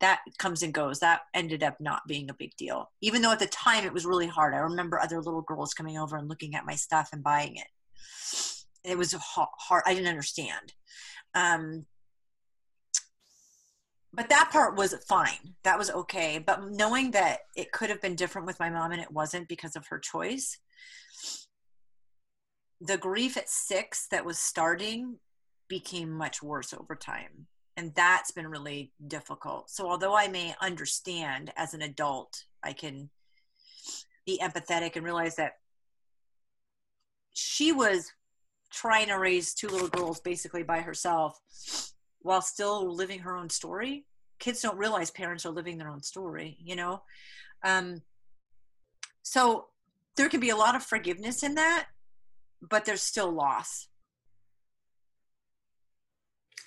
that 0.00 0.20
comes 0.38 0.62
and 0.62 0.74
goes. 0.74 0.98
That 0.98 1.20
ended 1.34 1.62
up 1.62 1.80
not 1.80 2.02
being 2.08 2.28
a 2.28 2.34
big 2.34 2.56
deal. 2.56 2.90
Even 3.00 3.22
though 3.22 3.32
at 3.32 3.38
the 3.38 3.46
time 3.46 3.84
it 3.84 3.92
was 3.92 4.06
really 4.06 4.26
hard. 4.26 4.54
I 4.54 4.58
remember 4.58 4.98
other 4.98 5.20
little 5.20 5.42
girls 5.42 5.74
coming 5.74 5.98
over 5.98 6.16
and 6.16 6.28
looking 6.28 6.54
at 6.54 6.66
my 6.66 6.74
stuff 6.74 7.10
and 7.12 7.22
buying 7.22 7.56
it. 7.56 7.66
It 8.84 8.98
was 8.98 9.12
hard. 9.12 9.82
I 9.86 9.94
didn't 9.94 10.08
understand. 10.08 10.72
Um, 11.34 11.86
but 14.12 14.28
that 14.28 14.50
part 14.50 14.76
was 14.76 14.94
fine. 15.08 15.54
That 15.62 15.78
was 15.78 15.90
okay. 15.90 16.42
But 16.44 16.70
knowing 16.70 17.12
that 17.12 17.40
it 17.54 17.70
could 17.70 17.90
have 17.90 18.00
been 18.00 18.16
different 18.16 18.46
with 18.46 18.58
my 18.58 18.70
mom 18.70 18.90
and 18.92 19.00
it 19.00 19.12
wasn't 19.12 19.48
because 19.48 19.76
of 19.76 19.86
her 19.88 19.98
choice 19.98 20.58
the 22.80 22.96
grief 22.96 23.36
at 23.36 23.48
six 23.48 24.06
that 24.08 24.24
was 24.24 24.38
starting 24.38 25.18
became 25.68 26.10
much 26.10 26.42
worse 26.42 26.72
over 26.72 26.94
time. 26.94 27.46
And 27.76 27.94
that's 27.94 28.30
been 28.30 28.48
really 28.48 28.92
difficult. 29.06 29.70
So, 29.70 29.88
although 29.88 30.14
I 30.14 30.28
may 30.28 30.54
understand 30.60 31.52
as 31.56 31.72
an 31.72 31.82
adult, 31.82 32.44
I 32.62 32.72
can 32.72 33.10
be 34.26 34.38
empathetic 34.42 34.96
and 34.96 35.04
realize 35.04 35.36
that 35.36 35.52
she 37.32 37.72
was 37.72 38.12
trying 38.72 39.08
to 39.08 39.14
raise 39.14 39.54
two 39.54 39.68
little 39.68 39.88
girls 39.88 40.20
basically 40.20 40.62
by 40.62 40.80
herself 40.80 41.38
while 42.20 42.42
still 42.42 42.92
living 42.94 43.20
her 43.20 43.36
own 43.36 43.48
story. 43.48 44.04
Kids 44.38 44.60
don't 44.60 44.76
realize 44.76 45.10
parents 45.10 45.46
are 45.46 45.50
living 45.50 45.78
their 45.78 45.88
own 45.88 46.02
story, 46.02 46.58
you 46.62 46.76
know? 46.76 47.02
Um, 47.62 48.02
so, 49.22 49.66
there 50.16 50.28
can 50.28 50.40
be 50.40 50.50
a 50.50 50.56
lot 50.56 50.74
of 50.74 50.82
forgiveness 50.82 51.42
in 51.42 51.54
that, 51.54 51.86
but 52.60 52.84
there's 52.84 53.02
still 53.02 53.30
loss. 53.30 53.88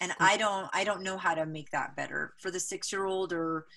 And 0.02 0.12
i 0.20 0.36
don't 0.36 0.68
i 0.74 0.84
don't 0.84 1.02
know 1.02 1.18
how 1.18 1.34
to 1.34 1.46
make 1.46 1.70
that 1.72 1.96
better 1.96 2.34
for 2.38 2.52
the 2.52 2.60
six 2.60 2.92
year 2.92 3.06
old 3.06 3.32
or 3.32 3.68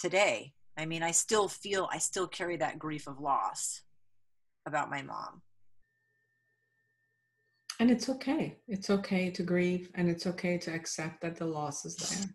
today. 0.00 0.54
I 0.76 0.86
mean 0.86 1.02
i 1.02 1.12
still 1.12 1.46
feel 1.46 1.88
i 1.92 1.98
still 1.98 2.26
carry 2.26 2.56
that 2.56 2.78
grief 2.78 3.06
of 3.06 3.20
loss 3.20 3.82
about 4.66 4.90
my 4.90 5.02
mom. 5.02 5.42
And 7.78 7.90
it's 7.90 8.08
okay. 8.08 8.58
It's 8.68 8.90
okay 8.90 9.30
to 9.30 9.42
grieve 9.42 9.90
and 9.94 10.08
it's 10.08 10.26
okay 10.26 10.56
to 10.58 10.72
accept 10.72 11.20
that 11.22 11.36
the 11.36 11.46
loss 11.46 11.84
is 11.84 11.96
there. 11.96 12.28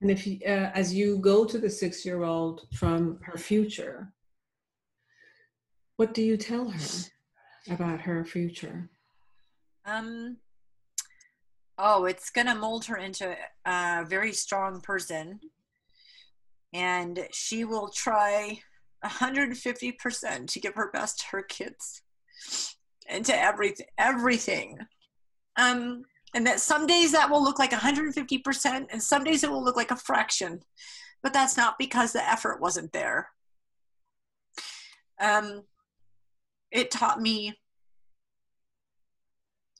And 0.00 0.10
if 0.10 0.26
you 0.26 0.38
uh, 0.46 0.70
as 0.74 0.94
you 0.94 1.18
go 1.18 1.44
to 1.44 1.58
the 1.58 1.70
six 1.70 2.04
year 2.04 2.22
old 2.24 2.62
from 2.74 3.18
her 3.22 3.38
future 3.38 4.12
what 5.96 6.14
do 6.14 6.22
you 6.22 6.36
tell 6.36 6.70
her 6.70 6.80
about 7.70 8.00
her 8.00 8.24
future 8.24 8.88
um 9.84 10.36
oh, 11.78 12.06
it's 12.06 12.30
going 12.30 12.46
to 12.46 12.54
mold 12.54 12.84
her 12.86 12.96
into 12.96 13.34
a 13.64 14.04
very 14.06 14.32
strong 14.32 14.80
person. 14.80 15.38
And 16.74 17.26
she 17.32 17.64
will 17.64 17.88
try 17.88 18.60
150% 19.04 20.46
to 20.48 20.60
give 20.60 20.74
her 20.74 20.90
best 20.90 21.20
to 21.20 21.26
her 21.28 21.42
kids 21.42 22.02
and 23.08 23.24
to 23.24 23.34
everything. 23.34 23.86
everything. 23.96 24.78
Um, 25.56 26.02
and 26.34 26.46
that 26.46 26.60
some 26.60 26.86
days 26.86 27.12
that 27.12 27.30
will 27.30 27.42
look 27.42 27.58
like 27.58 27.70
150% 27.70 28.86
and 28.90 29.02
some 29.02 29.24
days 29.24 29.44
it 29.44 29.50
will 29.50 29.64
look 29.64 29.76
like 29.76 29.90
a 29.90 29.96
fraction. 29.96 30.60
But 31.22 31.32
that's 31.32 31.56
not 31.56 31.78
because 31.78 32.12
the 32.12 32.28
effort 32.28 32.60
wasn't 32.60 32.92
there. 32.92 33.30
Um, 35.20 35.62
it 36.70 36.90
taught 36.90 37.20
me 37.20 37.54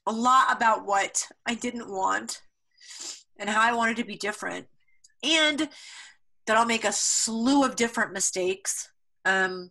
a 0.07 0.13
lot 0.13 0.57
about 0.57 0.87
what 0.87 1.29
I 1.47 1.55
didn't 1.55 1.91
want 1.91 2.43
and 3.39 3.49
how 3.49 3.61
I 3.61 3.75
wanted 3.75 3.97
to 3.97 4.05
be 4.05 4.17
different. 4.17 4.67
And 5.23 5.69
that 6.47 6.57
I'll 6.57 6.65
make 6.65 6.85
a 6.85 6.93
slew 6.93 7.65
of 7.65 7.77
different 7.77 8.13
mistakes. 8.13 8.89
Um, 9.25 9.71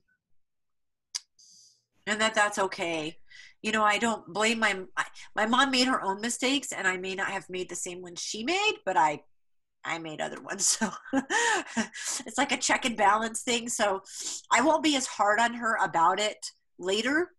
and 2.06 2.22
that 2.22 2.36
that's 2.36 2.60
okay. 2.60 3.18
You 3.64 3.72
know, 3.72 3.84
I 3.84 3.98
don't 3.98 4.32
blame 4.32 4.60
my 4.60 4.82
my 5.36 5.48
mom 5.48 5.72
made 5.72 5.88
her 5.88 6.02
own 6.02 6.22
mistakes 6.22 6.72
and 6.72 6.88
I 6.88 6.98
may 6.98 7.16
not 7.16 7.30
have 7.30 7.50
made 7.50 7.70
the 7.70 7.76
same 7.76 8.02
ones 8.02 8.22
she 8.22 8.44
made, 8.44 8.76
but 8.86 8.96
I 8.96 9.24
I 9.84 9.98
made 9.98 10.22
other 10.22 10.42
ones. 10.42 10.78
So 11.10 12.24
it's 12.26 12.38
like 12.38 12.52
a 12.52 12.58
check 12.58 12.86
and 12.86 12.96
balance 12.96 13.42
thing. 13.42 13.70
So 13.70 14.02
I 14.52 14.62
won't 14.62 14.84
be 14.84 14.96
as 14.96 15.08
hard 15.08 15.40
on 15.40 15.54
her 15.56 15.78
about 15.82 16.20
it 16.20 16.52
later. 16.78 17.32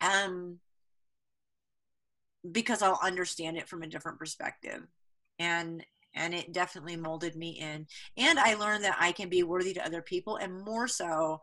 Um 0.00 0.58
because 2.50 2.82
I'll 2.82 3.00
understand 3.02 3.56
it 3.56 3.68
from 3.68 3.82
a 3.82 3.88
different 3.88 4.18
perspective. 4.18 4.82
And 5.38 5.84
and 6.14 6.34
it 6.34 6.52
definitely 6.52 6.96
molded 6.96 7.36
me 7.36 7.50
in. 7.50 7.86
And 8.16 8.38
I 8.38 8.54
learned 8.54 8.84
that 8.84 8.96
I 8.98 9.12
can 9.12 9.28
be 9.28 9.42
worthy 9.42 9.74
to 9.74 9.84
other 9.84 10.02
people 10.02 10.36
and 10.36 10.64
more 10.64 10.88
so 10.88 11.40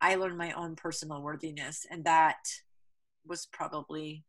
I 0.00 0.16
learned 0.16 0.38
my 0.38 0.52
own 0.52 0.76
personal 0.76 1.22
worthiness 1.22 1.86
and 1.90 2.04
that 2.04 2.38
was 3.26 3.46
probably 3.52 4.24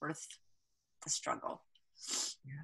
worth 0.00 0.26
the 1.04 1.10
struggle. 1.10 1.62
Yeah. 2.44 2.62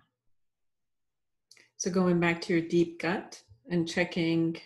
So 1.76 1.91
going 1.91 2.20
back 2.20 2.41
to 2.43 2.53
your 2.53 2.62
deep 2.62 3.01
gut 3.01 3.43
and 3.68 3.89
checking 3.89 4.57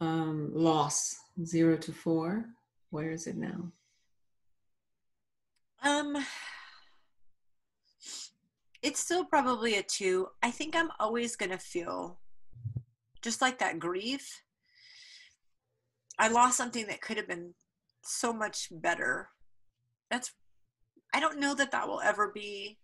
um, 0.00 0.50
loss 0.54 1.16
zero 1.44 1.76
to 1.78 1.92
four, 1.92 2.46
where 2.90 3.10
is 3.10 3.26
it 3.26 3.36
now? 3.36 3.72
Um, 5.82 6.16
it's 8.82 9.00
still 9.00 9.24
probably 9.24 9.76
a 9.76 9.82
two. 9.82 10.28
I 10.42 10.50
think 10.50 10.74
I'm 10.74 10.90
always 10.98 11.36
going 11.36 11.50
to 11.50 11.58
feel 11.58 12.18
just 13.22 13.40
like 13.40 13.58
that 13.58 13.78
grief. 13.78 14.42
I 16.18 16.28
lost 16.28 16.56
something 16.56 16.86
that 16.86 17.00
could 17.00 17.16
have 17.16 17.28
been 17.28 17.54
so 18.02 18.32
much 18.32 18.68
better. 18.70 19.28
That's, 20.10 20.32
I 21.14 21.20
don't 21.20 21.38
know 21.38 21.54
that 21.54 21.70
that 21.72 21.86
will 21.86 22.00
ever 22.00 22.32
be, 22.34 22.78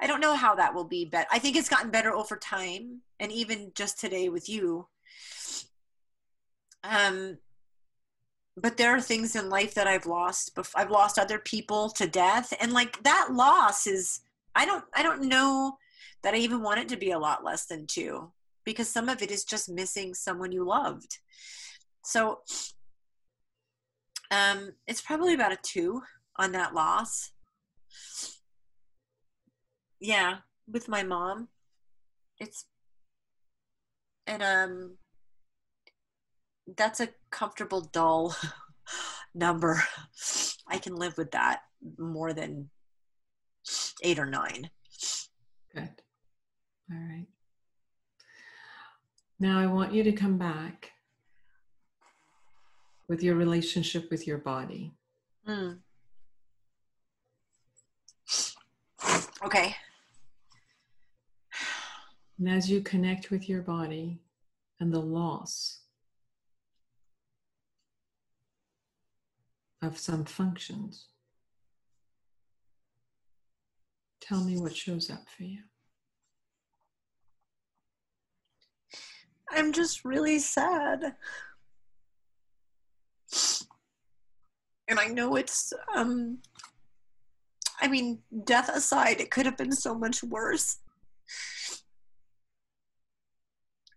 I 0.00 0.06
don't 0.06 0.20
know 0.20 0.34
how 0.34 0.54
that 0.54 0.74
will 0.74 0.84
be, 0.84 1.04
but 1.04 1.26
I 1.30 1.38
think 1.38 1.56
it's 1.56 1.68
gotten 1.68 1.90
better 1.90 2.14
over 2.14 2.36
time. 2.36 3.02
And 3.20 3.30
even 3.30 3.72
just 3.74 3.98
today 3.98 4.28
with 4.28 4.48
you. 4.48 4.88
Um, 6.82 7.38
but 8.56 8.76
there 8.76 8.94
are 8.94 9.00
things 9.00 9.34
in 9.34 9.48
life 9.48 9.74
that 9.74 9.86
I've 9.86 10.06
lost. 10.06 10.56
I've 10.74 10.90
lost 10.90 11.18
other 11.18 11.38
people 11.38 11.90
to 11.90 12.06
death, 12.06 12.52
and 12.60 12.72
like 12.72 13.02
that 13.02 13.28
loss 13.32 13.86
is 13.86 14.20
I 14.54 14.64
don't 14.64 14.84
I 14.94 15.02
don't 15.02 15.22
know 15.22 15.78
that 16.22 16.34
I 16.34 16.38
even 16.38 16.62
want 16.62 16.80
it 16.80 16.88
to 16.90 16.96
be 16.96 17.10
a 17.10 17.18
lot 17.18 17.44
less 17.44 17.66
than 17.66 17.86
two 17.86 18.32
because 18.64 18.88
some 18.88 19.08
of 19.08 19.22
it 19.22 19.30
is 19.30 19.44
just 19.44 19.68
missing 19.68 20.14
someone 20.14 20.52
you 20.52 20.64
loved. 20.64 21.18
So 22.04 22.40
um 24.30 24.72
it's 24.86 25.02
probably 25.02 25.34
about 25.34 25.52
a 25.52 25.58
two 25.62 26.02
on 26.36 26.52
that 26.52 26.74
loss. 26.74 27.32
Yeah, 30.00 30.38
with 30.70 30.88
my 30.88 31.02
mom. 31.02 31.48
It's 32.38 32.66
and 34.26 34.42
um 34.42 34.96
that's 36.76 37.00
a 37.00 37.08
comfortable 37.30 37.82
dull 37.82 38.36
number. 39.34 39.82
I 40.66 40.78
can 40.78 40.96
live 40.96 41.18
with 41.18 41.32
that 41.32 41.60
more 41.98 42.32
than 42.32 42.70
eight 44.02 44.18
or 44.18 44.26
nine. 44.26 44.70
Good. 45.74 45.90
All 46.90 46.98
right. 46.98 47.26
Now 49.40 49.58
I 49.58 49.66
want 49.66 49.92
you 49.92 50.02
to 50.04 50.12
come 50.12 50.38
back 50.38 50.92
with 53.08 53.22
your 53.22 53.34
relationship 53.34 54.10
with 54.10 54.26
your 54.26 54.38
body. 54.38 54.94
Mm. 55.46 55.78
Okay. 59.44 59.76
And 62.38 62.48
as 62.48 62.70
you 62.70 62.80
connect 62.80 63.30
with 63.30 63.48
your 63.48 63.62
body 63.62 64.20
and 64.80 64.92
the 64.92 65.00
loss 65.00 65.83
of 69.84 69.98
some 69.98 70.24
functions, 70.24 71.08
Tell 74.26 74.42
me 74.42 74.58
what 74.58 74.74
shows 74.74 75.10
up 75.10 75.28
for 75.36 75.42
you. 75.42 75.58
I'm 79.50 79.70
just 79.70 80.02
really 80.02 80.38
sad. 80.38 81.14
And 84.88 84.98
I 84.98 85.08
know 85.08 85.36
it's, 85.36 85.74
um, 85.94 86.38
I 87.82 87.88
mean, 87.88 88.20
death 88.44 88.70
aside, 88.74 89.20
it 89.20 89.30
could 89.30 89.44
have 89.44 89.58
been 89.58 89.72
so 89.72 89.94
much 89.94 90.22
worse. 90.22 90.78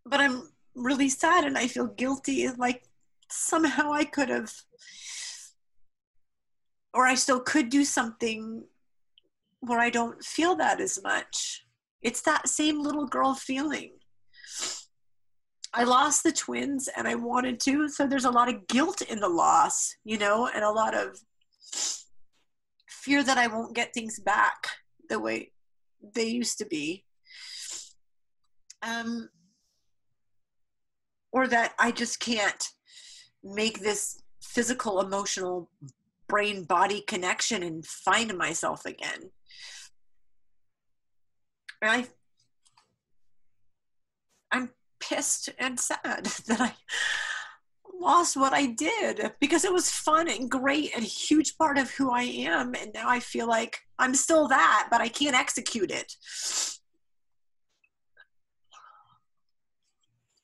But 0.06 0.20
I'm 0.20 0.50
really 0.76 1.08
sad 1.08 1.46
and 1.46 1.58
I 1.58 1.68
feel 1.68 1.88
guilty. 1.88 2.50
Like 2.50 2.84
somehow 3.30 3.94
I 3.94 4.04
could 4.04 4.28
have, 4.28 4.54
or 6.98 7.06
I 7.06 7.14
still 7.14 7.40
could 7.40 7.70
do 7.70 7.86
something 7.86 8.64
where 9.60 9.78
I 9.80 9.92
don't 9.92 10.24
feel 10.24 10.56
that 10.56 10.82
as 10.82 11.00
much. 11.04 11.64
It's 12.02 12.24
that 12.24 12.50
same 12.50 12.82
little 12.82 13.06
girl 13.06 13.36
feeling. 13.36 13.92
I 15.76 15.84
lost 15.84 16.24
the 16.24 16.32
twins 16.32 16.90
and 16.98 17.08
I 17.08 17.14
wanted 17.14 17.60
to, 17.62 17.88
so 17.88 18.08
there's 18.08 18.26
a 18.26 18.32
lot 18.32 18.50
of 18.50 18.66
guilt 18.66 19.04
in 19.04 19.20
the 19.20 19.30
loss, 19.30 19.96
you 20.06 20.18
know, 20.18 20.48
and 20.48 20.64
a 20.64 20.72
lot 20.72 20.96
of 20.96 21.20
fear 22.90 23.22
that 23.22 23.38
I 23.38 23.46
won't 23.46 23.76
get 23.76 23.94
things 23.94 24.20
back 24.20 24.66
the 25.08 25.20
way 25.20 25.52
they 26.16 26.26
used 26.26 26.58
to 26.58 26.66
be. 26.66 27.06
Um, 28.82 29.30
or 31.32 31.48
that 31.48 31.76
I 31.78 31.92
just 31.92 32.20
can't 32.20 32.68
make 33.44 33.82
this 33.82 34.20
physical, 34.42 35.00
emotional 35.00 35.70
brain 36.28 36.64
body 36.64 37.02
connection 37.02 37.64
and 37.64 37.86
find 37.86 38.38
myself 38.38 38.86
again. 38.86 39.32
I 41.82 42.08
I'm 44.52 44.72
pissed 45.00 45.50
and 45.60 45.80
sad 45.80 46.26
that 46.48 46.62
I 46.62 46.74
lost 48.00 48.38
what 48.38 48.54
I 48.54 48.68
did 48.68 49.32
because 49.40 49.66
it 49.66 49.74
was 49.74 49.90
fun 49.90 50.30
and 50.30 50.50
great 50.50 50.92
and 50.96 51.04
a 51.04 51.08
huge 51.08 51.58
part 51.58 51.78
of 51.78 51.92
who 51.92 52.12
I 52.12 52.24
am. 52.24 52.74
And 52.76 52.92
now 52.94 53.10
I 53.10 53.20
feel 53.20 53.48
like 53.48 53.80
I'm 54.00 54.16
still 54.16 54.48
that, 54.48 54.88
but 54.92 55.02
I 55.02 55.08
can't 55.08 55.36
execute 55.36 55.92
it. 55.92 56.14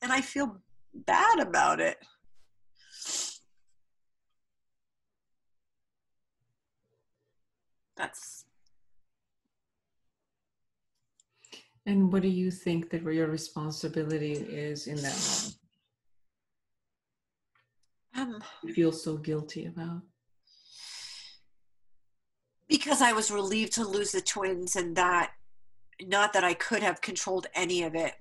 And 0.01 0.11
I 0.11 0.21
feel 0.21 0.61
bad 0.93 1.39
about 1.39 1.79
it. 1.79 1.97
That's 7.95 8.45
And 11.85 12.11
what 12.11 12.21
do 12.21 12.29
you 12.29 12.49
think 12.49 12.89
that 12.91 13.03
your 13.03 13.27
responsibility 13.27 14.33
is 14.33 14.87
in 14.87 14.95
that 14.97 15.53
Um, 18.15 18.43
you 18.63 18.73
feel 18.73 18.91
so 18.91 19.17
guilty 19.17 19.65
about? 19.65 20.01
Because 22.69 23.01
I 23.01 23.11
was 23.11 23.31
relieved 23.31 23.73
to 23.73 23.87
lose 23.87 24.11
the 24.11 24.21
twins, 24.21 24.75
and 24.75 24.95
that 24.95 25.33
not 26.01 26.33
that 26.33 26.43
I 26.43 26.53
could 26.53 26.83
have 26.83 27.01
controlled 27.01 27.47
any 27.53 27.83
of 27.83 27.95
it, 27.95 28.13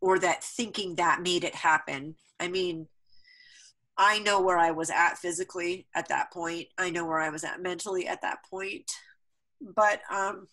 or 0.00 0.18
that 0.18 0.42
thinking 0.42 0.96
that 0.96 1.22
made 1.22 1.44
it 1.44 1.54
happen. 1.54 2.16
I 2.38 2.48
mean, 2.48 2.88
I 4.02 4.18
know 4.20 4.40
where 4.40 4.56
I 4.56 4.70
was 4.70 4.88
at 4.88 5.18
physically 5.18 5.86
at 5.94 6.08
that 6.08 6.32
point. 6.32 6.68
I 6.78 6.88
know 6.88 7.04
where 7.04 7.20
I 7.20 7.28
was 7.28 7.44
at 7.44 7.60
mentally 7.60 8.06
at 8.06 8.22
that 8.22 8.38
point. 8.50 8.90
But 9.60 10.00
um, 10.10 10.48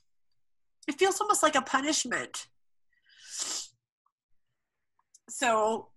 it 0.86 1.00
feels 1.00 1.22
almost 1.22 1.42
like 1.42 1.56
a 1.56 1.62
punishment. 1.62 2.48
So, 5.30 5.88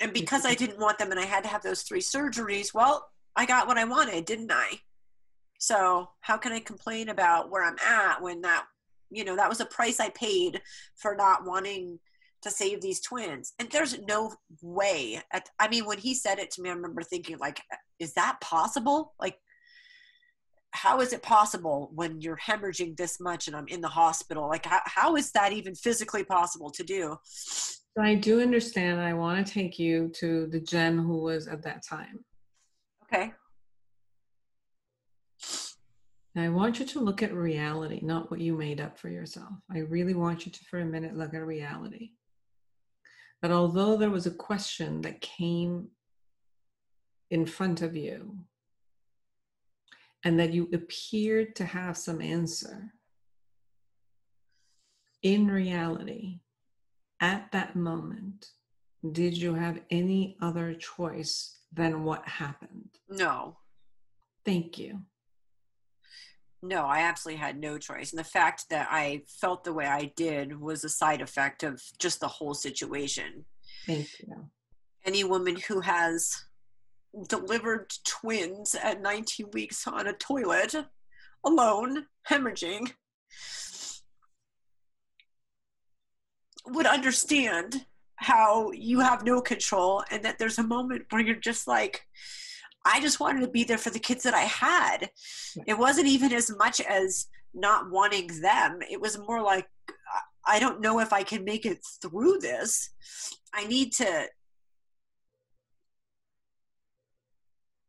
and 0.00 0.10
because 0.14 0.46
I 0.46 0.54
didn't 0.54 0.78
want 0.78 0.96
them 0.96 1.10
and 1.10 1.20
I 1.20 1.26
had 1.26 1.44
to 1.44 1.50
have 1.50 1.62
those 1.62 1.82
three 1.82 2.00
surgeries, 2.00 2.72
well, 2.72 3.10
I 3.36 3.44
got 3.44 3.66
what 3.66 3.76
I 3.76 3.84
wanted, 3.84 4.24
didn't 4.24 4.52
I? 4.52 4.80
So, 5.58 6.08
how 6.20 6.38
can 6.38 6.52
I 6.52 6.60
complain 6.60 7.10
about 7.10 7.50
where 7.50 7.62
I'm 7.62 7.78
at 7.86 8.22
when 8.22 8.40
that, 8.40 8.64
you 9.10 9.22
know, 9.22 9.36
that 9.36 9.50
was 9.50 9.60
a 9.60 9.66
price 9.66 10.00
I 10.00 10.08
paid 10.08 10.62
for 10.94 11.14
not 11.14 11.44
wanting 11.44 11.98
to 12.46 12.52
save 12.52 12.80
these 12.80 13.00
twins? 13.00 13.52
And 13.58 13.70
there's 13.70 13.98
no 14.00 14.32
way. 14.62 15.20
At, 15.32 15.48
I 15.58 15.68
mean, 15.68 15.84
when 15.84 15.98
he 15.98 16.14
said 16.14 16.38
it 16.38 16.50
to 16.52 16.62
me, 16.62 16.70
I 16.70 16.72
remember 16.72 17.02
thinking, 17.02 17.38
like, 17.38 17.60
is 17.98 18.14
that 18.14 18.40
possible? 18.40 19.14
Like, 19.20 19.38
how 20.72 21.00
is 21.00 21.12
it 21.12 21.22
possible 21.22 21.90
when 21.94 22.20
you're 22.20 22.36
hemorrhaging 22.36 22.96
this 22.96 23.18
much 23.18 23.46
and 23.46 23.56
I'm 23.56 23.68
in 23.68 23.80
the 23.80 23.88
hospital? 23.88 24.48
Like, 24.48 24.66
how, 24.66 24.80
how 24.84 25.16
is 25.16 25.32
that 25.32 25.52
even 25.52 25.74
physically 25.74 26.24
possible 26.24 26.70
to 26.70 26.82
do? 26.82 27.16
I 27.98 28.14
do 28.14 28.42
understand. 28.42 29.00
I 29.00 29.14
want 29.14 29.44
to 29.44 29.52
take 29.52 29.78
you 29.78 30.10
to 30.16 30.46
the 30.48 30.60
Jen 30.60 30.98
who 30.98 31.22
was 31.22 31.48
at 31.48 31.62
that 31.62 31.82
time. 31.82 32.24
Okay. 33.04 33.32
And 36.34 36.44
I 36.44 36.50
want 36.50 36.78
you 36.78 36.84
to 36.84 37.00
look 37.00 37.22
at 37.22 37.32
reality, 37.32 38.00
not 38.02 38.30
what 38.30 38.40
you 38.40 38.54
made 38.54 38.78
up 38.78 38.98
for 38.98 39.08
yourself. 39.08 39.54
I 39.72 39.78
really 39.78 40.12
want 40.12 40.44
you 40.44 40.52
to, 40.52 40.64
for 40.66 40.80
a 40.80 40.84
minute, 40.84 41.16
look 41.16 41.32
at 41.32 41.40
reality. 41.40 42.10
That 43.42 43.50
although 43.50 43.96
there 43.96 44.10
was 44.10 44.26
a 44.26 44.30
question 44.30 45.02
that 45.02 45.20
came 45.20 45.88
in 47.30 47.46
front 47.46 47.82
of 47.82 47.96
you 47.96 48.38
and 50.24 50.38
that 50.40 50.52
you 50.52 50.68
appeared 50.72 51.54
to 51.56 51.64
have 51.64 51.96
some 51.96 52.20
answer, 52.20 52.92
in 55.22 55.48
reality, 55.48 56.40
at 57.20 57.50
that 57.52 57.76
moment, 57.76 58.48
did 59.12 59.36
you 59.36 59.54
have 59.54 59.80
any 59.90 60.36
other 60.40 60.74
choice 60.74 61.58
than 61.72 62.04
what 62.04 62.26
happened? 62.26 62.90
No. 63.08 63.56
Thank 64.44 64.78
you. 64.78 65.00
No, 66.62 66.86
I 66.86 67.00
absolutely 67.00 67.40
had 67.40 67.60
no 67.60 67.78
choice. 67.78 68.12
And 68.12 68.18
the 68.18 68.24
fact 68.24 68.66
that 68.70 68.88
I 68.90 69.22
felt 69.40 69.64
the 69.64 69.72
way 69.72 69.86
I 69.86 70.12
did 70.16 70.58
was 70.60 70.84
a 70.84 70.88
side 70.88 71.20
effect 71.20 71.62
of 71.62 71.82
just 71.98 72.20
the 72.20 72.28
whole 72.28 72.54
situation. 72.54 73.44
Thank 73.86 74.08
you. 74.20 74.50
Any 75.04 75.22
woman 75.22 75.56
who 75.56 75.80
has 75.80 76.34
delivered 77.28 77.92
twins 78.04 78.74
at 78.74 79.02
19 79.02 79.50
weeks 79.52 79.86
on 79.86 80.06
a 80.06 80.12
toilet, 80.12 80.74
alone, 81.44 82.06
hemorrhaging, 82.28 82.92
would 86.66 86.86
understand 86.86 87.86
how 88.16 88.70
you 88.72 89.00
have 89.00 89.24
no 89.24 89.40
control 89.40 90.02
and 90.10 90.24
that 90.24 90.38
there's 90.38 90.58
a 90.58 90.62
moment 90.62 91.04
where 91.10 91.22
you're 91.22 91.36
just 91.36 91.68
like, 91.68 92.06
I 92.86 93.00
just 93.00 93.20
wanted 93.20 93.40
to 93.40 93.48
be 93.48 93.64
there 93.64 93.78
for 93.78 93.90
the 93.90 93.98
kids 93.98 94.22
that 94.22 94.34
I 94.34 94.42
had. 94.42 95.10
It 95.66 95.76
wasn't 95.76 96.06
even 96.06 96.32
as 96.32 96.50
much 96.56 96.80
as 96.80 97.26
not 97.56 97.90
wanting 97.90 98.28
them, 98.40 98.80
it 98.88 99.00
was 99.00 99.18
more 99.18 99.42
like, 99.42 99.66
I 100.46 100.60
don't 100.60 100.80
know 100.80 101.00
if 101.00 101.12
I 101.12 101.22
can 101.22 101.44
make 101.44 101.66
it 101.66 101.78
through 102.00 102.38
this. 102.38 102.90
I 103.52 103.66
need 103.66 103.92
to 103.94 104.28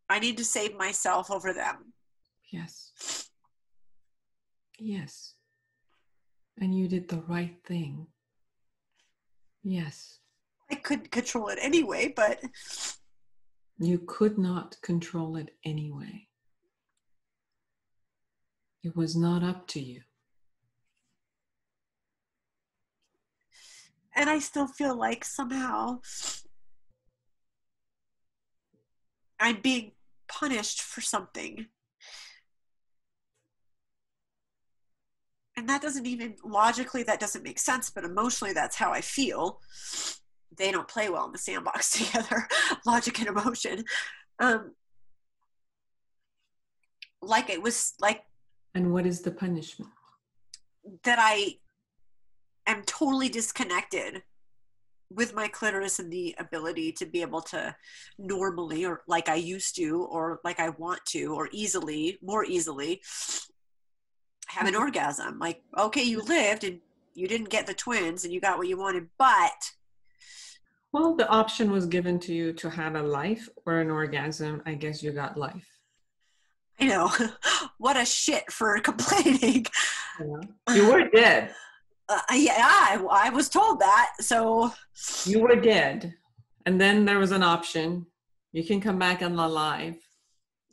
I 0.10 0.20
need 0.20 0.38
to 0.38 0.46
save 0.46 0.76
myself 0.76 1.30
over 1.30 1.52
them. 1.54 1.94
Yes. 2.50 3.30
Yes. 4.80 5.34
And 6.60 6.74
you 6.74 6.88
did 6.88 7.10
the 7.10 7.22
right 7.28 7.56
thing. 7.66 8.08
Yes. 9.64 10.20
I 10.72 10.76
couldn't 10.76 11.12
control 11.12 11.50
it 11.50 11.60
anyway, 11.62 12.14
but 12.16 12.42
you 13.80 14.00
could 14.00 14.38
not 14.38 14.76
control 14.82 15.36
it 15.38 15.56
anyway. 15.64 16.28
It 18.84 18.96
was 18.96 19.16
not 19.16 19.44
up 19.44 19.68
to 19.70 19.80
you. 19.80 20.02
And 24.16 24.30
I 24.30 24.40
still 24.40 24.68
feel 24.68 24.98
like 24.98 25.24
somehow 25.24 26.00
I'm 29.40 29.62
being 29.62 29.92
punished 30.28 30.82
for 30.82 31.02
something. 31.02 31.68
And 35.56 35.70
that 35.70 35.82
doesn't 35.82 36.06
even 36.06 36.36
logically 36.44 37.04
that 37.04 37.20
doesn't 37.20 37.44
make 37.44 37.60
sense, 37.60 37.90
but 37.90 38.04
emotionally 38.04 38.54
that's 38.54 38.76
how 38.76 38.92
I 38.92 39.02
feel. 39.02 39.60
They 40.56 40.72
don't 40.72 40.88
play 40.88 41.10
well 41.10 41.26
in 41.26 41.32
the 41.32 41.38
sandbox 41.38 41.92
together, 42.06 42.48
logic 42.86 43.20
and 43.20 43.28
emotion. 43.28 43.84
Um, 44.40 44.74
like 47.22 47.50
it 47.50 47.62
was 47.62 47.94
like 48.00 48.24
and 48.76 48.94
what 48.94 49.06
is 49.06 49.22
the 49.22 49.32
punishment 49.32 49.90
that 51.04 51.18
i 51.20 51.56
am 52.68 52.84
totally 52.84 53.28
disconnected 53.28 54.22
with 55.10 55.34
my 55.34 55.48
clitoris 55.48 56.00
and 56.00 56.12
the 56.12 56.36
ability 56.38 56.92
to 56.92 57.06
be 57.06 57.22
able 57.22 57.42
to 57.42 57.74
normally 58.18 58.86
or 58.86 59.04
like 59.08 59.30
I 59.30 59.36
used 59.36 59.76
to 59.78 60.04
or 60.04 60.40
like 60.44 60.60
I 60.60 60.70
want 60.70 61.06
to 61.08 61.34
or 61.34 61.50
easily, 61.52 62.18
more 62.22 62.44
easily 62.44 63.02
have 64.48 64.68
an 64.68 64.74
mm-hmm. 64.74 64.84
orgasm. 64.84 65.40
Like, 65.40 65.62
okay, 65.78 66.04
you 66.04 66.22
lived 66.22 66.64
and 66.64 66.80
you 67.14 67.28
didn't 67.28 67.50
get 67.50 67.68
the 67.68 67.74
twins 67.74 68.26
and 68.26 68.34
you 68.34 68.42
got 68.42 68.58
what 68.58 68.68
you 68.68 68.78
wanted, 68.78 69.08
but 69.18 69.72
well, 71.00 71.16
the 71.16 71.28
option 71.30 71.72
was 71.72 71.86
given 71.86 72.20
to 72.20 72.34
you 72.34 72.54
to 72.54 72.70
have 72.70 72.96
a 72.96 73.04
life 73.04 73.50
or 73.66 73.80
an 73.80 73.90
orgasm. 73.90 74.62
I 74.66 74.74
guess 74.74 75.02
you 75.04 75.12
got 75.12 75.38
life. 75.38 75.68
I 76.80 76.88
know. 76.88 77.12
what 77.78 77.98
a 77.98 78.06
shit 78.06 78.52
for 78.52 78.80
complaining. 78.90 79.66
Yeah. 80.20 80.76
You 80.76 80.92
were 80.92 81.10
dead 81.10 81.54
uh, 82.10 82.22
yeah, 82.34 82.54
I, 82.58 83.04
I 83.12 83.30
was 83.30 83.50
told 83.50 83.80
that. 83.80 84.14
So 84.20 84.72
you 85.26 85.42
were 85.42 85.56
dead, 85.56 86.14
and 86.66 86.80
then 86.80 87.06
there 87.06 87.20
was 87.20 87.32
an 87.32 87.44
option. 87.44 88.06
You 88.54 88.64
can 88.64 88.80
come 88.82 88.98
back 88.98 89.22
and 89.22 89.40
alive. 89.40 89.96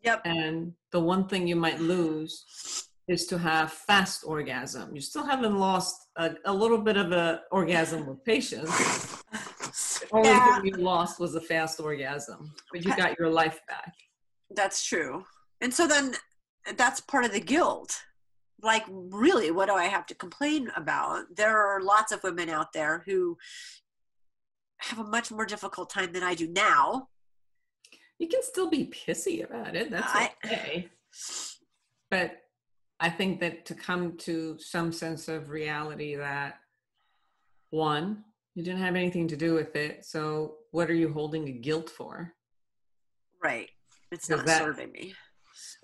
Yep. 0.03 0.23
And 0.25 0.73
the 0.93 1.01
one 1.01 1.29
thing 1.29 1.47
you 1.47 1.57
might 1.57 1.81
lose 1.81 2.89
is 3.09 3.27
to 3.27 3.39
have 3.39 3.73
fast 3.73 4.23
orgasm. 4.27 4.95
You 4.95 5.01
still 5.01 5.25
haven't 5.25 5.59
lost 5.59 6.09
a, 6.17 6.35
a 6.45 6.53
little 6.53 6.79
bit 6.79 6.97
of 6.97 7.13
a 7.13 7.43
orgasm 7.51 8.07
with 8.07 8.25
patience. 8.25 8.71
only 10.13 10.29
yeah. 10.29 10.57
thing 10.57 10.67
you 10.67 10.75
lost 10.75 11.21
was 11.21 11.35
a 11.35 11.41
fast 11.41 11.81
orgasm, 11.81 12.53
but 12.73 12.85
you 12.85 12.95
got 12.97 13.19
your 13.19 13.31
life 13.31 13.61
back. 13.69 13.95
That's 14.51 14.85
true. 14.85 15.25
And 15.61 15.73
so 15.73 15.87
then 15.87 16.15
that's 16.77 17.01
part 17.01 17.25
of 17.25 17.33
the 17.33 17.41
guilt 17.41 18.03
like 18.63 18.85
really 18.89 19.51
what 19.51 19.69
do 19.69 19.75
i 19.75 19.85
have 19.85 20.07
to 20.07 20.15
complain 20.15 20.71
about 20.77 21.25
there 21.37 21.57
are 21.57 21.81
lots 21.83 22.13
of 22.13 22.23
women 22.23 22.49
out 22.49 22.73
there 22.73 23.03
who 23.07 23.37
have 24.79 24.99
a 24.99 25.05
much 25.05 25.31
more 25.31 25.45
difficult 25.45 25.91
time 25.91 26.13
than 26.13 26.23
i 26.23 26.35
do 26.35 26.49
now 26.49 27.09
you 28.19 28.29
can 28.29 28.43
still 28.43 28.71
be 28.71 28.91
pissy 28.91 29.45
about 29.45 29.77
it 29.77 29.91
that's 29.91 30.15
okay 30.15 30.31
I, 30.45 30.91
but 32.11 32.37
i 33.01 33.11
think 33.11 33.41
that 33.41 33.67
to 33.67 33.75
come 33.75 34.17
to 34.19 34.57
some 34.59 34.93
sense 34.93 35.29
of 35.29 35.51
reality 35.51 36.17
that 36.17 36.55
one 37.71 38.25
you 38.55 38.63
didn't 38.63 38.81
have 38.81 38.97
anything 38.97 39.29
to 39.29 39.37
do 39.37 39.55
with 39.55 39.75
it 39.77 40.05
so 40.05 40.57
what 40.71 40.91
are 40.91 40.95
you 40.95 41.13
holding 41.13 41.49
a 41.49 41.53
guilt 41.53 41.91
for 41.91 42.33
right 43.43 43.71
it's 44.11 44.29
not 44.31 44.47
that, 44.47 44.63
serving 44.63 44.93
me 44.93 45.15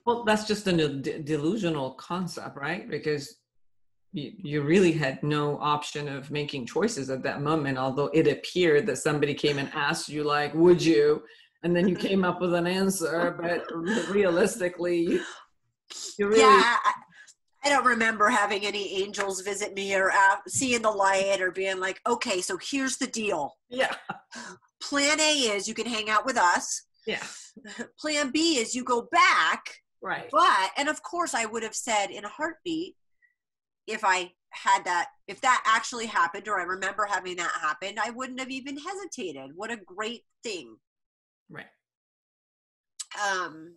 well, 0.06 0.24
that's 0.24 0.46
just 0.46 0.66
a 0.66 0.88
delusional 1.22 1.92
concept, 1.92 2.56
right? 2.56 2.88
Because 2.88 3.36
you, 4.12 4.32
you 4.36 4.62
really 4.62 4.92
had 4.92 5.22
no 5.22 5.58
option 5.58 6.08
of 6.08 6.30
making 6.30 6.66
choices 6.66 7.10
at 7.10 7.22
that 7.22 7.42
moment, 7.42 7.78
although 7.78 8.10
it 8.12 8.26
appeared 8.26 8.86
that 8.86 8.98
somebody 8.98 9.34
came 9.34 9.58
and 9.58 9.70
asked 9.74 10.08
you, 10.08 10.24
like, 10.24 10.54
would 10.54 10.82
you? 10.82 11.22
And 11.62 11.76
then 11.76 11.86
you 11.86 11.94
mm-hmm. 11.94 12.06
came 12.06 12.24
up 12.24 12.40
with 12.40 12.54
an 12.54 12.66
answer, 12.66 13.36
but 13.40 13.64
realistically, 14.10 14.98
you, 14.98 15.24
you 16.18 16.28
really. 16.28 16.40
Yeah. 16.40 16.76
I 16.84 16.92
don't 17.68 17.84
remember 17.84 18.28
having 18.28 18.64
any 18.64 19.02
angels 19.02 19.42
visit 19.42 19.74
me 19.74 19.94
or 19.94 20.10
seeing 20.48 20.82
the 20.82 20.90
light 20.90 21.40
or 21.40 21.50
being 21.50 21.78
like, 21.78 22.00
okay, 22.08 22.40
so 22.40 22.58
here's 22.62 22.96
the 22.96 23.06
deal. 23.06 23.54
Yeah. 23.68 23.94
Plan 24.82 25.20
A 25.20 25.32
is 25.32 25.68
you 25.68 25.74
can 25.74 25.86
hang 25.86 26.08
out 26.08 26.24
with 26.24 26.38
us. 26.38 26.84
Yeah. 27.06 27.22
Plan 28.00 28.30
B 28.30 28.56
is 28.56 28.74
you 28.74 28.82
go 28.82 29.08
back 29.12 29.62
Right. 30.02 30.28
But, 30.30 30.70
and 30.76 30.88
of 30.88 31.02
course, 31.02 31.34
I 31.34 31.44
would 31.44 31.62
have 31.62 31.74
said 31.74 32.10
in 32.10 32.24
a 32.24 32.28
heartbeat, 32.28 32.96
if 33.86 34.02
I 34.04 34.32
had 34.50 34.84
that, 34.84 35.08
if 35.28 35.40
that 35.42 35.62
actually 35.66 36.06
happened, 36.06 36.48
or 36.48 36.58
I 36.58 36.64
remember 36.64 37.06
having 37.08 37.36
that 37.36 37.52
happen, 37.60 37.98
I 38.02 38.10
wouldn't 38.10 38.40
have 38.40 38.50
even 38.50 38.78
hesitated. 38.78 39.52
What 39.54 39.70
a 39.70 39.76
great 39.76 40.22
thing. 40.42 40.76
Right. 41.50 41.66
Um, 43.30 43.76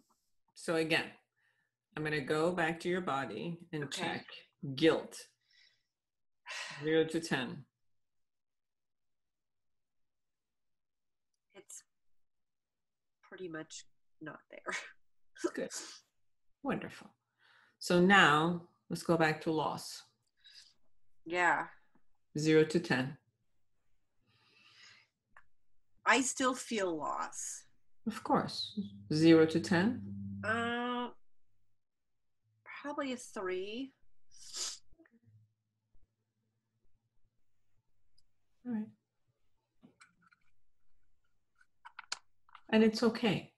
so 0.56 0.76
again, 0.76 1.06
I'm 1.96 2.04
going 2.04 2.14
to 2.14 2.22
go 2.22 2.52
back 2.52 2.80
to 2.82 2.90
your 2.90 3.02
body 3.02 3.60
and 3.72 3.84
okay. 3.86 4.02
check 4.02 4.26
guilt. 4.76 5.16
Zero 6.84 7.06
to 7.06 7.20
10. 7.20 7.66
It's 11.56 11.84
pretty 13.22 13.48
much 13.48 13.86
not 14.22 14.40
there. 14.50 14.76
Good. 15.54 15.70
Wonderful. 16.64 17.10
So 17.80 18.00
now 18.00 18.64
let's 18.90 19.04
go 19.04 19.18
back 19.18 19.42
to 19.42 19.52
loss. 19.52 20.04
Yeah. 21.26 21.66
Zero 22.38 22.64
to 22.64 22.80
10. 22.80 23.18
I 26.06 26.22
still 26.22 26.54
feel 26.54 26.98
loss. 26.98 27.64
Of 28.08 28.24
course. 28.24 28.80
Zero 29.14 29.46
to 29.46 29.60
10? 29.60 30.02
Uh, 30.44 30.83
probably 32.84 33.14
a 33.14 33.18
three. 33.18 33.94
All 38.68 38.74
right. 38.74 38.88
And 42.70 42.84
it's 42.84 43.04
okay 43.04 43.54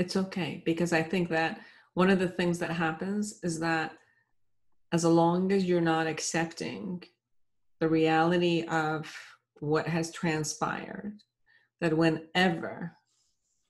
it's 0.00 0.16
okay 0.16 0.62
because 0.64 0.94
I 0.94 1.02
think 1.02 1.28
that 1.28 1.60
one 1.92 2.08
of 2.08 2.18
the 2.18 2.28
things 2.28 2.58
that 2.60 2.70
happens 2.70 3.38
is 3.42 3.60
that 3.60 3.92
as 4.92 5.04
long 5.04 5.52
as 5.52 5.66
you're 5.66 5.82
not 5.82 6.06
accepting 6.06 7.02
the 7.80 7.88
reality 7.88 8.64
of 8.64 9.14
what 9.60 9.86
has 9.86 10.10
transpired, 10.10 11.18
that 11.82 11.94
whenever, 11.96 12.96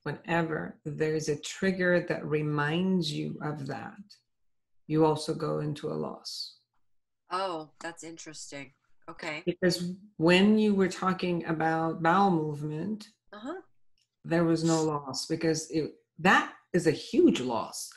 whenever 0.05 0.79
there's 0.85 1.29
a 1.29 1.41
trigger 1.41 2.05
that 2.09 2.25
reminds 2.25 3.13
you 3.13 3.39
of 3.43 3.67
that, 3.67 3.99
you 4.87 5.05
also 5.05 5.35
go 5.35 5.61
into 5.61 5.89
a 5.89 5.95
loss. 5.95 6.57
Oh, 7.31 7.71
that's 7.81 8.03
interesting. 8.03 8.73
Okay. 9.09 9.43
Because 9.47 9.93
when 10.17 10.59
you 10.59 10.75
were 10.75 10.89
talking 10.89 11.45
about 11.47 12.03
bowel 12.03 12.31
movement, 12.31 13.09
uh-huh. 13.33 13.61
there 14.25 14.45
was 14.45 14.65
no 14.65 14.83
loss 14.83 15.27
because 15.27 15.71
it, 15.71 15.93
that 16.19 16.53
is 16.73 16.87
a 16.87 16.93
huge 16.93 17.41
loss 17.41 17.91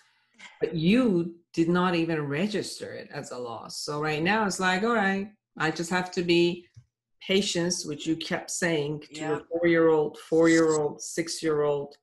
but 0.59 0.75
you 0.75 1.35
did 1.53 1.69
not 1.69 1.95
even 1.95 2.21
register 2.21 2.93
it 2.93 3.09
as 3.11 3.31
a 3.31 3.37
loss 3.37 3.81
so 3.81 4.01
right 4.01 4.23
now 4.23 4.45
it's 4.45 4.59
like 4.59 4.83
all 4.83 4.93
right 4.93 5.29
i 5.57 5.69
just 5.69 5.89
have 5.89 6.11
to 6.11 6.23
be 6.23 6.65
patience 7.25 7.85
which 7.85 8.05
you 8.05 8.15
kept 8.15 8.51
saying 8.51 8.99
to 8.99 9.15
yeah. 9.15 9.29
your 9.29 9.41
four 9.49 9.67
year 9.67 9.89
old 9.89 10.17
four 10.17 10.49
year 10.49 10.73
old 10.73 11.01
six 11.01 11.41
year 11.41 11.61
old 11.61 11.95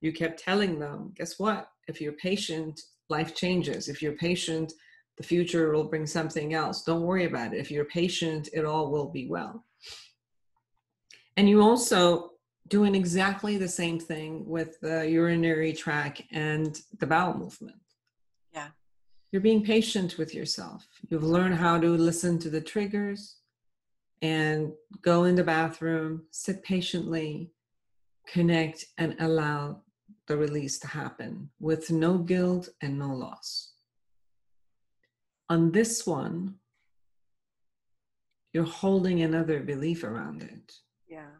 you 0.00 0.12
kept 0.12 0.38
telling 0.38 0.78
them 0.78 1.12
guess 1.16 1.38
what 1.38 1.68
if 1.88 2.00
you're 2.00 2.12
patient 2.12 2.80
life 3.08 3.34
changes. 3.34 3.88
If 3.88 4.02
you're 4.02 4.12
patient, 4.12 4.72
the 5.16 5.22
future 5.22 5.72
will 5.72 5.84
bring 5.84 6.06
something 6.06 6.54
else. 6.54 6.82
Don't 6.82 7.02
worry 7.02 7.24
about 7.24 7.54
it. 7.54 7.58
If 7.58 7.70
you're 7.70 7.84
patient, 7.84 8.48
it 8.52 8.64
all 8.64 8.90
will 8.90 9.08
be 9.08 9.28
well. 9.28 9.64
And 11.36 11.48
you 11.48 11.62
also 11.62 12.30
doing 12.68 12.94
exactly 12.94 13.56
the 13.56 13.68
same 13.68 13.98
thing 13.98 14.44
with 14.46 14.80
the 14.80 15.08
urinary 15.08 15.72
tract 15.72 16.22
and 16.32 16.78
the 16.98 17.06
bowel 17.06 17.34
movement. 17.34 17.76
Yeah. 18.52 18.68
You're 19.30 19.42
being 19.42 19.62
patient 19.62 20.18
with 20.18 20.34
yourself. 20.34 20.86
You've 21.08 21.22
learned 21.22 21.54
how 21.54 21.78
to 21.78 21.88
listen 21.88 22.38
to 22.40 22.50
the 22.50 22.60
triggers 22.60 23.35
and 24.26 24.72
go 25.02 25.24
in 25.24 25.36
the 25.36 25.44
bathroom, 25.44 26.24
sit 26.32 26.58
patiently, 26.64 27.52
connect, 28.26 28.86
and 28.98 29.14
allow 29.20 29.82
the 30.26 30.36
release 30.36 30.80
to 30.80 30.88
happen 30.88 31.48
with 31.60 31.92
no 31.92 32.18
guilt 32.18 32.68
and 32.82 32.98
no 32.98 33.10
loss. 33.14 33.74
On 35.48 35.70
this 35.70 36.04
one, 36.04 36.56
you're 38.52 38.64
holding 38.64 39.22
another 39.22 39.60
belief 39.60 40.02
around 40.02 40.42
it. 40.42 40.72
Yeah. 41.08 41.36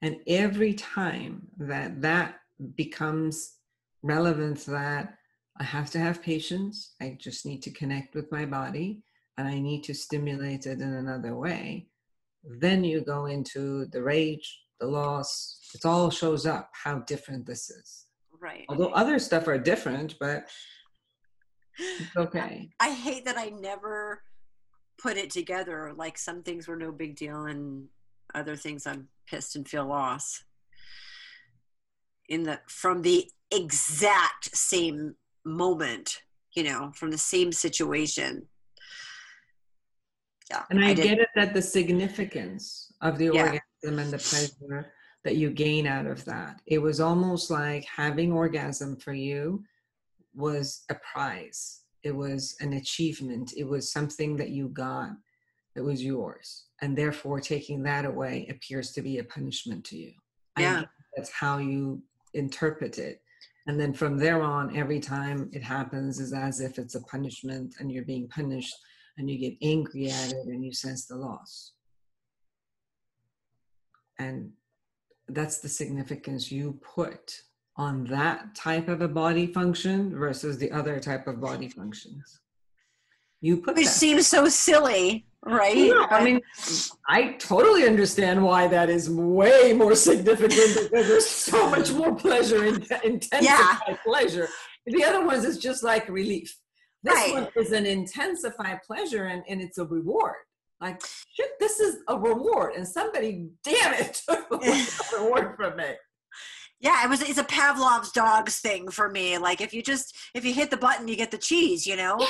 And 0.00 0.16
every 0.26 0.72
time 0.72 1.48
that 1.58 2.00
that 2.00 2.36
becomes 2.76 3.56
relevant, 4.02 4.64
that 4.66 5.18
I 5.58 5.64
have 5.64 5.90
to 5.90 5.98
have 5.98 6.22
patience, 6.22 6.94
I 7.02 7.18
just 7.20 7.44
need 7.44 7.62
to 7.64 7.78
connect 7.80 8.14
with 8.14 8.32
my 8.32 8.46
body, 8.46 9.02
and 9.36 9.46
I 9.46 9.58
need 9.58 9.84
to 9.84 9.94
stimulate 9.94 10.64
it 10.64 10.80
in 10.80 10.94
another 10.94 11.34
way, 11.34 11.89
then 12.44 12.84
you 12.84 13.00
go 13.02 13.26
into 13.26 13.86
the 13.86 14.02
rage, 14.02 14.60
the 14.80 14.86
loss. 14.86 15.58
It 15.74 15.84
all 15.84 16.10
shows 16.10 16.46
up 16.46 16.70
how 16.72 17.00
different 17.00 17.46
this 17.46 17.70
is. 17.70 18.06
Right. 18.40 18.64
Although 18.68 18.90
other 18.90 19.18
stuff 19.18 19.46
are 19.48 19.58
different, 19.58 20.14
but 20.18 20.48
it's 21.78 22.10
okay. 22.16 22.70
I 22.80 22.90
hate 22.90 23.24
that 23.26 23.38
I 23.38 23.50
never 23.50 24.22
put 24.98 25.16
it 25.16 25.30
together. 25.30 25.92
Like 25.94 26.18
some 26.18 26.42
things 26.42 26.66
were 26.66 26.76
no 26.76 26.92
big 26.92 27.16
deal, 27.16 27.44
and 27.46 27.88
other 28.34 28.56
things 28.56 28.86
I'm 28.86 29.08
pissed 29.26 29.56
and 29.56 29.68
feel 29.68 29.86
loss. 29.86 30.42
In 32.28 32.44
the 32.44 32.60
from 32.68 33.02
the 33.02 33.28
exact 33.50 34.56
same 34.56 35.16
moment, 35.44 36.22
you 36.54 36.62
know, 36.62 36.92
from 36.94 37.10
the 37.10 37.18
same 37.18 37.52
situation. 37.52 38.46
Yeah. 40.50 40.64
And 40.70 40.84
I, 40.84 40.94
did- 40.94 41.04
get 41.04 41.18
it 41.20 41.28
that 41.36 41.54
the 41.54 41.62
significance 41.62 42.92
of 43.00 43.18
the 43.18 43.26
Yeah. 43.26 43.42
orgasm 43.44 43.98
and 43.98 44.10
the 44.10 44.18
pleasure 44.18 44.92
that 45.24 45.36
you 45.36 45.50
gain 45.50 45.86
out 45.86 46.06
of 46.06 46.24
that. 46.24 46.60
It 46.66 46.78
was 46.78 46.98
almost 47.00 47.50
like 47.50 47.84
having 47.84 48.32
orgasm 48.32 48.96
for 48.96 49.12
you 49.12 49.64
was 50.34 50.84
a 50.90 50.94
prize. 51.12 51.82
It 52.02 52.12
was 52.16 52.56
an 52.60 52.72
achievement. 52.74 53.52
It 53.56 53.64
was 53.64 53.92
something 53.92 54.36
that 54.36 54.50
you 54.50 54.68
got 54.68 55.10
that 55.74 55.84
was 55.84 56.02
yours. 56.02 56.64
And 56.82 56.96
therefore 56.96 57.40
taking 57.40 57.82
that 57.84 58.04
away 58.06 58.46
appears 58.50 58.92
to 58.92 59.02
be 59.02 59.18
a 59.18 59.24
punishment 59.24 59.84
to 59.86 59.96
you. 59.96 60.12
Yeah. 60.58 60.84
that's 61.16 61.30
how 61.30 61.58
you 61.58 62.02
interpret 62.34 62.98
it. 62.98 63.22
And 63.66 63.78
then 63.80 63.92
from 63.92 64.16
there 64.18 64.42
on, 64.42 64.76
every 64.76 65.00
time 65.00 65.50
it 65.52 65.62
happens 65.62 66.18
is 66.18 66.32
as 66.32 66.60
if 66.60 66.78
it's 66.78 66.94
a 66.94 67.02
punishment 67.02 67.76
and 67.78 67.90
you're 67.90 68.04
being 68.04 68.28
punished 68.28 68.74
and 69.18 69.30
you 69.30 69.38
get 69.38 69.56
angry 69.62 70.10
at 70.10 70.32
it 70.32 70.46
and 70.46 70.64
you 70.64 70.72
sense 70.72 71.06
the 71.06 71.16
loss. 71.16 71.72
And 74.18 74.52
that's 75.28 75.58
the 75.58 75.68
significance 75.68 76.50
you 76.50 76.78
put 76.82 77.42
on 77.76 78.04
that 78.04 78.54
type 78.54 78.88
of 78.88 79.00
a 79.00 79.08
body 79.08 79.46
function 79.46 80.16
versus 80.16 80.58
the 80.58 80.70
other 80.70 81.00
type 81.00 81.26
of 81.26 81.40
body 81.40 81.68
functions. 81.68 82.40
You 83.40 83.58
put 83.58 83.76
Which 83.76 83.86
that. 83.86 83.92
seems 83.92 84.26
so 84.26 84.48
silly, 84.48 85.24
right? 85.46 85.74
No, 85.74 86.06
I 86.10 86.22
mean, 86.22 86.40
I 87.08 87.32
totally 87.38 87.86
understand 87.86 88.44
why 88.44 88.68
that 88.68 88.90
is 88.90 89.08
way 89.08 89.72
more 89.72 89.94
significant 89.94 90.90
because 90.90 91.08
there's 91.08 91.26
so 91.26 91.70
much 91.70 91.90
more 91.92 92.14
pleasure 92.14 92.66
in 92.66 92.84
intensified 93.02 93.98
pleasure. 94.04 94.48
The 94.86 95.04
other 95.04 95.24
ones 95.24 95.44
is 95.44 95.56
just 95.56 95.82
like 95.82 96.08
relief. 96.08 96.54
This 97.02 97.14
Right. 97.14 97.32
one 97.32 97.48
is 97.56 97.72
an 97.72 97.86
intensified 97.86 98.80
pleasure 98.86 99.24
and, 99.26 99.42
and 99.48 99.60
it's 99.60 99.78
a 99.78 99.84
reward. 99.84 100.34
Like, 100.80 101.02
shit, 101.34 101.50
this 101.58 101.78
is 101.80 101.98
a 102.08 102.18
reward. 102.18 102.74
And 102.74 102.86
somebody, 102.86 103.48
damn 103.64 103.94
it, 103.94 104.22
took 104.28 104.48
the 104.48 105.02
reward 105.18 105.56
from 105.56 105.76
me. 105.76 105.92
yeah, 106.80 107.04
it 107.04 107.10
was. 107.10 107.20
It's 107.22 107.38
a 107.38 107.44
Pavlov's 107.44 108.12
dogs 108.12 108.58
thing 108.60 108.90
for 108.90 109.08
me. 109.10 109.36
Like 109.38 109.60
if 109.60 109.72
you 109.74 109.82
just 109.82 110.16
if 110.34 110.44
you 110.44 110.54
hit 110.54 110.70
the 110.70 110.76
button, 110.78 111.06
you 111.08 111.16
get 111.16 111.30
the 111.30 111.38
cheese. 111.38 111.86
You 111.86 111.96
know. 111.96 112.26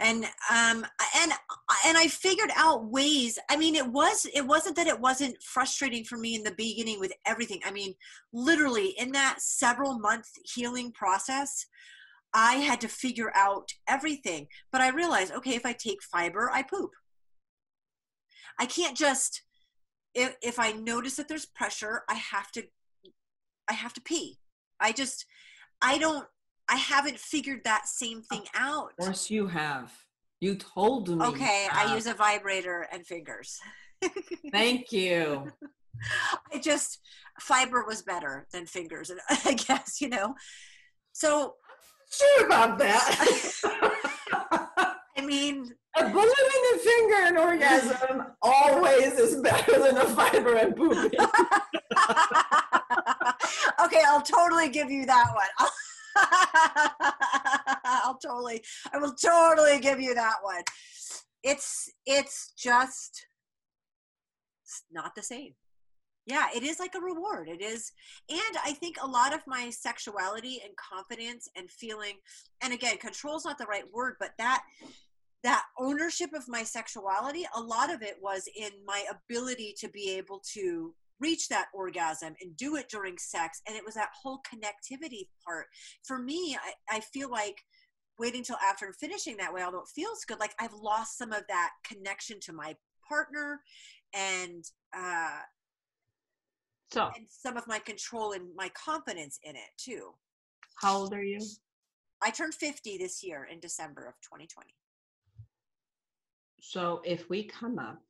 and 0.00 0.24
um 0.48 0.86
and 1.20 1.32
and 1.84 1.98
i 1.98 2.06
figured 2.06 2.50
out 2.54 2.88
ways 2.88 3.36
i 3.50 3.56
mean 3.56 3.74
it 3.74 3.84
was 3.84 4.26
it 4.32 4.46
wasn't 4.46 4.76
that 4.76 4.86
it 4.86 5.00
wasn't 5.00 5.36
frustrating 5.42 6.04
for 6.04 6.16
me 6.16 6.36
in 6.36 6.44
the 6.44 6.54
beginning 6.56 7.00
with 7.00 7.12
everything 7.26 7.58
i 7.66 7.70
mean 7.72 7.92
literally 8.32 8.90
in 8.96 9.10
that 9.10 9.40
several 9.40 9.98
month 9.98 10.28
healing 10.54 10.92
process 10.92 11.66
i 12.34 12.54
had 12.56 12.80
to 12.80 12.88
figure 12.88 13.32
out 13.34 13.70
everything 13.88 14.46
but 14.70 14.80
i 14.80 14.88
realized 14.88 15.32
okay 15.32 15.54
if 15.54 15.64
i 15.64 15.72
take 15.72 16.02
fiber 16.02 16.50
i 16.52 16.62
poop 16.62 16.90
i 18.58 18.66
can't 18.66 18.96
just 18.96 19.42
if, 20.14 20.34
if 20.42 20.58
i 20.58 20.72
notice 20.72 21.16
that 21.16 21.28
there's 21.28 21.46
pressure 21.46 22.02
i 22.08 22.14
have 22.14 22.50
to 22.50 22.62
i 23.68 23.72
have 23.72 23.92
to 23.92 24.00
pee 24.00 24.38
i 24.80 24.92
just 24.92 25.26
i 25.82 25.98
don't 25.98 26.26
I 26.68 26.76
haven't 26.76 27.18
figured 27.18 27.62
that 27.64 27.88
same 27.88 28.22
thing 28.22 28.44
out. 28.54 28.92
Of 28.98 29.06
course, 29.06 29.30
you 29.30 29.46
have. 29.46 29.92
You 30.40 30.54
told 30.54 31.08
me. 31.08 31.24
Okay, 31.24 31.66
I 31.72 31.94
use 31.94 32.06
a 32.06 32.14
vibrator 32.14 32.86
and 32.92 33.06
fingers. 33.06 33.58
Thank 34.52 34.92
you. 34.92 35.50
I 36.52 36.58
just 36.58 37.00
fiber 37.40 37.84
was 37.86 38.02
better 38.02 38.46
than 38.52 38.66
fingers, 38.66 39.10
and 39.10 39.18
I 39.44 39.54
guess 39.54 40.00
you 40.00 40.08
know. 40.08 40.34
So 41.12 41.54
Sure 42.10 42.46
about 42.46 42.78
that. 42.78 43.60
I 45.18 45.20
mean, 45.24 45.74
A 45.96 46.08
bullet 46.08 46.26
in 46.26 46.62
the 46.72 46.78
finger 46.78 47.16
and 47.26 47.38
orgasm 47.38 48.26
always 48.40 49.14
is 49.18 49.40
better 49.40 49.78
than 49.78 49.96
a 49.98 50.04
fiber 50.06 50.54
and 50.54 50.76
pooping. 50.76 51.18
okay, 53.84 54.02
I'll 54.06 54.22
totally 54.22 54.68
give 54.68 54.90
you 54.90 55.06
that 55.06 55.26
one. 55.34 55.70
I'll 57.84 58.18
totally, 58.18 58.62
I 58.92 58.98
will 58.98 59.14
totally 59.14 59.80
give 59.80 60.00
you 60.00 60.14
that 60.14 60.36
one. 60.42 60.62
It's, 61.42 61.90
it's 62.06 62.52
just 62.56 63.26
it's 64.64 64.84
not 64.92 65.14
the 65.14 65.22
same. 65.22 65.54
Yeah, 66.28 66.48
it 66.54 66.62
is 66.62 66.78
like 66.78 66.94
a 66.94 67.00
reward. 67.00 67.48
It 67.48 67.62
is, 67.62 67.90
and 68.28 68.58
I 68.62 68.72
think 68.72 68.96
a 69.02 69.06
lot 69.06 69.32
of 69.32 69.40
my 69.46 69.70
sexuality 69.70 70.60
and 70.62 70.74
confidence 70.76 71.48
and 71.56 71.70
feeling, 71.70 72.16
and 72.62 72.74
again, 72.74 72.98
control 72.98 73.38
is 73.38 73.46
not 73.46 73.56
the 73.56 73.64
right 73.64 73.90
word, 73.94 74.16
but 74.20 74.32
that 74.36 74.62
that 75.42 75.62
ownership 75.78 76.34
of 76.34 76.44
my 76.46 76.62
sexuality, 76.64 77.46
a 77.54 77.60
lot 77.60 77.90
of 77.90 78.02
it 78.02 78.16
was 78.20 78.46
in 78.54 78.70
my 78.84 79.04
ability 79.10 79.74
to 79.78 79.88
be 79.88 80.10
able 80.18 80.42
to 80.52 80.94
reach 81.18 81.48
that 81.48 81.68
orgasm 81.72 82.34
and 82.42 82.56
do 82.58 82.76
it 82.76 82.90
during 82.90 83.16
sex. 83.16 83.62
And 83.66 83.74
it 83.74 83.84
was 83.86 83.94
that 83.94 84.10
whole 84.20 84.40
connectivity 84.52 85.28
part. 85.46 85.66
For 86.04 86.18
me, 86.18 86.58
I, 86.90 86.96
I 86.96 87.00
feel 87.00 87.30
like 87.30 87.62
waiting 88.18 88.42
till 88.42 88.56
after 88.68 88.84
and 88.84 88.96
finishing 88.96 89.38
that 89.38 89.54
way, 89.54 89.62
although 89.62 89.78
it 89.78 89.94
feels 89.94 90.24
good, 90.26 90.40
like 90.40 90.54
I've 90.60 90.74
lost 90.74 91.16
some 91.16 91.32
of 91.32 91.44
that 91.48 91.70
connection 91.84 92.38
to 92.40 92.52
my 92.52 92.76
partner 93.08 93.60
and 94.12 94.64
uh 94.96 95.38
So, 96.90 97.10
and 97.16 97.26
some 97.28 97.56
of 97.56 97.66
my 97.66 97.78
control 97.78 98.32
and 98.32 98.54
my 98.56 98.70
confidence 98.70 99.38
in 99.42 99.56
it 99.56 99.70
too. 99.76 100.14
how 100.76 100.96
old 100.98 101.12
are 101.12 101.22
you? 101.22 101.40
I 102.22 102.30
turned 102.30 102.54
50 102.54 102.98
this 102.98 103.22
year 103.22 103.46
in 103.50 103.60
December 103.60 104.06
of 104.06 104.14
2020. 104.22 104.74
So, 106.60 107.00
if 107.04 107.28
we 107.28 107.44
come 107.44 107.78
up 107.78 108.00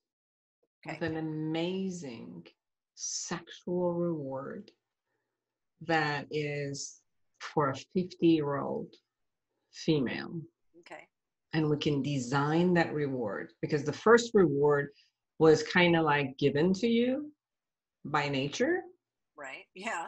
with 0.87 1.03
an 1.03 1.17
amazing 1.17 2.47
sexual 2.95 3.93
reward 3.95 4.71
that 5.83 6.27
is 6.31 7.01
for 7.41 7.71
a 7.71 7.75
50 7.77 8.17
year 8.23 8.59
old 8.59 8.95
female, 9.73 10.41
Okay. 10.81 11.07
and 11.53 11.69
we 11.69 11.77
can 11.79 12.01
design 12.03 12.75
that 12.75 12.93
reward 12.95 13.53
because 13.61 13.85
the 13.85 13.93
first 13.93 14.31
reward 14.35 14.89
was 15.39 15.63
kind 15.65 15.95
of 15.97 16.05
like 16.05 16.37
given 16.39 16.73
to 16.75 16.87
you 16.89 17.31
by 18.05 18.29
nature. 18.29 18.81
Right. 19.37 19.65
Yeah. 19.75 20.07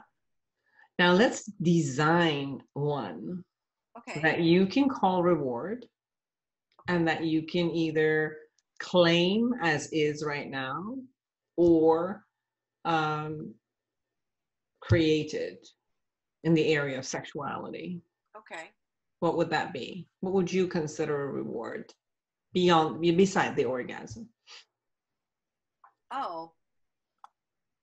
Now, 0.99 1.13
let's 1.13 1.45
design 1.63 2.63
one 2.75 3.45
Okay. 3.99 4.21
that 4.21 4.41
you 4.41 4.67
can 4.67 4.89
call 4.89 5.23
reward 5.23 5.87
and 6.89 7.07
that 7.09 7.25
you 7.25 7.43
can 7.43 7.71
either 7.71 8.37
claim 8.79 9.53
as 9.63 9.89
is 9.93 10.25
right 10.25 10.49
now 10.49 10.97
or 11.57 12.25
um, 12.85 13.55
created 14.81 15.59
in 16.45 16.55
the 16.55 16.73
area 16.73 16.99
of 16.99 17.05
sexuality. 17.07 18.01
Okay. 18.37 18.71
what 19.21 19.37
would 19.37 19.51
that 19.51 19.73
be? 19.73 20.07
What 20.21 20.33
would 20.33 20.51
you 20.53 20.67
consider 20.67 21.23
a 21.23 21.33
reward 21.33 21.93
beyond 22.55 23.01
beside 23.03 23.55
the 23.55 23.67
orgasm? 23.67 24.29
Oh. 26.11 26.53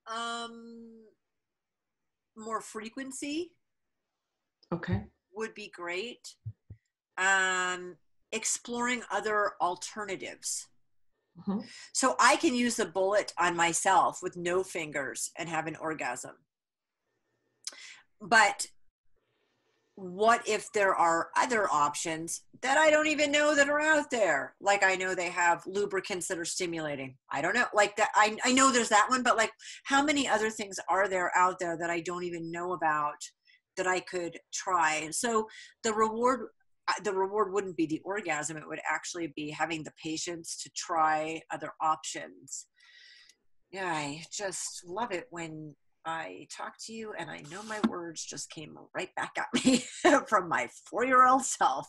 Um 0.08 1.06
more 2.36 2.62
frequency 2.62 3.52
Okay. 4.72 5.06
would 5.34 5.54
be 5.54 5.70
great. 5.70 6.36
Um 7.18 7.98
exploring 8.32 9.04
other 9.10 9.54
alternatives. 9.62 10.68
Mhm. 11.40 11.68
So 11.94 12.16
I 12.20 12.36
can 12.38 12.54
use 12.56 12.76
the 12.76 12.86
bullet 12.86 13.34
on 13.38 13.56
myself 13.56 14.22
with 14.22 14.36
no 14.38 14.64
fingers 14.64 15.32
and 15.38 15.48
have 15.50 15.68
an 15.68 15.76
orgasm. 15.76 16.36
But 18.20 18.68
what 19.98 20.48
if 20.48 20.72
there 20.74 20.94
are 20.94 21.30
other 21.36 21.68
options 21.74 22.44
that 22.62 22.78
I 22.78 22.92
don't 22.92 23.08
even 23.08 23.32
know 23.32 23.56
that 23.56 23.68
are 23.68 23.82
out 23.82 24.12
there? 24.12 24.54
Like 24.62 24.84
I 24.84 24.94
know 24.94 25.16
they 25.16 25.32
have 25.32 25.64
lubricants 25.66 26.28
that 26.28 26.38
are 26.38 26.46
stimulating. 26.46 27.16
I 27.32 27.42
don't 27.42 27.56
know. 27.56 27.66
Like 27.74 27.96
that 27.96 28.12
I 28.14 28.38
I 28.46 28.54
know 28.54 28.72
there's 28.72 28.90
that 28.90 29.08
one, 29.10 29.24
but 29.24 29.38
like 29.38 29.52
how 29.86 30.04
many 30.04 30.28
other 30.28 30.52
things 30.52 30.80
are 30.88 31.08
there 31.08 31.32
out 31.36 31.58
there 31.60 31.76
that 31.80 31.90
I 31.90 32.02
don't 32.02 32.24
even 32.24 32.52
know 32.52 32.74
about 32.74 33.16
that 33.76 33.88
I 33.88 34.02
could 34.02 34.38
try? 34.54 35.10
So 35.10 35.48
the 35.84 35.94
reward 35.94 36.50
uh, 36.88 37.02
the 37.04 37.14
reward 37.14 37.52
wouldn't 37.52 37.76
be 37.76 37.88
the 37.88 38.02
orgasm 38.06 38.56
it 38.56 38.68
would 38.68 38.80
actually 38.88 39.34
be 39.36 39.50
having 39.50 39.84
the 39.84 39.92
patience 40.02 40.62
to 40.62 40.70
try 40.76 41.42
other 41.52 41.72
options 41.82 42.68
yeah 43.72 43.92
i 43.92 44.22
just 44.32 44.86
love 44.88 45.12
it 45.12 45.26
when 45.30 45.76
i 46.08 46.48
talked 46.50 46.84
to 46.86 46.94
you 46.94 47.14
and 47.20 47.30
i 47.30 47.44
know 47.52 47.62
my 47.64 47.80
words 47.90 48.26
just 48.26 48.50
came 48.50 48.78
right 48.96 49.14
back 49.16 49.34
at 49.38 49.48
me 49.54 49.84
from 50.28 50.48
my 50.50 50.68
four 50.90 51.06
year 51.06 51.28
old 51.28 51.44
self. 51.44 51.88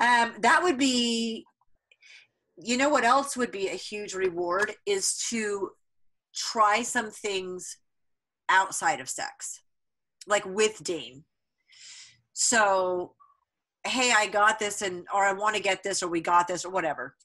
Um, 0.00 0.34
that 0.40 0.60
would 0.62 0.78
be 0.78 1.44
you 2.56 2.76
know 2.76 2.88
what 2.88 3.04
else 3.04 3.36
would 3.36 3.50
be 3.50 3.68
a 3.68 3.74
huge 3.74 4.14
reward 4.14 4.72
is 4.86 5.18
to 5.30 5.70
try 6.34 6.82
some 6.82 7.10
things 7.10 7.78
outside 8.48 9.00
of 9.00 9.08
sex 9.08 9.60
like 10.26 10.44
with 10.46 10.82
dane. 10.84 11.24
So 12.32 13.14
hey 13.84 14.12
i 14.16 14.26
got 14.28 14.58
this 14.58 14.80
and 14.82 15.04
or 15.12 15.24
i 15.24 15.32
want 15.32 15.56
to 15.56 15.62
get 15.62 15.82
this 15.82 16.02
or 16.02 16.08
we 16.08 16.20
got 16.20 16.46
this 16.46 16.64
or 16.64 16.70
whatever 16.70 17.16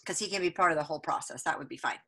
because 0.00 0.20
he 0.20 0.28
can 0.28 0.40
be 0.40 0.50
part 0.50 0.70
of 0.70 0.78
the 0.78 0.84
whole 0.84 1.00
process 1.00 1.42
that 1.42 1.58
would 1.58 1.68
be 1.68 1.76
fine. 1.76 1.98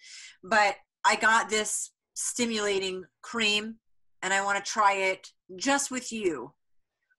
But 0.44 0.76
i 1.04 1.16
got 1.16 1.48
this 1.48 1.91
stimulating 2.14 3.04
cream 3.22 3.76
and 4.22 4.32
i 4.32 4.44
want 4.44 4.62
to 4.62 4.70
try 4.70 4.94
it 4.94 5.28
just 5.56 5.90
with 5.90 6.12
you 6.12 6.52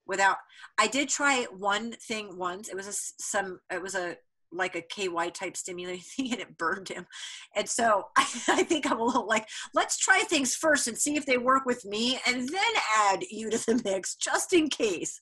without 0.05 0.37
i 0.77 0.87
did 0.87 1.09
try 1.09 1.45
one 1.57 1.91
thing 1.93 2.37
once. 2.37 2.69
It 2.69 2.75
was 2.75 2.87
a 2.87 2.93
some 2.93 3.59
it 3.71 3.81
was 3.81 3.95
a 3.95 4.17
like 4.55 4.75
a 4.75 4.81
K-Y 4.81 5.29
type 5.29 5.57
stimulating 5.57 6.01
thing 6.15 6.31
and 6.31 6.41
it 6.41 6.57
burned 6.57 6.89
him. 6.89 7.07
And 7.55 7.67
so 7.67 8.05
I, 8.17 8.21
I 8.49 8.63
think 8.63 8.89
i'm 8.89 8.99
a 8.99 9.03
little 9.03 9.27
like 9.27 9.47
let's 9.73 9.97
try 9.97 10.19
things 10.19 10.55
first 10.55 10.87
and 10.87 10.97
see 10.97 11.15
if 11.15 11.25
they 11.25 11.37
work 11.37 11.65
with 11.65 11.83
me 11.85 12.19
and 12.27 12.47
then 12.47 12.73
add 12.97 13.23
you 13.29 13.49
to 13.49 13.57
the 13.57 13.81
mix 13.83 14.15
just 14.15 14.53
in 14.53 14.69
case. 14.69 15.19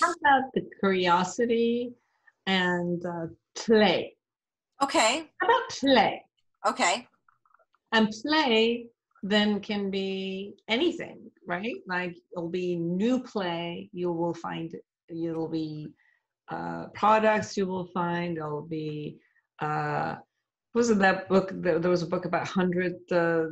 How 0.00 0.08
about 0.08 0.50
the 0.54 0.62
curiosity 0.80 1.92
and 2.46 3.04
uh, 3.04 3.26
play? 3.54 4.16
okay. 4.82 5.30
How 5.40 5.46
about 5.46 5.70
play? 5.70 6.24
okay 6.66 7.06
And 7.92 8.08
play 8.22 8.86
then 9.22 9.60
can 9.60 9.90
be 9.90 10.54
anything, 10.68 11.30
right? 11.46 11.76
Like 11.86 12.16
it'll 12.32 12.48
be 12.48 12.76
new 12.76 13.22
play. 13.22 13.90
You 13.92 14.12
will 14.12 14.34
find 14.34 14.74
it'll 15.08 15.48
be 15.48 15.88
uh, 16.48 16.86
products 16.94 17.56
you 17.56 17.66
will 17.66 17.86
find. 17.86 18.38
It'll 18.38 18.62
be 18.62 19.18
uh, 19.60 20.16
what 20.72 20.80
was 20.80 20.90
it 20.90 20.98
that 21.00 21.28
book? 21.28 21.50
There 21.54 21.78
there 21.78 21.90
was 21.90 22.02
a 22.02 22.06
book 22.06 22.24
about 22.24 22.46
hundred 22.46 22.94
uh, 23.10 23.46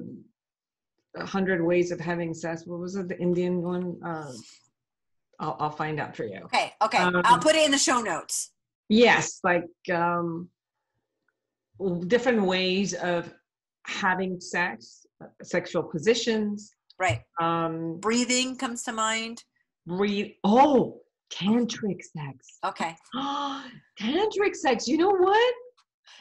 hundred 1.18 1.62
ways 1.62 1.90
of 1.90 2.00
having 2.00 2.32
sex. 2.32 2.64
What 2.64 2.80
was 2.80 2.96
it? 2.96 3.08
The 3.08 3.18
Indian 3.18 3.62
one. 3.62 3.98
Uh, 4.04 4.32
I'll, 5.40 5.56
I'll 5.60 5.70
find 5.70 6.00
out 6.00 6.16
for 6.16 6.24
you. 6.24 6.40
okay 6.46 6.72
okay 6.82 6.98
Um, 6.98 7.22
i'll 7.24 7.38
put 7.38 7.54
it 7.54 7.64
in 7.64 7.70
the 7.70 7.78
show 7.78 8.00
notes 8.00 8.50
Yes, 8.88 9.40
like 9.44 9.68
um, 9.92 10.48
different 12.06 12.42
ways 12.42 12.94
of 12.94 13.32
having 13.88 14.40
sex, 14.40 15.06
sexual 15.42 15.82
positions, 15.82 16.72
right 17.00 17.20
um, 17.40 17.98
breathing 18.00 18.56
comes 18.56 18.82
to 18.84 18.92
mind 18.92 19.42
breathe. 19.86 20.32
Oh, 20.44 21.00
tantric 21.32 22.00
sex. 22.02 22.58
okay 22.64 22.94
tantric 24.00 24.54
sex. 24.54 24.86
You 24.86 24.98
know 24.98 25.10
what? 25.10 25.54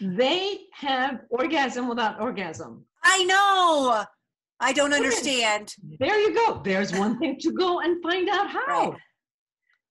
They 0.02 0.60
have 0.73 1.22
orgasm 1.30 1.88
without 1.88 2.19
orgasm. 2.22 2.85
i 3.03 3.23
know 3.23 4.03
i 4.60 4.73
don't 4.73 4.94
understand 4.94 5.73
There 5.99 6.19
you 6.19 6.34
go. 6.34 6.61
There's 6.64 6.91
one 6.94 7.19
thing 7.19 7.38
to 7.41 7.52
go 7.52 7.80
and 7.81 8.02
find 8.03 8.27
out 8.30 8.49
how. 8.49 8.65
Right. 8.68 8.94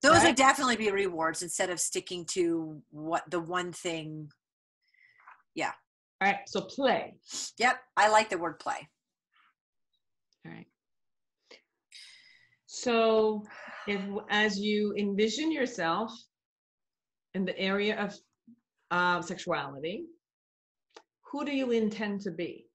those 0.02 0.12
Right. 0.18 0.26
would 0.26 0.36
definitely 0.36 0.76
be 0.76 0.90
rewards 0.90 1.42
instead 1.42 1.70
of 1.70 1.78
sticking 1.80 2.24
to 2.36 2.82
what 2.90 3.22
the 3.30 3.40
one 3.40 3.72
thing 3.72 4.30
All 6.20 6.28
right. 6.28 6.38
So 6.46 6.62
play. 6.62 7.14
yep 7.58 7.78
i 7.96 8.08
like 8.08 8.30
the 8.30 8.38
word 8.38 8.58
play 8.58 8.88
All 10.46 10.52
right. 10.52 10.66
So, 12.66 13.42
if 13.86 14.00
as 14.28 14.58
you 14.58 14.94
envision 14.98 15.50
yourself 15.50 16.12
in 17.34 17.44
the 17.44 17.58
area 17.58 17.98
of 17.98 18.14
uh, 18.90 19.22
sexuality, 19.22 20.04
who 21.30 21.44
do 21.44 21.52
you 21.52 21.70
intend 21.70 22.20
to 22.22 22.30
be? 22.30 22.66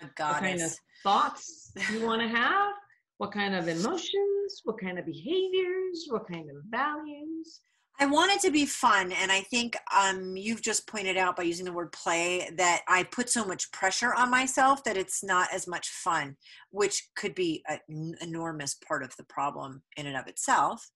A 0.00 0.04
What 0.04 0.40
kind 0.40 0.62
of 0.62 0.72
thoughts 1.02 1.72
you 1.92 2.00
want 2.06 2.22
to 2.22 2.28
have? 2.28 2.72
What 3.18 3.32
kind 3.32 3.54
of 3.54 3.68
emotions? 3.68 4.60
What 4.64 4.80
kind 4.80 4.98
of 4.98 5.04
behaviors? 5.04 6.06
What 6.08 6.26
kind 6.26 6.48
of 6.50 6.56
values? 6.70 7.60
I 8.02 8.06
want 8.06 8.32
it 8.32 8.40
to 8.40 8.50
be 8.50 8.64
fun, 8.64 9.12
and 9.12 9.30
I 9.30 9.40
think 9.42 9.76
um, 9.94 10.34
you've 10.34 10.62
just 10.62 10.86
pointed 10.86 11.18
out 11.18 11.36
by 11.36 11.42
using 11.42 11.66
the 11.66 11.72
word 11.72 11.92
play 11.92 12.48
that 12.56 12.80
I 12.88 13.02
put 13.02 13.28
so 13.28 13.44
much 13.44 13.70
pressure 13.72 14.14
on 14.14 14.30
myself 14.30 14.82
that 14.84 14.96
it's 14.96 15.22
not 15.22 15.48
as 15.52 15.68
much 15.68 15.90
fun, 15.90 16.36
which 16.70 17.10
could 17.14 17.34
be 17.34 17.62
an 17.68 18.14
enormous 18.22 18.74
part 18.74 19.02
of 19.02 19.14
the 19.16 19.24
problem 19.24 19.82
in 19.98 20.06
and 20.06 20.16
of 20.16 20.28
itself. 20.28 20.90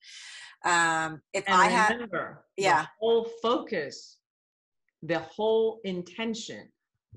Um, 0.65 1.21
if 1.35 1.45
And 1.47 1.55
I 1.55 1.67
had, 1.67 2.09
yeah. 2.57 2.83
the 2.83 2.89
whole 2.99 3.29
focus, 3.43 4.17
the 5.03 5.19
whole 5.19 5.81
intention, 5.85 6.71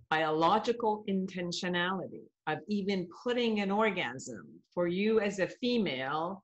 biological 0.09 1.05
intentionality 1.07 2.25
of 2.47 2.57
even 2.67 3.07
putting 3.23 3.61
an 3.61 3.71
orgasm 3.71 4.47
for 4.73 4.87
you 4.87 5.21
as 5.21 5.39
a 5.39 5.47
female 5.47 6.43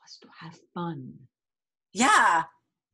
was 0.00 0.18
to 0.22 0.28
have 0.40 0.58
fun. 0.74 1.12
Yeah, 1.92 2.44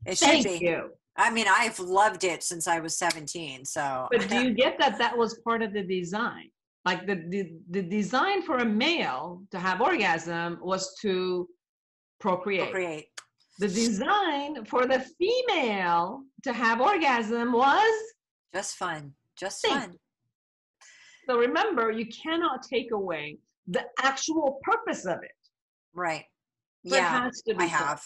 it 0.07 0.19
should 0.19 0.29
Thank 0.29 0.45
be. 0.61 0.67
you. 0.67 0.91
I 1.17 1.31
mean, 1.31 1.47
I've 1.51 1.79
loved 1.81 2.23
it 2.25 2.43
since 2.45 2.69
I 2.69 2.79
was 2.79 2.97
17. 2.97 3.65
So, 3.65 4.07
But 4.11 4.29
do 4.29 4.37
you 4.41 4.55
get 4.55 4.79
that 4.79 4.99
that 4.99 5.17
was 5.17 5.41
part 5.45 5.63
of 5.63 5.73
the 5.73 5.83
design? 5.83 6.51
Like 6.85 7.07
the, 7.07 7.17
the, 7.29 7.53
the 7.71 7.83
design 7.83 8.43
for 8.43 8.59
a 8.59 8.65
male 8.65 9.43
to 9.51 9.59
have 9.59 9.81
orgasm 9.81 10.59
was 10.63 10.95
to 11.03 11.49
procreate. 12.21 12.71
create. 12.71 13.07
The 13.59 13.67
design 13.67 14.65
for 14.65 14.87
the 14.87 15.05
female 15.19 16.23
to 16.45 16.53
have 16.53 16.81
orgasm 16.81 17.53
was 17.53 17.93
Just 18.55 18.77
fun. 18.77 19.13
Just 19.37 19.61
Think. 19.63 19.75
fun. 19.75 19.95
So 21.29 21.37
remember, 21.39 21.91
you 21.91 22.07
cannot 22.07 22.63
take 22.63 22.93
away 22.93 23.39
the 23.67 23.85
actual 24.03 24.61
purpose 24.63 25.05
of 25.05 25.19
it. 25.23 25.33
Right. 25.95 26.25
It 26.85 26.93
Yeah, 26.95 27.25
has 27.25 27.43
to 27.49 27.55
be 27.55 27.65
I 27.65 27.69
fun. 27.69 27.99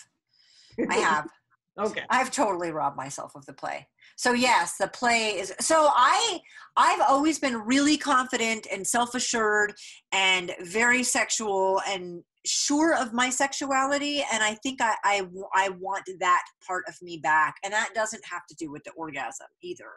I 0.91 0.95
have. 0.95 1.29
okay. 1.79 2.03
I've 2.11 2.31
totally 2.31 2.71
robbed 2.71 2.97
myself 2.97 3.35
of 3.35 3.47
the 3.47 3.53
play. 3.53 3.87
So 4.17 4.33
yes, 4.33 4.77
the 4.79 4.89
play 4.89 5.31
is 5.31 5.53
so 5.61 5.89
I 5.91 6.41
I've 6.77 7.01
always 7.09 7.39
been 7.39 7.57
really 7.57 7.97
confident 7.97 8.67
and 8.73 8.87
self-assured 8.87 9.75
and 10.13 10.53
very 10.61 11.03
sexual 11.03 11.81
and 11.89 12.23
sure 12.45 12.97
of 12.97 13.13
my 13.13 13.31
sexuality 13.31 14.25
and 14.33 14.43
I 14.43 14.55
think 14.55 14.81
I 14.81 14.95
I, 15.05 15.27
I 15.55 15.71
want 15.71 16.09
that 16.21 16.45
part 16.67 16.85
of 16.89 16.95
me 17.01 17.19
back 17.19 17.57
and 17.65 17.73
that 17.73 17.91
doesn't 17.95 18.25
have 18.31 18.47
to 18.49 18.55
do 18.57 18.71
with 18.71 18.85
the 18.85 18.93
orgasm 18.93 19.47
either. 19.63 19.91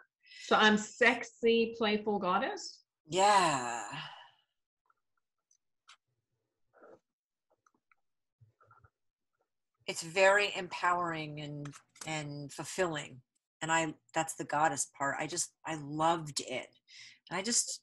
So 0.47 0.55
I'm 0.55 0.77
sexy, 0.77 1.75
playful 1.77 2.19
goddess. 2.19 2.79
Yeah. 3.09 3.81
It's 9.87 10.03
very 10.03 10.51
empowering 10.55 11.41
and 11.41 11.73
and 12.07 12.51
fulfilling. 12.51 13.21
And 13.61 13.71
I 13.71 13.93
that's 14.13 14.35
the 14.35 14.45
goddess 14.45 14.89
part. 14.97 15.15
I 15.19 15.27
just 15.27 15.51
I 15.65 15.75
loved 15.81 16.41
it. 16.41 16.67
And 17.29 17.37
I 17.37 17.41
just 17.41 17.81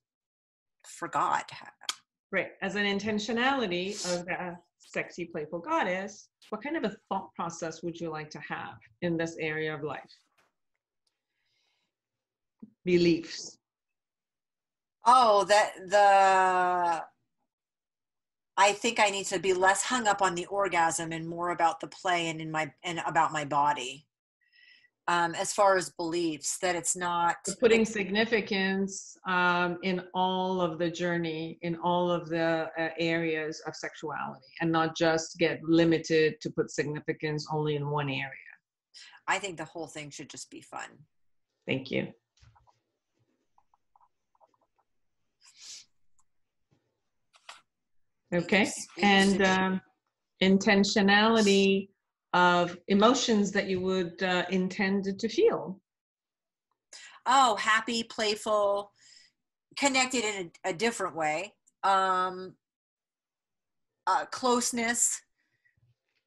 forgot. 0.87 1.51
Right. 2.31 2.49
As 2.63 2.77
an 2.77 2.85
intentionality 2.85 3.93
of 4.15 4.27
the 4.27 4.57
sexy, 4.79 5.27
playful 5.27 5.61
goddess, 5.61 6.29
what 6.51 6.63
kind 6.63 6.77
of 6.77 6.85
a 6.85 6.97
thought 7.09 7.29
process 7.35 7.83
would 7.83 7.99
you 7.99 8.11
like 8.11 8.31
to 8.31 8.41
have 8.41 8.75
in 9.03 9.17
this 9.17 9.37
area 9.39 9.75
of 9.75 9.83
life? 9.83 10.01
Beliefs. 12.85 13.59
Oh, 15.05 15.45
that 15.45 15.73
the 15.89 17.05
I 18.57 18.73
think 18.73 19.01
I 19.01 19.09
need 19.11 19.27
to 19.27 19.39
be 19.39 19.55
less 19.55 19.83
hung 19.83 20.07
up 20.07 20.21
on 20.21 20.35
the 20.35 20.47
orgasm 20.47 21.13
and 21.13 21.27
more 21.27 21.51
about 21.51 21.81
the 21.81 21.87
play 21.87 22.29
and 22.29 22.41
in 22.41 22.51
my 22.51 22.73
and 22.85 23.01
about 23.07 23.33
my 23.33 23.45
body. 23.45 24.07
Um, 25.09 25.35
as 25.35 25.53
far 25.53 25.77
as 25.77 25.91
beliefs, 25.91 26.59
that 26.59 26.77
it's 26.77 26.95
not 26.95 27.37
So 27.45 27.55
putting 27.59 27.85
significance 27.85 29.17
um, 29.27 29.79
in 29.83 30.01
all 30.15 30.61
of 30.61 30.79
the 30.79 30.89
journey, 30.89 31.59
in 31.63 31.75
all 31.77 32.09
of 32.09 32.29
the 32.29 32.69
uh, 32.79 32.89
areas 33.01 33.61
of 33.67 33.75
sexuality, 33.75 34.47
and 34.61 34.71
not 34.71 34.97
just 34.97 35.39
get 35.39 35.61
limited 35.65 36.41
to 36.41 36.51
put 36.51 36.71
significance 36.71 37.49
only 37.53 37.75
in 37.75 37.91
one 37.91 38.09
area. 38.09 38.53
I 39.27 39.39
think 39.41 39.57
the 39.57 39.65
whole 39.65 39.89
thing 39.89 40.11
should 40.11 40.31
just 40.31 40.51
be 40.51 40.61
fun. 40.61 40.89
Thank 41.67 41.91
you. 41.91 42.13
Okay, 48.33 48.71
and 49.03 49.43
um, 49.43 49.81
intentionality 50.43 51.89
of 52.33 52.79
emotions 52.89 53.53
that 53.53 53.69
you 53.69 53.81
would 53.81 54.23
uh, 54.23 54.45
intend 54.51 55.19
to 55.19 55.29
feel. 55.29 55.81
Oh, 57.27 57.57
happy, 57.57 58.03
playful, 58.03 58.91
connected 59.77 60.25
in 60.25 60.51
a, 60.65 60.71
a 60.71 60.73
different 60.73 61.15
way. 61.15 61.53
Um, 61.85 62.55
uh, 64.07 64.25
closeness. 64.27 65.21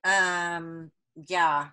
Um, 0.04 0.92
yeah. 1.28 1.70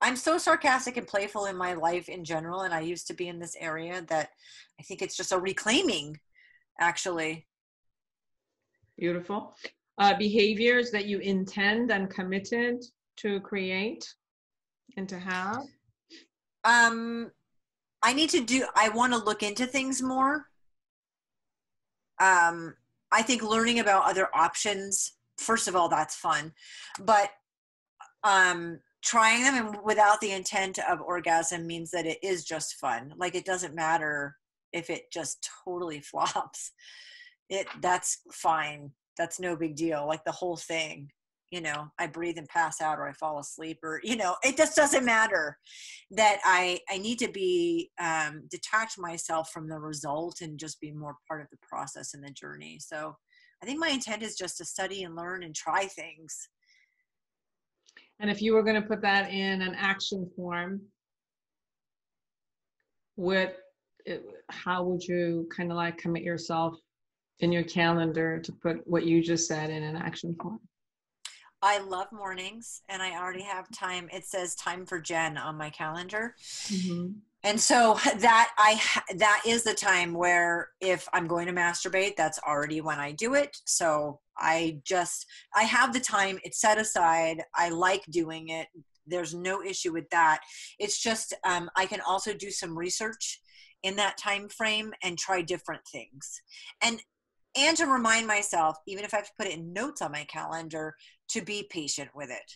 I'm 0.00 0.16
so 0.16 0.38
sarcastic 0.38 0.96
and 0.96 1.06
playful 1.06 1.46
in 1.46 1.56
my 1.56 1.74
life 1.74 2.08
in 2.08 2.24
general, 2.24 2.62
and 2.62 2.74
I 2.74 2.80
used 2.80 3.06
to 3.06 3.14
be 3.14 3.28
in 3.28 3.38
this 3.38 3.56
area 3.58 4.02
that 4.08 4.30
I 4.78 4.82
think 4.82 5.00
it's 5.00 5.16
just 5.16 5.32
a 5.32 5.38
reclaiming, 5.38 6.18
actually. 6.80 7.46
Beautiful. 8.98 9.54
Uh, 9.98 10.16
behaviors 10.16 10.90
that 10.90 11.06
you 11.06 11.18
intend 11.18 11.90
and 11.90 12.10
committed 12.10 12.84
to 13.16 13.40
create 13.40 14.12
and 14.96 15.08
to 15.08 15.18
have. 15.18 15.64
Um, 16.64 17.30
I 18.02 18.12
need 18.12 18.30
to 18.30 18.44
do. 18.44 18.66
I 18.74 18.88
want 18.90 19.12
to 19.12 19.18
look 19.18 19.42
into 19.42 19.66
things 19.66 20.02
more. 20.02 20.46
Um, 22.20 22.74
I 23.12 23.22
think 23.22 23.42
learning 23.42 23.80
about 23.80 24.08
other 24.08 24.28
options. 24.34 25.14
First 25.38 25.68
of 25.68 25.74
all, 25.74 25.88
that's 25.88 26.14
fun, 26.14 26.52
but 27.00 27.30
um, 28.22 28.78
trying 29.02 29.42
them 29.42 29.66
and 29.66 29.78
without 29.84 30.20
the 30.20 30.32
intent 30.32 30.78
of 30.88 31.00
orgasm 31.00 31.66
means 31.66 31.90
that 31.90 32.06
it 32.06 32.18
is 32.22 32.44
just 32.44 32.74
fun. 32.76 33.12
Like 33.16 33.34
it 33.34 33.44
doesn't 33.44 33.74
matter 33.74 34.36
if 34.72 34.90
it 34.90 35.12
just 35.12 35.48
totally 35.64 36.00
flops. 36.10 36.72
It 37.54 37.66
that's 37.80 38.20
fine. 38.32 38.90
That's 39.16 39.38
no 39.38 39.56
big 39.56 39.76
deal. 39.76 40.06
Like 40.06 40.24
the 40.24 40.32
whole 40.32 40.56
thing 40.56 41.08
you 41.50 41.60
know 41.60 41.86
i 41.98 42.06
breathe 42.06 42.38
and 42.38 42.48
pass 42.48 42.80
out 42.80 42.98
or 42.98 43.06
i 43.06 43.12
fall 43.12 43.38
asleep 43.38 43.78
or 43.82 44.00
you 44.02 44.16
know 44.16 44.34
it 44.42 44.56
just 44.56 44.74
doesn't 44.74 45.04
matter 45.04 45.56
that 46.10 46.40
i 46.42 46.80
i 46.90 46.96
need 46.96 47.18
to 47.18 47.30
be 47.30 47.90
um 48.00 48.42
detach 48.50 48.94
myself 48.96 49.50
from 49.50 49.68
the 49.68 49.78
result 49.78 50.40
and 50.40 50.58
just 50.58 50.80
be 50.80 50.90
more 50.90 51.14
part 51.28 51.42
of 51.42 51.46
the 51.50 51.58
process 51.62 52.14
and 52.14 52.24
the 52.24 52.30
journey 52.30 52.78
so 52.80 53.14
i 53.62 53.66
think 53.66 53.78
my 53.78 53.90
intent 53.90 54.22
is 54.22 54.36
just 54.36 54.56
to 54.56 54.64
study 54.64 55.04
and 55.04 55.14
learn 55.14 55.42
and 55.42 55.54
try 55.54 55.84
things 55.84 56.48
And 58.20 58.30
if 58.30 58.40
you 58.40 58.54
were 58.54 58.62
going 58.62 58.80
to 58.80 58.88
put 58.88 59.02
that 59.02 59.30
in 59.30 59.60
an 59.62 59.74
action 59.76 60.30
form, 60.36 60.80
what, 63.16 63.56
how 64.50 64.84
would 64.84 65.02
you 65.02 65.48
kind 65.54 65.70
of 65.70 65.76
like 65.76 65.98
commit 65.98 66.22
yourself 66.22 66.74
in 67.40 67.52
your 67.52 67.64
calendar 67.64 68.38
to 68.38 68.52
put 68.52 68.86
what 68.86 69.04
you 69.04 69.22
just 69.22 69.48
said 69.48 69.70
in 69.70 69.82
an 69.82 69.96
action 69.96 70.34
form? 70.40 70.60
i 71.64 71.78
love 71.78 72.06
mornings 72.12 72.82
and 72.90 73.02
i 73.02 73.18
already 73.18 73.42
have 73.42 73.66
time. 73.70 74.08
It 74.12 74.26
says 74.26 74.54
time 74.54 74.84
for 74.84 75.00
jen 75.00 75.38
on 75.38 75.56
my 75.56 75.70
calendar. 75.70 76.34
And 77.42 77.58
so 77.60 77.98
that 78.18 78.50
i 78.58 78.80
that 79.16 79.42
is 79.46 79.64
the 79.64 79.74
time 79.74 80.12
where 80.12 80.68
if 80.80 81.08
i'm 81.12 81.26
going 81.26 81.46
to 81.46 81.52
masturbate 81.52 82.16
that's 82.16 82.38
already 82.46 82.80
when 82.82 83.00
i 83.00 83.12
do 83.12 83.34
it. 83.34 83.56
So 83.64 84.20
i 84.36 84.78
just 84.84 85.26
i 85.56 85.62
have 85.62 85.92
the 85.92 86.00
time. 86.00 86.38
It's 86.44 86.60
set 86.60 86.78
aside. 86.78 87.42
I 87.54 87.70
like 87.70 88.04
doing 88.10 88.50
it. 88.50 88.68
There's 89.06 89.34
no 89.34 89.62
issue 89.62 89.92
with 89.92 90.08
that. 90.10 90.40
It's 90.78 91.00
just 91.02 91.32
um, 91.44 91.70
i 91.76 91.86
can 91.86 92.02
also 92.06 92.34
do 92.34 92.50
some 92.50 92.76
research 92.76 93.40
in 93.82 93.96
that 93.96 94.18
time 94.18 94.48
frame 94.48 94.92
and 95.02 95.18
try 95.18 95.42
different 95.42 95.82
things. 95.90 96.42
And 96.82 97.00
and 97.56 97.76
to 97.76 97.86
remind 97.86 98.26
myself 98.26 98.76
even 98.86 99.04
if 99.04 99.12
i 99.14 99.18
have 99.18 99.26
to 99.26 99.32
put 99.38 99.46
it 99.46 99.54
in 99.58 99.72
notes 99.72 100.02
on 100.02 100.12
my 100.12 100.24
calendar 100.24 100.94
to 101.28 101.42
be 101.42 101.66
patient 101.70 102.10
with 102.14 102.30
it 102.30 102.52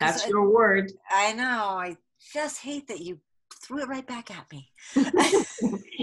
That's 0.00 0.24
I- 0.24 0.28
your 0.28 0.48
word. 0.50 0.92
i 1.10 1.32
know 1.32 1.44
i 1.44 1.96
just 2.32 2.58
hate 2.62 2.86
that 2.88 3.00
you 3.00 3.18
threw 3.62 3.80
it 3.82 3.88
right 3.88 4.06
back 4.06 4.30
at 4.30 4.46
me 4.52 4.70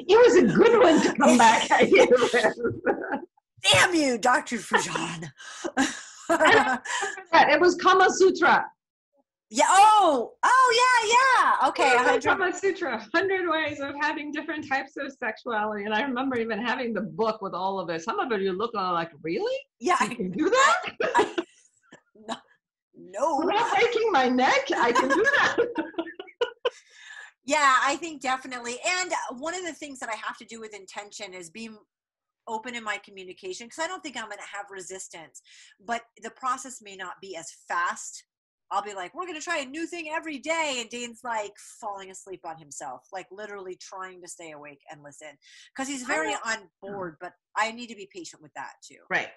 It 0.06 0.18
was 0.18 0.36
a 0.36 0.56
good 0.56 0.82
one 0.84 1.02
to 1.02 1.14
come 1.16 1.38
back 1.38 1.72
at 1.72 1.90
you. 1.90 2.06
Damn 3.72 3.94
you, 3.96 4.18
Dr. 4.18 4.58
Foojan. 4.58 5.32
It 7.34 7.60
was 7.62 7.76
Kama 7.76 8.10
Sutra. 8.12 8.66
Yeah. 9.54 9.66
Oh. 9.70 10.32
Oh 10.44 10.68
yeah. 10.82 11.16
Yeah. 11.62 11.70
Okay. 11.70 11.90
It 11.90 11.94
a 11.94 11.98
was 11.98 12.08
hundred- 12.08 12.24
Kama 12.24 12.58
Sutra, 12.58 12.98
100 13.12 13.48
ways 13.50 13.80
of 13.80 13.94
having 14.02 14.32
different 14.32 14.68
types 14.68 14.94
of 14.98 15.12
sexuality. 15.14 15.84
And 15.86 15.94
I 15.94 16.02
remember 16.02 16.38
even 16.38 16.58
having 16.60 16.92
the 16.92 17.02
book 17.02 17.42
with 17.44 17.54
all 17.54 17.80
of 17.80 17.90
it. 17.92 18.02
Some 18.02 18.18
of 18.20 18.32
it 18.32 18.42
you 18.42 18.52
look 18.54 18.74
at 18.76 18.82
like, 18.90 19.12
really? 19.22 19.56
Yeah. 19.80 19.98
You 20.10 20.16
can 20.16 20.32
do 20.32 20.50
that? 20.50 21.36
No. 22.28 22.36
No. 22.96 23.42
I'm 23.42 23.48
not 23.48 23.72
breaking 23.80 24.12
my 24.12 24.28
neck? 24.28 24.66
I 24.76 24.92
can 24.92 25.10
do 25.10 25.24
that. 25.24 25.58
Yeah. 27.46 27.76
I 27.84 27.98
think 27.98 28.22
definitely. 28.22 28.78
And 29.02 29.12
one 29.38 29.54
of 29.54 29.66
the 29.66 29.74
things 29.74 30.00
that 30.00 30.08
I 30.10 30.16
have 30.16 30.38
to 30.38 30.46
do 30.46 30.62
with 30.62 30.74
intention 30.74 31.34
is 31.34 31.50
being 31.50 31.78
open 32.48 32.74
in 32.74 32.84
my 32.86 32.98
communication 33.04 33.68
because 33.68 33.84
I 33.84 33.88
don't 33.88 34.02
think 34.02 34.16
I'm 34.16 34.26
going 34.26 34.38
to 34.38 34.56
have 34.58 34.68
resistance, 34.72 35.42
but 35.86 36.04
the 36.22 36.30
process 36.32 36.80
may 36.82 36.96
not 36.96 37.16
be 37.22 37.36
as 37.36 37.52
fast. 37.68 38.24
I'll 38.74 38.82
be 38.82 38.96
like, 38.96 39.14
we're 39.14 39.28
going 39.28 39.40
to 39.40 39.44
try 39.44 39.60
a 39.60 39.66
new 39.66 39.86
thing 39.86 40.10
every 40.12 40.40
day. 40.40 40.78
And 40.80 40.90
Dean's 40.90 41.22
like 41.24 41.54
falling 41.80 42.10
asleep 42.10 42.42
on 42.44 42.58
himself, 42.58 43.04
like 43.14 43.28
literally 43.32 43.78
trying 43.80 44.20
to 44.24 44.28
stay 44.28 44.52
awake 44.52 44.82
and 44.92 45.04
listen 45.04 45.28
because 45.74 45.88
he's 45.88 46.04
very 46.04 46.34
on 46.44 46.58
board, 46.82 47.18
but 47.22 47.34
I 47.56 47.72
need 47.72 47.88
to 47.88 47.96
be 47.96 48.10
patient 48.12 48.42
with 48.42 48.52
that 48.56 48.74
too. 48.84 48.98
Right. 49.12 49.30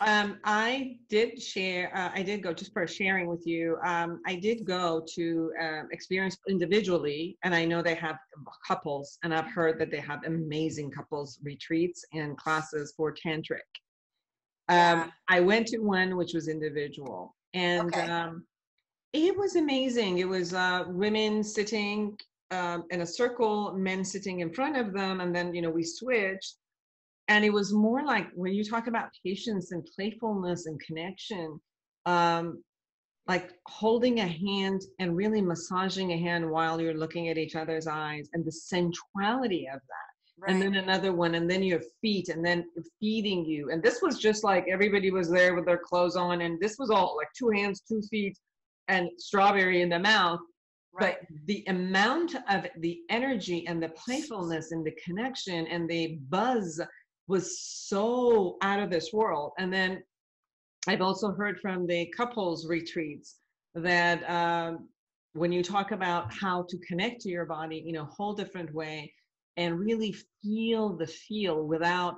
Um, 0.00 0.40
I 0.42 0.96
did 1.08 1.40
share, 1.40 1.96
uh, 1.96 2.10
I 2.12 2.24
did 2.24 2.42
go 2.42 2.52
just 2.52 2.72
for 2.72 2.84
sharing 2.88 3.28
with 3.28 3.46
you. 3.46 3.78
Um, 3.86 4.20
I 4.26 4.34
did 4.34 4.64
go 4.64 5.04
to 5.14 5.52
um, 5.62 5.88
experience 5.92 6.36
individually, 6.48 7.38
and 7.44 7.54
I 7.54 7.64
know 7.64 7.82
they 7.82 7.94
have 7.94 8.16
couples, 8.66 9.18
and 9.22 9.32
I've 9.32 9.46
heard 9.46 9.78
that 9.78 9.92
they 9.92 10.00
have 10.00 10.24
amazing 10.24 10.90
couples 10.90 11.38
retreats 11.44 12.04
and 12.12 12.36
classes 12.36 12.92
for 12.96 13.14
tantric. 13.14 13.60
Um, 14.68 14.76
Yeah. 14.76 15.10
I 15.28 15.40
went 15.40 15.68
to 15.68 15.78
one 15.78 16.16
which 16.16 16.34
was 16.34 16.48
individual, 16.48 17.36
and 17.54 17.86
Okay. 17.86 18.08
um, 18.08 18.44
it 19.12 19.36
was 19.36 19.56
amazing. 19.56 20.18
It 20.18 20.28
was 20.28 20.54
uh, 20.54 20.84
women 20.88 21.44
sitting 21.44 22.18
um, 22.50 22.84
in 22.90 23.02
a 23.02 23.06
circle, 23.06 23.72
men 23.74 24.04
sitting 24.04 24.40
in 24.40 24.52
front 24.52 24.76
of 24.76 24.92
them, 24.92 25.20
and 25.20 25.34
then 25.34 25.54
you 25.54 25.62
know 25.62 25.70
we 25.70 25.84
switched 25.84 26.56
and 27.28 27.44
it 27.44 27.52
was 27.52 27.72
more 27.72 28.04
like 28.04 28.28
when 28.34 28.52
you 28.52 28.64
talk 28.64 28.86
about 28.86 29.10
patience 29.24 29.72
and 29.72 29.86
playfulness 29.94 30.66
and 30.66 30.80
connection 30.80 31.60
um 32.06 32.62
like 33.28 33.52
holding 33.66 34.18
a 34.20 34.26
hand 34.26 34.82
and 34.98 35.16
really 35.16 35.40
massaging 35.40 36.12
a 36.12 36.18
hand 36.18 36.48
while 36.48 36.80
you're 36.80 36.94
looking 36.94 37.28
at 37.28 37.38
each 37.38 37.54
other's 37.54 37.86
eyes 37.86 38.28
and 38.32 38.44
the 38.44 38.52
sensuality 38.52 39.66
of 39.72 39.80
that 39.80 40.08
Right. 40.38 40.50
and 40.50 40.62
then 40.62 40.74
another 40.76 41.12
one 41.12 41.34
and 41.34 41.48
then 41.48 41.62
your 41.62 41.82
feet 42.00 42.28
and 42.30 42.44
then 42.44 42.64
feeding 42.98 43.44
you 43.44 43.70
and 43.70 43.82
this 43.82 44.00
was 44.02 44.18
just 44.18 44.42
like 44.42 44.66
everybody 44.66 45.10
was 45.10 45.30
there 45.30 45.54
with 45.54 45.66
their 45.66 45.78
clothes 45.78 46.16
on 46.16 46.40
and 46.40 46.58
this 46.58 46.76
was 46.78 46.90
all 46.90 47.16
like 47.16 47.28
two 47.38 47.50
hands 47.50 47.82
two 47.86 48.00
feet 48.10 48.36
and 48.92 49.08
strawberry 49.16 49.80
in 49.80 49.88
the 49.88 49.98
mouth 49.98 50.40
right. 50.92 51.16
but 51.18 51.38
the 51.46 51.64
amount 51.68 52.34
of 52.48 52.66
the 52.80 53.00
energy 53.08 53.66
and 53.66 53.82
the 53.82 53.88
playfulness 53.90 54.70
and 54.70 54.84
the 54.84 54.94
connection 55.04 55.66
and 55.66 55.88
the 55.88 56.18
buzz 56.28 56.80
was 57.26 57.58
so 57.60 58.58
out 58.62 58.80
of 58.80 58.90
this 58.90 59.10
world 59.12 59.52
and 59.58 59.72
then 59.72 60.02
i've 60.88 61.00
also 61.00 61.32
heard 61.32 61.58
from 61.58 61.86
the 61.86 62.12
couples 62.16 62.68
retreats 62.68 63.38
that 63.74 64.28
um, 64.28 64.88
when 65.32 65.50
you 65.50 65.62
talk 65.62 65.92
about 65.92 66.30
how 66.32 66.64
to 66.68 66.76
connect 66.86 67.22
to 67.22 67.30
your 67.30 67.46
body 67.46 67.84
in 67.86 67.96
a 67.96 68.04
whole 68.04 68.34
different 68.34 68.72
way 68.74 69.10
and 69.56 69.78
really 69.78 70.14
feel 70.42 70.94
the 70.96 71.06
feel 71.06 71.66
without 71.66 72.16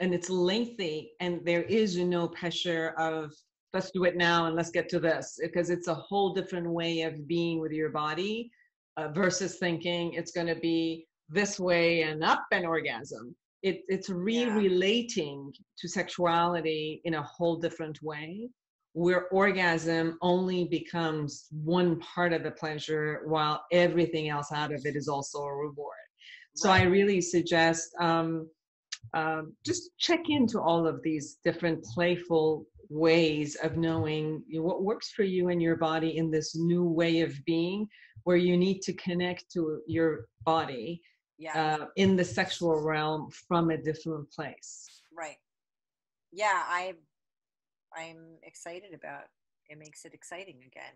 and 0.00 0.12
it's 0.12 0.28
lengthy 0.28 1.12
and 1.20 1.40
there 1.44 1.62
is 1.62 1.96
no 1.96 2.28
pressure 2.28 2.94
of 2.98 3.32
let's 3.72 3.90
do 3.90 4.04
it 4.04 4.16
now 4.16 4.46
and 4.46 4.56
let's 4.56 4.70
get 4.70 4.88
to 4.90 5.00
this 5.00 5.38
because 5.42 5.70
it's 5.70 5.88
a 5.88 5.94
whole 5.94 6.34
different 6.34 6.68
way 6.68 7.02
of 7.02 7.26
being 7.26 7.60
with 7.60 7.72
your 7.72 7.90
body 7.90 8.50
uh, 8.96 9.08
versus 9.08 9.58
thinking 9.58 10.12
it's 10.12 10.32
going 10.32 10.46
to 10.46 10.56
be 10.56 11.06
this 11.28 11.58
way 11.58 12.02
and 12.02 12.22
up 12.22 12.44
and 12.52 12.66
orgasm 12.66 13.34
it, 13.62 13.82
it's 13.88 14.10
re-relating 14.10 15.52
yeah. 15.54 15.60
to 15.78 15.88
sexuality 15.88 17.00
in 17.04 17.14
a 17.14 17.22
whole 17.22 17.56
different 17.56 18.02
way 18.02 18.48
where 18.94 19.28
orgasm 19.28 20.18
only 20.20 20.64
becomes 20.64 21.46
one 21.50 21.98
part 22.00 22.32
of 22.34 22.42
the 22.42 22.50
pleasure 22.50 23.22
while 23.24 23.64
everything 23.72 24.28
else 24.28 24.52
out 24.52 24.72
of 24.72 24.84
it 24.84 24.96
is 24.96 25.08
also 25.08 25.38
a 25.42 25.54
reward 25.54 25.96
so 26.54 26.68
right. 26.68 26.82
i 26.82 26.84
really 26.84 27.20
suggest 27.20 27.94
um, 28.00 28.46
um, 29.14 29.54
just 29.64 29.90
check 29.98 30.20
into 30.28 30.60
all 30.60 30.86
of 30.86 31.02
these 31.02 31.38
different 31.44 31.82
playful 31.84 32.66
ways 32.92 33.56
of 33.62 33.76
knowing 33.76 34.42
what 34.52 34.82
works 34.82 35.10
for 35.10 35.22
you 35.22 35.48
and 35.48 35.62
your 35.62 35.76
body 35.76 36.16
in 36.16 36.30
this 36.30 36.54
new 36.54 36.84
way 36.84 37.20
of 37.20 37.34
being 37.44 37.86
where 38.24 38.36
you 38.36 38.56
need 38.56 38.80
to 38.82 38.92
connect 38.94 39.50
to 39.50 39.80
your 39.86 40.26
body 40.44 41.00
yeah. 41.38 41.78
uh, 41.80 41.86
in 41.96 42.16
the 42.16 42.24
sexual 42.24 42.80
realm 42.80 43.28
from 43.48 43.70
a 43.70 43.76
different 43.76 44.30
place 44.30 45.02
right 45.16 45.38
yeah 46.32 46.62
i 46.68 46.92
i'm 47.96 48.36
excited 48.42 48.94
about 48.94 49.24
it 49.68 49.78
makes 49.78 50.04
it 50.04 50.14
exciting 50.14 50.60
again 50.66 50.94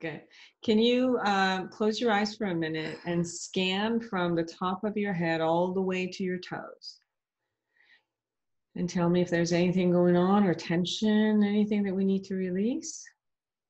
Good. 0.00 0.22
Can 0.64 0.78
you 0.78 1.18
um, 1.18 1.68
close 1.68 2.00
your 2.00 2.12
eyes 2.12 2.34
for 2.34 2.46
a 2.46 2.54
minute 2.54 2.98
and 3.04 3.26
scan 3.26 4.00
from 4.00 4.34
the 4.34 4.42
top 4.42 4.84
of 4.84 4.96
your 4.96 5.12
head 5.12 5.40
all 5.40 5.72
the 5.72 5.82
way 5.82 6.06
to 6.06 6.22
your 6.22 6.38
toes? 6.38 7.01
And 8.76 8.88
tell 8.88 9.08
me 9.08 9.20
if 9.20 9.30
there's 9.30 9.52
anything 9.52 9.90
going 9.90 10.16
on 10.16 10.44
or 10.44 10.54
tension, 10.54 11.42
anything 11.44 11.82
that 11.82 11.94
we 11.94 12.04
need 12.04 12.24
to 12.24 12.34
release. 12.34 13.04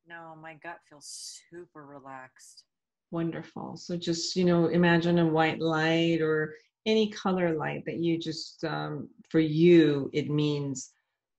No, 0.07 0.37
my 0.41 0.55
gut 0.63 0.79
feels 0.89 1.41
super 1.51 1.85
relaxed. 1.87 2.65
Wonderful. 3.11 3.77
So 3.77 3.97
just, 3.97 4.37
you 4.37 4.45
know, 4.45 4.67
imagine 4.67 5.19
a 5.19 5.27
white 5.27 5.61
light 5.61 6.21
or 6.21 6.55
any 6.87 7.11
color 7.11 7.55
light 7.55 7.85
that 7.87 7.99
you 7.99 8.19
just, 8.19 8.65
um, 8.65 9.09
for 9.29 9.41
you, 9.41 10.11
it 10.13 10.31
means 10.31 10.93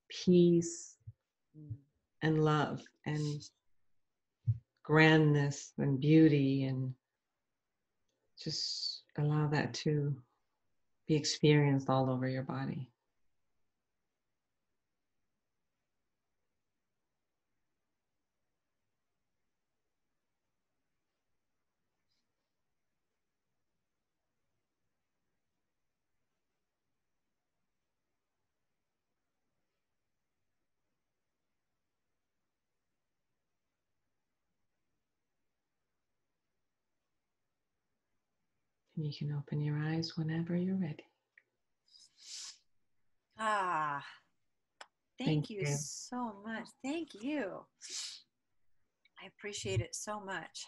peace 0.09 0.95
mm. 1.57 1.73
and 2.21 2.43
love 2.43 2.81
and 3.05 3.43
grandness 4.83 5.71
and 5.77 5.99
beauty 5.99 6.65
and 6.65 6.93
just 8.41 9.03
allow 9.17 9.47
that 9.47 9.73
to 9.73 10.15
be 11.07 11.15
experienced 11.15 11.89
all 11.89 12.09
over 12.09 12.27
your 12.27 12.43
body. 12.43 12.89
You 39.03 39.13
can 39.13 39.35
open 39.35 39.61
your 39.61 39.77
eyes 39.77 40.13
whenever 40.15 40.55
you're 40.55 40.75
ready. 40.75 41.05
Ah, 43.37 44.03
thank, 45.17 45.47
thank 45.47 45.49
you, 45.49 45.61
you 45.61 45.75
so 45.77 46.35
much. 46.45 46.67
Thank 46.83 47.09
you. 47.21 47.65
I 49.21 49.27
appreciate 49.27 49.81
it 49.81 49.95
so 49.95 50.19
much. 50.19 50.65